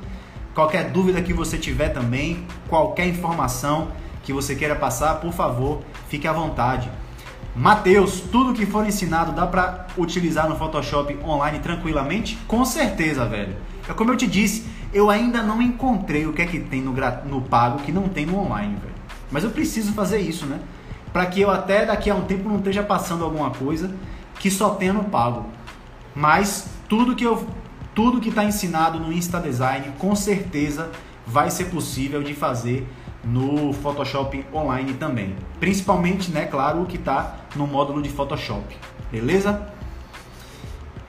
Qualquer 0.52 0.90
dúvida 0.90 1.22
que 1.22 1.32
você 1.32 1.56
tiver 1.56 1.90
também, 1.90 2.44
qualquer 2.68 3.06
informação 3.06 3.88
que 4.24 4.32
você 4.32 4.56
queira 4.56 4.74
passar, 4.74 5.20
por 5.20 5.32
favor, 5.32 5.82
fique 6.08 6.26
à 6.26 6.32
vontade. 6.32 6.90
Mateus, 7.59 8.20
tudo 8.20 8.54
que 8.54 8.64
for 8.64 8.86
ensinado 8.86 9.32
dá 9.32 9.44
para 9.44 9.88
utilizar 9.96 10.48
no 10.48 10.54
Photoshop 10.54 11.18
online 11.24 11.59
tranquilamente? 11.59 12.38
Com 12.46 12.64
certeza, 12.64 13.26
velho. 13.26 13.56
É 13.88 13.92
como 13.92 14.12
eu 14.12 14.16
te 14.16 14.28
disse, 14.28 14.64
eu 14.94 15.11
ainda 15.11 15.42
não 15.42 15.61
encontrei 15.61 16.24
o 16.24 16.32
que 16.32 16.40
é 16.40 16.46
que 16.46 16.61
tem 16.61 16.80
no, 16.80 16.94
no 17.24 17.42
pago 17.42 17.80
que 17.82 17.90
não 17.90 18.09
tem 18.09 18.24
no 18.24 18.38
online, 18.38 18.76
velho. 18.76 18.94
Mas 19.28 19.42
eu 19.42 19.50
preciso 19.50 19.92
fazer 19.92 20.20
isso, 20.20 20.46
né? 20.46 20.61
Para 21.12 21.26
que 21.26 21.40
eu 21.40 21.50
até 21.50 21.84
daqui 21.84 22.09
a 22.09 22.14
um 22.14 22.20
tempo 22.20 22.48
não 22.48 22.59
esteja 22.59 22.84
passando 22.84 23.24
alguma 23.24 23.50
coisa 23.50 23.92
que 24.38 24.52
só 24.52 24.70
tenha 24.76 24.92
no 24.92 25.02
pago. 25.04 25.46
Mas 26.14 26.68
tudo 26.88 27.16
que 27.16 27.24
eu 27.24 27.44
tudo 27.92 28.20
que 28.20 28.28
está 28.28 28.44
ensinado 28.44 29.00
no 29.00 29.12
Insta 29.12 29.40
Design, 29.40 29.94
com 29.98 30.14
certeza 30.14 30.92
vai 31.26 31.50
ser 31.50 31.64
possível 31.64 32.22
de 32.22 32.34
fazer 32.34 32.86
no 33.24 33.72
Photoshop 33.72 34.44
online 34.52 34.94
também. 34.94 35.34
Principalmente, 35.61 36.30
né, 36.30 36.46
claro, 36.46 36.82
o 36.82 36.86
que 36.86 36.96
está 36.96 37.36
no 37.59 37.66
módulo 37.66 38.00
de 38.00 38.09
Photoshop. 38.09 38.64
Beleza? 39.11 39.68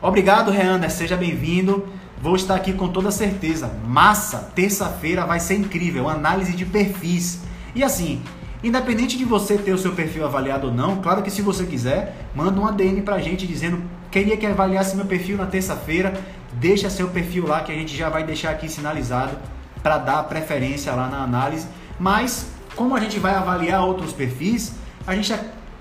Obrigado, 0.01 0.51
Reander. 0.51 0.89
Seja 0.89 1.15
bem-vindo. 1.15 1.87
Vou 2.21 2.35
estar 2.35 2.55
aqui 2.55 2.73
com 2.73 2.89
toda 2.89 3.11
certeza. 3.11 3.71
Massa! 3.85 4.49
Terça-feira 4.55 5.25
vai 5.25 5.39
ser 5.39 5.55
incrível. 5.55 6.09
Análise 6.09 6.53
de 6.53 6.65
perfis. 6.65 7.41
E 7.75 7.83
assim, 7.83 8.21
independente 8.63 9.17
de 9.17 9.23
você 9.23 9.57
ter 9.57 9.71
o 9.71 9.77
seu 9.77 9.93
perfil 9.93 10.25
avaliado 10.25 10.67
ou 10.67 10.73
não, 10.73 10.97
claro 11.01 11.21
que 11.21 11.29
se 11.29 11.41
você 11.41 11.65
quiser, 11.65 12.27
manda 12.35 12.59
um 12.59 12.65
ADN 12.65 13.03
pra 13.03 13.19
gente 13.19 13.45
dizendo 13.45 13.81
queria 14.09 14.35
que 14.35 14.45
avaliasse 14.45 14.95
meu 14.95 15.05
perfil 15.05 15.37
na 15.37 15.45
terça-feira. 15.45 16.19
Deixa 16.53 16.89
seu 16.89 17.09
perfil 17.09 17.47
lá 17.47 17.61
que 17.61 17.71
a 17.71 17.75
gente 17.75 17.95
já 17.95 18.09
vai 18.09 18.23
deixar 18.23 18.49
aqui 18.49 18.67
sinalizado 18.67 19.37
para 19.83 19.99
dar 19.99 20.23
preferência 20.23 20.91
lá 20.93 21.07
na 21.07 21.23
análise. 21.23 21.67
Mas 21.99 22.47
como 22.75 22.95
a 22.95 22.99
gente 22.99 23.19
vai 23.19 23.35
avaliar 23.35 23.85
outros 23.85 24.11
perfis, 24.11 24.73
a 25.05 25.15
gente 25.15 25.33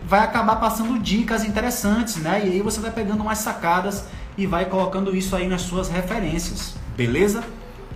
vai 0.06 0.20
acabar 0.20 0.56
passando 0.56 0.98
dicas 0.98 1.44
interessantes, 1.44 2.16
né? 2.16 2.42
E 2.44 2.52
aí 2.52 2.62
você 2.62 2.80
vai 2.80 2.90
pegando 2.90 3.22
umas 3.22 3.38
sacadas 3.38 4.04
e 4.36 4.46
vai 4.46 4.66
colocando 4.66 5.14
isso 5.16 5.34
aí 5.34 5.48
nas 5.48 5.62
suas 5.62 5.88
referências, 5.88 6.74
beleza? 6.96 7.42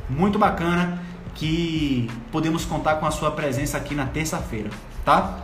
Muito 0.08 0.38
bacana 0.38 1.00
que 1.34 2.10
podemos 2.30 2.64
contar 2.64 2.96
com 2.96 3.06
a 3.06 3.10
sua 3.10 3.30
presença 3.30 3.76
aqui 3.78 3.94
na 3.94 4.06
terça-feira, 4.06 4.70
tá? 5.04 5.38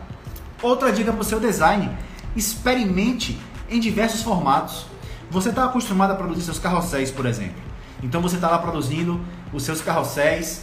Outra 0.61 0.93
dica 0.93 1.13
para 1.13 1.21
o 1.21 1.25
seu 1.25 1.41
design: 1.41 1.91
experimente 2.35 3.39
em 3.71 3.81
diversos 3.81 4.23
formatos. 4.23 4.87
Você 5.31 5.51
está 5.51 5.65
acostumado 5.65 6.13
a 6.13 6.17
produzir 6.17 6.43
seus 6.43 6.59
carrosséis, 6.59 7.11
por 7.11 7.27
exemplo. 7.27 7.63
Então 8.03 8.21
você 8.21 8.37
está 8.37 8.49
lá 8.49 8.59
produzindo 8.59 9.21
os 9.53 9.63
seus 9.63 9.81
carrosséis 9.81 10.63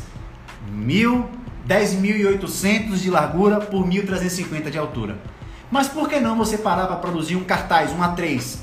mil, 0.71 1.29
10.800 1.67 2.95
de 2.95 3.09
largura 3.09 3.59
por 3.59 3.85
1.350 3.85 4.69
de 4.69 4.77
altura. 4.77 5.17
Mas 5.75 5.89
por 5.89 6.07
que 6.07 6.21
não 6.21 6.37
você 6.37 6.57
parar 6.57 6.87
para 6.87 6.95
produzir 6.95 7.35
um 7.35 7.43
cartaz, 7.43 7.91
um 7.91 7.97
A3? 7.97 8.59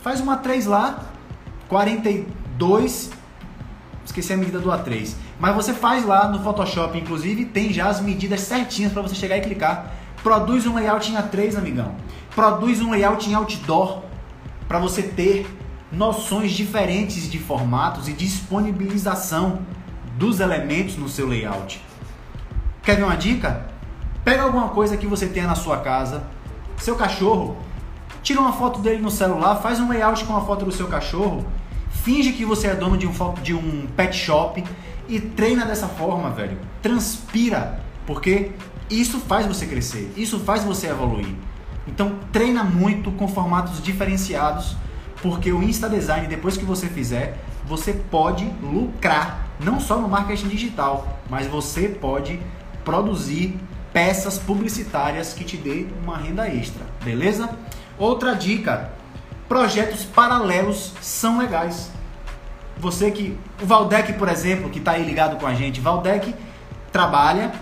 Faz 0.00 0.20
um 0.20 0.26
A3 0.26 0.68
lá, 0.68 1.02
42, 1.66 3.10
esqueci 4.04 4.32
a 4.32 4.36
medida 4.36 4.60
do 4.60 4.68
A3. 4.68 5.16
Mas 5.40 5.52
você 5.52 5.72
faz 5.72 6.06
lá 6.06 6.28
no 6.28 6.44
Photoshop, 6.44 6.96
inclusive, 6.96 7.46
tem 7.46 7.72
já 7.72 7.88
as 7.88 8.00
medidas 8.00 8.42
certinhas 8.42 8.92
para 8.92 9.02
você 9.02 9.16
chegar 9.16 9.36
e 9.36 9.40
clicar. 9.40 9.94
Produz 10.22 10.64
um 10.64 10.76
layout 10.76 11.10
em 11.10 11.16
A3, 11.16 11.58
amigão. 11.58 11.96
Produz 12.36 12.80
um 12.80 12.92
layout 12.92 13.28
em 13.28 13.34
outdoor 13.34 14.04
para 14.68 14.78
você 14.78 15.02
ter 15.02 15.52
noções 15.90 16.52
diferentes 16.52 17.28
de 17.28 17.38
formatos 17.40 18.06
e 18.06 18.12
disponibilização 18.12 19.58
dos 20.16 20.38
elementos 20.38 20.96
no 20.96 21.08
seu 21.08 21.26
layout. 21.26 21.82
Quer 22.80 22.94
ver 22.94 23.02
uma 23.02 23.16
dica? 23.16 23.66
Pega 24.24 24.44
alguma 24.44 24.68
coisa 24.68 24.96
que 24.96 25.06
você 25.08 25.26
tenha 25.26 25.48
na 25.48 25.56
sua 25.56 25.78
casa, 25.78 26.22
seu 26.82 26.96
cachorro, 26.96 27.56
tira 28.22 28.40
uma 28.40 28.52
foto 28.52 28.80
dele 28.80 29.02
no 29.02 29.10
celular, 29.10 29.56
faz 29.56 29.80
um 29.80 29.88
layout 29.88 30.24
com 30.24 30.36
a 30.36 30.40
foto 30.40 30.64
do 30.64 30.72
seu 30.72 30.86
cachorro, 30.86 31.44
finge 31.90 32.32
que 32.32 32.44
você 32.44 32.68
é 32.68 32.74
dono 32.74 32.96
de 32.96 33.06
um, 33.06 33.12
de 33.42 33.54
um 33.54 33.86
pet 33.96 34.16
shop 34.16 34.64
e 35.08 35.20
treina 35.20 35.64
dessa 35.64 35.86
forma, 35.86 36.30
velho. 36.30 36.58
Transpira, 36.82 37.80
porque 38.06 38.52
isso 38.90 39.18
faz 39.20 39.46
você 39.46 39.66
crescer, 39.66 40.12
isso 40.16 40.38
faz 40.40 40.64
você 40.64 40.88
evoluir. 40.88 41.34
Então 41.86 42.18
treina 42.32 42.64
muito 42.64 43.12
com 43.12 43.28
formatos 43.28 43.82
diferenciados, 43.82 44.76
porque 45.22 45.52
o 45.52 45.62
Insta 45.62 45.88
Design, 45.88 46.26
depois 46.26 46.56
que 46.56 46.64
você 46.64 46.86
fizer, 46.88 47.38
você 47.66 47.92
pode 47.92 48.44
lucrar, 48.62 49.48
não 49.60 49.80
só 49.80 49.98
no 49.98 50.08
marketing 50.08 50.48
digital, 50.48 51.18
mas 51.30 51.46
você 51.46 51.88
pode 51.88 52.40
produzir 52.84 53.58
peças 53.94 54.36
publicitárias 54.36 55.32
que 55.32 55.44
te 55.44 55.56
dê 55.56 55.86
uma 56.02 56.18
renda 56.18 56.48
extra, 56.48 56.84
beleza? 57.04 57.48
Outra 57.96 58.34
dica, 58.34 58.90
projetos 59.48 60.04
paralelos 60.04 60.92
são 61.00 61.38
legais. 61.38 61.92
Você 62.76 63.12
que 63.12 63.38
o 63.62 63.64
Valdec, 63.64 64.14
por 64.14 64.28
exemplo, 64.28 64.68
que 64.68 64.80
está 64.80 64.92
aí 64.92 65.04
ligado 65.04 65.36
com 65.36 65.46
a 65.46 65.54
gente, 65.54 65.80
Valdec 65.80 66.34
trabalha 66.90 67.52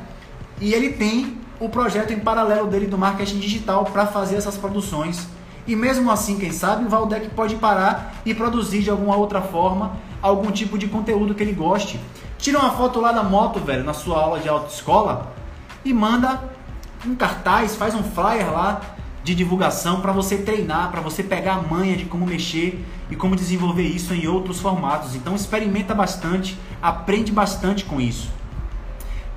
e 0.58 0.72
ele 0.72 0.94
tem 0.94 1.36
o 1.60 1.68
projeto 1.68 2.14
em 2.14 2.18
paralelo 2.18 2.66
dele 2.66 2.86
do 2.86 2.96
marketing 2.96 3.38
digital 3.38 3.84
para 3.84 4.06
fazer 4.06 4.36
essas 4.36 4.56
produções. 4.56 5.28
E 5.66 5.76
mesmo 5.76 6.10
assim, 6.10 6.38
quem 6.38 6.50
sabe, 6.50 6.86
o 6.86 6.88
Valdec 6.88 7.28
pode 7.34 7.56
parar 7.56 8.14
e 8.24 8.32
produzir 8.32 8.80
de 8.80 8.88
alguma 8.88 9.16
outra 9.16 9.42
forma 9.42 9.92
algum 10.22 10.50
tipo 10.50 10.78
de 10.78 10.86
conteúdo 10.88 11.34
que 11.34 11.42
ele 11.42 11.52
goste. 11.52 12.00
Tira 12.38 12.58
uma 12.58 12.70
foto 12.70 13.00
lá 13.00 13.12
da 13.12 13.22
moto, 13.22 13.60
velho, 13.60 13.84
na 13.84 13.92
sua 13.92 14.18
aula 14.18 14.40
de 14.40 14.48
autoescola 14.48 15.41
e 15.84 15.92
manda 15.92 16.42
um 17.06 17.14
cartaz, 17.14 17.74
faz 17.74 17.94
um 17.94 18.02
flyer 18.02 18.52
lá 18.52 18.80
de 19.24 19.34
divulgação 19.34 20.00
para 20.00 20.12
você 20.12 20.38
treinar, 20.38 20.90
para 20.90 21.00
você 21.00 21.22
pegar 21.22 21.54
a 21.54 21.62
manha 21.62 21.96
de 21.96 22.04
como 22.04 22.26
mexer 22.26 22.84
e 23.10 23.16
como 23.16 23.36
desenvolver 23.36 23.86
isso 23.86 24.14
em 24.14 24.26
outros 24.26 24.60
formatos. 24.60 25.14
Então 25.14 25.34
experimenta 25.34 25.94
bastante, 25.94 26.58
aprende 26.80 27.30
bastante 27.30 27.84
com 27.84 28.00
isso. 28.00 28.30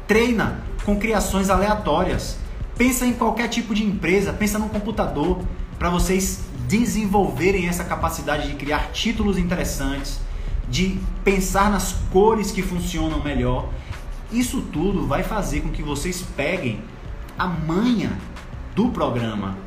Treina 0.08 0.62
com 0.84 0.98
criações 0.98 1.50
aleatórias. 1.50 2.38
Pensa 2.78 3.06
em 3.06 3.14
qualquer 3.14 3.48
tipo 3.48 3.74
de 3.74 3.84
empresa, 3.84 4.34
pensa 4.34 4.60
no 4.60 4.70
computador 4.70 5.40
para 5.78 5.90
vocês 5.90 6.44
desenvolverem 6.68 7.68
essa 7.68 7.84
capacidade 7.84 8.48
de 8.48 8.56
criar 8.56 8.92
títulos 8.92 9.38
interessantes, 9.38 10.20
de 10.68 11.00
pensar 11.24 11.70
nas 11.70 11.94
cores 12.12 12.52
que 12.52 12.62
funcionam 12.62 13.24
melhor. 13.24 13.70
Isso 14.32 14.62
tudo 14.62 15.08
vai 15.08 15.24
fazer 15.24 15.62
com 15.62 15.70
que 15.70 15.84
vocês 15.84 16.22
peguem 16.36 16.82
a 17.38 17.48
manha 17.48 18.12
do 18.76 18.90
programa. 18.90 19.58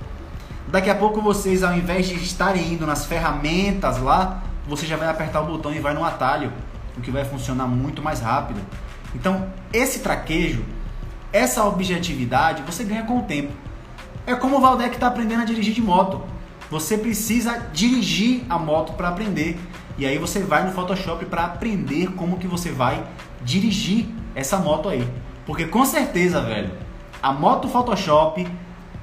Daqui 0.66 0.90
a 0.90 0.94
pouco 0.94 1.22
vocês, 1.22 1.62
ao 1.62 1.74
invés 1.74 2.08
de 2.08 2.14
estarem 2.14 2.74
indo 2.74 2.86
nas 2.86 3.06
ferramentas 3.06 3.98
lá, 3.98 4.42
você 4.68 4.86
já 4.86 4.96
vai 4.96 5.08
apertar 5.08 5.40
o 5.40 5.46
botão 5.46 5.72
e 5.72 5.78
vai 5.78 5.94
no 5.94 6.04
atalho, 6.04 6.52
o 6.96 7.00
que 7.00 7.10
vai 7.10 7.24
funcionar 7.24 7.66
muito 7.66 8.02
mais 8.02 8.20
rápido. 8.20 8.60
Então, 9.14 9.48
esse 9.72 10.00
traquejo 10.00 10.62
essa 11.32 11.64
objetividade 11.64 12.62
você 12.62 12.84
ganha 12.84 13.02
com 13.02 13.18
o 13.18 13.22
tempo. 13.22 13.52
É 14.26 14.34
como 14.34 14.56
o 14.56 14.60
Valdec 14.60 14.94
está 14.94 15.06
aprendendo 15.06 15.42
a 15.42 15.44
dirigir 15.44 15.74
de 15.74 15.82
moto. 15.82 16.22
Você 16.70 16.98
precisa 16.98 17.66
dirigir 17.72 18.44
a 18.48 18.58
moto 18.58 18.92
para 18.92 19.08
aprender. 19.08 19.58
E 19.96 20.06
aí 20.06 20.18
você 20.18 20.40
vai 20.40 20.64
no 20.64 20.72
Photoshop 20.72 21.24
para 21.26 21.44
aprender 21.44 22.12
como 22.12 22.38
que 22.38 22.46
você 22.46 22.70
vai 22.70 23.04
dirigir 23.42 24.06
essa 24.40 24.58
moto 24.58 24.88
aí. 24.88 25.06
Porque 25.44 25.66
com 25.66 25.84
certeza, 25.84 26.40
velho, 26.40 26.70
a 27.22 27.32
moto 27.32 27.68
Photoshop 27.68 28.46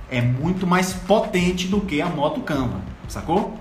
é 0.09 0.21
muito 0.21 0.65
mais 0.65 0.93
potente 0.93 1.67
do 1.67 1.81
que 1.81 2.01
a 2.01 2.07
moto 2.07 2.41
Canva, 2.41 2.79
sacou? 3.07 3.57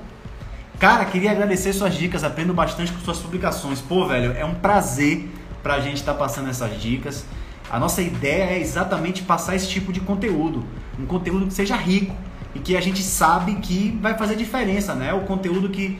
Cara, 0.78 1.04
queria 1.04 1.30
agradecer 1.30 1.72
suas 1.72 1.94
dicas, 1.94 2.24
aprendo 2.24 2.52
bastante 2.52 2.92
com 2.92 3.00
suas 3.00 3.18
publicações. 3.18 3.80
Pô, 3.80 4.06
velho, 4.06 4.32
é 4.36 4.44
um 4.44 4.54
prazer 4.54 5.30
pra 5.62 5.80
gente 5.80 5.96
estar 5.96 6.12
tá 6.12 6.18
passando 6.18 6.50
essas 6.50 6.80
dicas. 6.80 7.24
A 7.70 7.78
nossa 7.78 8.02
ideia 8.02 8.44
é 8.44 8.60
exatamente 8.60 9.22
passar 9.22 9.56
esse 9.56 9.68
tipo 9.68 9.92
de 9.92 10.00
conteúdo, 10.00 10.64
um 10.98 11.06
conteúdo 11.06 11.46
que 11.46 11.54
seja 11.54 11.76
rico 11.76 12.14
e 12.54 12.58
que 12.58 12.76
a 12.76 12.80
gente 12.80 13.02
sabe 13.02 13.54
que 13.56 13.98
vai 14.00 14.16
fazer 14.16 14.36
diferença, 14.36 14.94
né? 14.94 15.12
O 15.14 15.22
conteúdo 15.22 15.70
que 15.70 15.98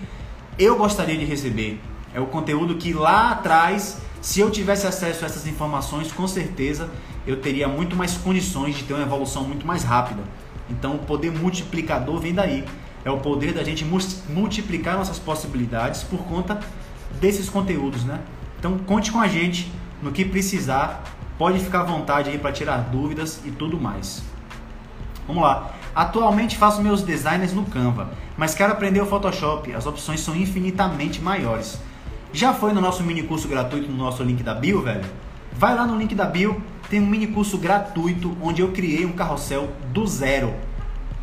eu 0.59 0.77
gostaria 0.77 1.17
de 1.17 1.25
receber, 1.25 1.81
é 2.13 2.21
o 2.21 2.27
conteúdo 2.27 2.77
que 2.77 2.93
lá 2.93 3.31
atrás, 3.31 3.99
se 4.25 4.41
eu 4.41 4.51
tivesse 4.51 4.87
acesso 4.87 5.23
a 5.23 5.27
essas 5.27 5.47
informações, 5.47 6.11
com 6.11 6.27
certeza 6.27 6.89
eu 7.27 7.37
teria 7.41 7.69
muito 7.69 7.95
mais 7.95 8.17
condições 8.17 8.75
de 8.75 8.85
ter 8.85 8.95
uma 8.95 9.03
evolução 9.03 9.45
muito 9.45 9.67
mais 9.67 9.85
rápida. 9.85 10.23
Então, 10.71 10.95
o 10.95 10.99
poder 11.01 11.31
multiplicador 11.31 12.19
vem 12.21 12.33
daí. 12.33 12.65
É 13.05 13.11
o 13.11 13.19
poder 13.19 13.53
da 13.53 13.63
gente 13.63 13.85
multiplicar 14.29 14.97
nossas 14.97 15.19
possibilidades 15.19 16.03
por 16.03 16.21
conta 16.21 16.59
desses 17.21 17.51
conteúdos, 17.51 18.03
né? 18.05 18.21
Então, 18.59 18.79
conte 18.79 19.13
com 19.13 19.21
a 19.21 19.29
gente 19.29 19.71
no 20.03 20.11
que 20.11 20.25
precisar 20.25 21.05
Pode 21.37 21.59
ficar 21.59 21.81
à 21.81 21.83
vontade 21.83 22.31
aí 22.31 22.39
para 22.39 22.53
tirar 22.53 22.79
dúvidas 22.79 23.41
e 23.45 23.51
tudo 23.51 23.81
mais. 23.81 24.23
Vamos 25.27 25.43
lá. 25.43 25.73
Atualmente 25.93 26.57
faço 26.57 26.81
meus 26.81 27.03
designs 27.03 27.53
no 27.53 27.65
Canva, 27.65 28.11
mas 28.37 28.55
quero 28.55 28.73
aprender 28.73 29.01
o 29.01 29.07
Photoshop. 29.07 29.73
As 29.75 29.85
opções 29.85 30.21
são 30.21 30.37
infinitamente 30.37 31.21
maiores. 31.21 31.79
Já 32.35 32.53
foi 32.53 32.73
no 32.73 32.81
nosso 32.81 33.05
mini 33.05 33.23
curso 33.23 33.47
gratuito 33.47 33.89
no 33.89 33.97
nosso 33.97 34.23
link 34.25 34.43
da 34.43 34.55
bio, 34.55 34.83
velho? 34.83 35.05
Vai 35.53 35.73
lá 35.73 35.87
no 35.87 35.97
link 35.97 36.17
da 36.17 36.25
bio, 36.25 36.61
tem 36.91 37.01
um 37.01 37.07
mini 37.07 37.29
curso 37.29 37.57
gratuito 37.57 38.37
onde 38.43 38.61
eu 38.61 38.73
criei 38.73 39.07
um 39.07 39.13
carrossel 39.13 39.71
do 39.93 40.05
zero 40.05 40.53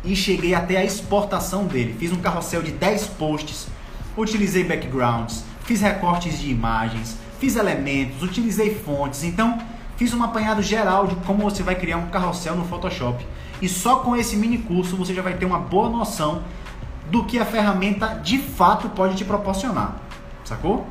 e 0.02 0.16
cheguei 0.16 0.54
até 0.54 0.78
a 0.78 0.84
exportação 0.84 1.66
dele. 1.66 1.94
Fiz 1.98 2.10
um 2.12 2.20
carrossel 2.22 2.62
de 2.62 2.72
10 2.72 3.08
posts, 3.08 3.68
utilizei 4.16 4.64
backgrounds, 4.64 5.44
fiz 5.64 5.82
recortes 5.82 6.40
de 6.40 6.50
imagens, 6.50 7.18
fiz 7.38 7.56
elementos, 7.56 8.22
utilizei 8.22 8.74
fontes. 8.74 9.22
Então, 9.22 9.58
Fiz 10.02 10.12
um 10.14 10.22
apanhado 10.24 10.60
geral 10.62 11.06
de 11.06 11.14
como 11.16 11.44
você 11.44 11.62
vai 11.62 11.76
criar 11.76 11.96
um 11.96 12.08
carrossel 12.08 12.56
no 12.56 12.64
Photoshop. 12.64 13.24
E 13.60 13.68
só 13.68 14.00
com 14.00 14.16
esse 14.16 14.36
mini 14.36 14.58
curso 14.58 14.96
você 14.96 15.14
já 15.14 15.22
vai 15.22 15.34
ter 15.34 15.44
uma 15.44 15.60
boa 15.60 15.88
noção 15.88 16.42
do 17.08 17.24
que 17.24 17.38
a 17.38 17.44
ferramenta 17.44 18.08
de 18.08 18.38
fato 18.38 18.88
pode 18.88 19.14
te 19.14 19.24
proporcionar. 19.24 19.96
Sacou? 20.44 20.86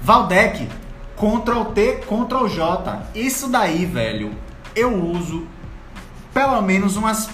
Valdec, 0.00 0.68
Ctrl 1.16 1.72
T, 1.74 2.00
Ctrl 2.06 2.46
J. 2.48 3.02
Isso 3.14 3.48
daí, 3.48 3.84
velho, 3.84 4.32
eu 4.74 4.94
uso 4.94 5.46
pelo 6.32 6.60
menos 6.62 6.96
umas 6.96 7.28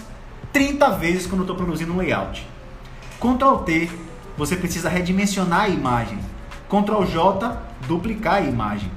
30 0.53 0.91
vezes 0.93 1.27
quando 1.27 1.41
eu 1.41 1.45
estou 1.45 1.57
produzindo 1.57 1.93
um 1.93 1.97
layout. 1.97 2.47
Ctrl 3.21 3.57
T, 3.65 3.91
você 4.37 4.57
precisa 4.57 4.89
redimensionar 4.89 5.63
a 5.63 5.69
imagem. 5.69 6.19
Ctrl 6.69 7.05
J, 7.05 7.63
duplicar 7.87 8.37
a 8.37 8.41
imagem. 8.41 8.91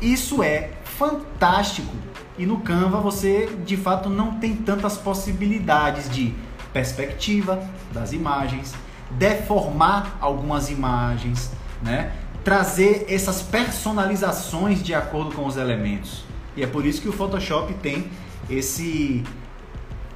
Isso 0.00 0.42
é 0.42 0.70
fantástico. 0.84 1.94
E 2.38 2.46
no 2.46 2.58
Canva 2.60 2.98
você 3.00 3.46
de 3.64 3.76
fato 3.76 4.08
não 4.08 4.34
tem 4.40 4.56
tantas 4.56 4.96
possibilidades 4.96 6.08
de 6.08 6.34
perspectiva 6.72 7.62
das 7.92 8.12
imagens, 8.12 8.74
deformar 9.12 10.16
algumas 10.20 10.70
imagens, 10.70 11.52
né? 11.80 12.12
Trazer 12.44 13.06
essas 13.08 13.40
personalizações 13.40 14.82
de 14.82 14.94
acordo 14.94 15.34
com 15.34 15.46
os 15.46 15.56
elementos. 15.56 16.24
E 16.54 16.62
é 16.62 16.66
por 16.66 16.84
isso 16.84 17.00
que 17.00 17.08
o 17.08 17.12
Photoshop 17.12 17.72
tem 17.74 18.10
esse, 18.48 19.24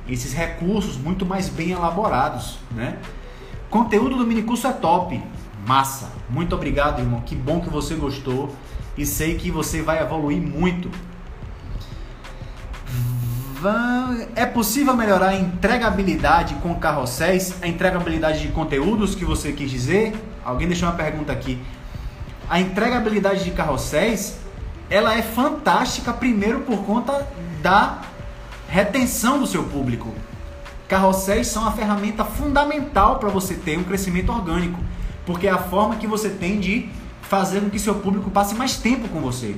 esses 0.07 0.33
recursos 0.35 0.97
muito 0.97 1.25
mais 1.25 1.49
bem 1.49 1.71
elaborados. 1.71 2.59
Né? 2.71 2.99
Conteúdo 3.71 4.17
do 4.17 4.27
minicurso 4.27 4.67
é 4.67 4.73
top, 4.73 5.21
massa. 5.67 6.13
Muito 6.29 6.55
obrigado, 6.55 7.01
irmão. 7.01 7.23
Que 7.23 7.35
bom 7.35 7.61
que 7.61 7.71
você 7.71 7.95
gostou 7.95 8.55
e 8.97 9.07
sei 9.07 9.37
que 9.37 9.51
você 9.51 9.81
vai 9.81 10.01
evoluir 10.03 10.41
muito. 10.41 10.91
É 14.37 14.47
possível 14.47 14.95
melhorar 14.95 15.31
a 15.31 15.35
entregabilidade 15.35 16.55
com 16.57 16.75
carrosséis, 16.77 17.55
a 17.61 17.67
entregabilidade 17.67 18.41
de 18.41 18.49
conteúdos 18.49 19.17
que 19.17 19.25
você 19.25 19.53
quis 19.53 19.69
dizer? 19.69 20.15
Alguém 20.45 20.69
deixou 20.69 20.89
uma 20.89 20.95
pergunta 20.95 21.33
aqui. 21.33 21.59
A 22.49 22.61
entregabilidade 22.61 23.45
de 23.45 23.51
carrosséis, 23.51 24.39
ela 24.89 25.15
é 25.15 25.23
fantástica 25.23 26.13
primeiro 26.13 26.61
por 26.61 26.79
conta 26.85 27.29
da 27.61 28.01
retenção 28.69 29.39
do 29.39 29.47
seu 29.47 29.65
público. 29.65 30.15
Carrosséis 30.89 31.49
são 31.49 31.67
a 31.67 31.73
ferramenta 31.73 32.25
fundamental 32.25 33.19
para 33.19 33.29
você 33.29 33.55
ter 33.55 33.79
um 33.79 33.85
crescimento 33.85 34.33
orgânico, 34.33 34.81
porque 35.27 35.47
é 35.47 35.51
a 35.51 35.59
forma 35.59 35.97
que 35.97 36.07
você 36.07 36.31
tem 36.31 36.59
de 36.59 36.89
fazer 37.21 37.61
com 37.61 37.69
que 37.69 37.79
seu 37.79 37.97
público 37.97 38.31
passe 38.31 38.55
mais 38.55 38.77
tempo 38.77 39.07
com 39.09 39.21
você. 39.21 39.55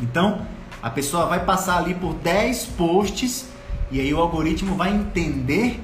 Então, 0.00 0.44
a 0.82 0.90
pessoa 0.90 1.26
vai 1.26 1.44
passar 1.44 1.78
ali 1.78 1.94
por 1.94 2.14
10 2.14 2.64
posts 2.76 3.46
e 3.92 4.00
aí 4.00 4.12
o 4.12 4.18
algoritmo 4.18 4.74
vai 4.74 4.92
entender 4.92 5.80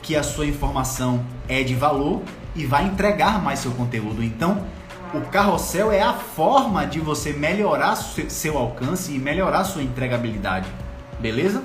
que 0.00 0.16
a 0.16 0.22
sua 0.22 0.46
informação 0.46 1.22
é 1.46 1.62
de 1.62 1.74
valor 1.74 2.22
e 2.56 2.64
vai 2.64 2.86
entregar 2.86 3.42
mais 3.42 3.58
seu 3.58 3.72
conteúdo. 3.72 4.24
Então, 4.24 4.64
o 5.14 5.22
carrossel 5.22 5.90
é 5.90 6.02
a 6.02 6.12
forma 6.12 6.86
de 6.86 7.00
você 7.00 7.32
melhorar 7.32 7.96
seu 7.96 8.58
alcance 8.58 9.14
e 9.14 9.18
melhorar 9.18 9.64
sua 9.64 9.82
entregabilidade. 9.82 10.68
Beleza? 11.18 11.62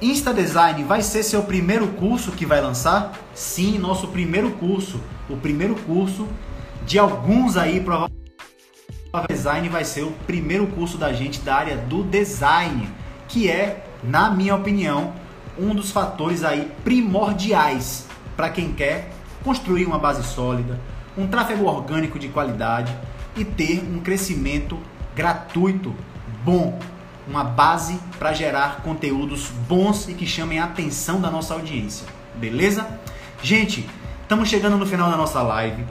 Insta 0.00 0.32
Design 0.32 0.82
vai 0.84 1.02
ser 1.02 1.22
seu 1.22 1.42
primeiro 1.42 1.88
curso 1.88 2.32
que 2.32 2.46
vai 2.46 2.60
lançar? 2.60 3.12
Sim, 3.34 3.78
nosso 3.78 4.08
primeiro 4.08 4.50
curso. 4.52 5.00
O 5.28 5.36
primeiro 5.36 5.74
curso 5.74 6.26
de 6.86 6.98
alguns 6.98 7.56
aí, 7.56 7.80
provavelmente 7.80 8.20
Design 9.28 9.68
vai 9.68 9.84
ser 9.84 10.02
o 10.02 10.12
primeiro 10.26 10.68
curso 10.68 10.96
da 10.96 11.12
gente 11.12 11.40
da 11.40 11.56
área 11.56 11.76
do 11.76 12.04
design, 12.04 12.88
que 13.26 13.50
é, 13.50 13.84
na 14.02 14.30
minha 14.30 14.54
opinião, 14.54 15.12
um 15.58 15.74
dos 15.74 15.90
fatores 15.90 16.44
aí 16.44 16.70
primordiais 16.84 18.06
para 18.36 18.48
quem 18.48 18.72
quer 18.72 19.10
construir 19.44 19.84
uma 19.84 19.98
base 19.98 20.22
sólida, 20.22 20.80
um 21.16 21.26
tráfego 21.26 21.64
orgânico 21.64 22.18
de 22.18 22.28
qualidade 22.28 22.94
e 23.36 23.44
ter 23.44 23.82
um 23.82 24.00
crescimento 24.00 24.78
gratuito, 25.14 25.94
bom, 26.44 26.78
uma 27.26 27.44
base 27.44 27.98
para 28.18 28.32
gerar 28.32 28.82
conteúdos 28.82 29.48
bons 29.68 30.08
e 30.08 30.14
que 30.14 30.26
chamem 30.26 30.58
a 30.58 30.64
atenção 30.64 31.20
da 31.20 31.30
nossa 31.30 31.54
audiência. 31.54 32.06
Beleza? 32.34 32.86
Gente, 33.42 33.88
estamos 34.22 34.48
chegando 34.48 34.76
no 34.76 34.86
final 34.86 35.10
da 35.10 35.16
nossa 35.16 35.42
live. 35.42 35.84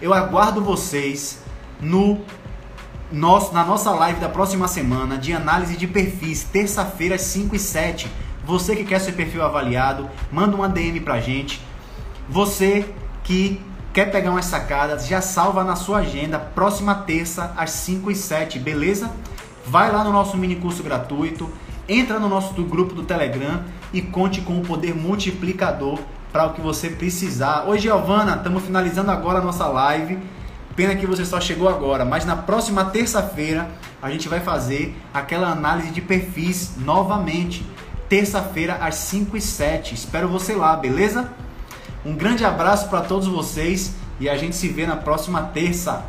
Eu 0.00 0.12
aguardo 0.12 0.60
vocês 0.60 1.42
no 1.80 2.20
nosso, 3.10 3.52
na 3.52 3.64
nossa 3.64 3.90
live 3.92 4.20
da 4.20 4.28
próxima 4.28 4.68
semana 4.68 5.16
de 5.16 5.32
análise 5.32 5.76
de 5.76 5.86
perfis, 5.86 6.44
terça-feira 6.44 7.14
às 7.14 7.22
5 7.22 7.56
e 7.56 7.58
7. 7.58 8.08
Você 8.44 8.76
que 8.76 8.84
quer 8.84 9.00
seu 9.00 9.14
perfil 9.14 9.42
avaliado, 9.42 10.08
manda 10.30 10.54
uma 10.54 10.68
DM 10.68 11.00
pra 11.00 11.20
gente. 11.20 11.60
Você 12.28 12.84
que 13.22 13.60
quer 13.94 14.10
pegar 14.10 14.32
umas 14.32 14.46
sacadas, 14.46 15.06
já 15.06 15.20
salva 15.20 15.62
na 15.62 15.76
sua 15.76 15.98
agenda, 15.98 16.36
próxima 16.36 16.96
terça 16.96 17.54
às 17.56 17.70
5 17.70 18.10
e 18.10 18.16
7, 18.16 18.58
beleza? 18.58 19.08
Vai 19.64 19.92
lá 19.92 20.02
no 20.02 20.12
nosso 20.12 20.36
mini 20.36 20.56
curso 20.56 20.82
gratuito, 20.82 21.48
entra 21.88 22.18
no 22.18 22.28
nosso 22.28 22.60
grupo 22.64 22.92
do 22.92 23.04
Telegram 23.04 23.62
e 23.92 24.02
conte 24.02 24.40
com 24.40 24.58
o 24.58 24.62
poder 24.62 24.96
multiplicador 24.96 26.00
para 26.32 26.44
o 26.44 26.54
que 26.54 26.60
você 26.60 26.90
precisar. 26.90 27.66
Oi, 27.68 27.78
Giovana, 27.78 28.34
estamos 28.34 28.64
finalizando 28.64 29.12
agora 29.12 29.38
a 29.38 29.42
nossa 29.42 29.68
live. 29.68 30.18
Pena 30.74 30.96
que 30.96 31.06
você 31.06 31.24
só 31.24 31.40
chegou 31.40 31.68
agora, 31.68 32.04
mas 32.04 32.24
na 32.24 32.34
próxima 32.34 32.86
terça-feira 32.86 33.70
a 34.02 34.10
gente 34.10 34.28
vai 34.28 34.40
fazer 34.40 35.00
aquela 35.14 35.50
análise 35.50 35.92
de 35.92 36.00
perfis 36.00 36.72
novamente. 36.78 37.64
Terça-feira 38.08 38.74
às 38.80 38.96
5 38.96 39.36
e 39.36 39.40
7. 39.40 39.94
Espero 39.94 40.28
você 40.28 40.52
lá, 40.52 40.74
beleza? 40.74 41.30
Um 42.04 42.14
grande 42.14 42.44
abraço 42.44 42.88
para 42.88 43.00
todos 43.00 43.26
vocês 43.26 43.94
e 44.20 44.28
a 44.28 44.36
gente 44.36 44.54
se 44.54 44.68
vê 44.68 44.86
na 44.86 44.96
próxima 44.96 45.42
terça. 45.42 46.04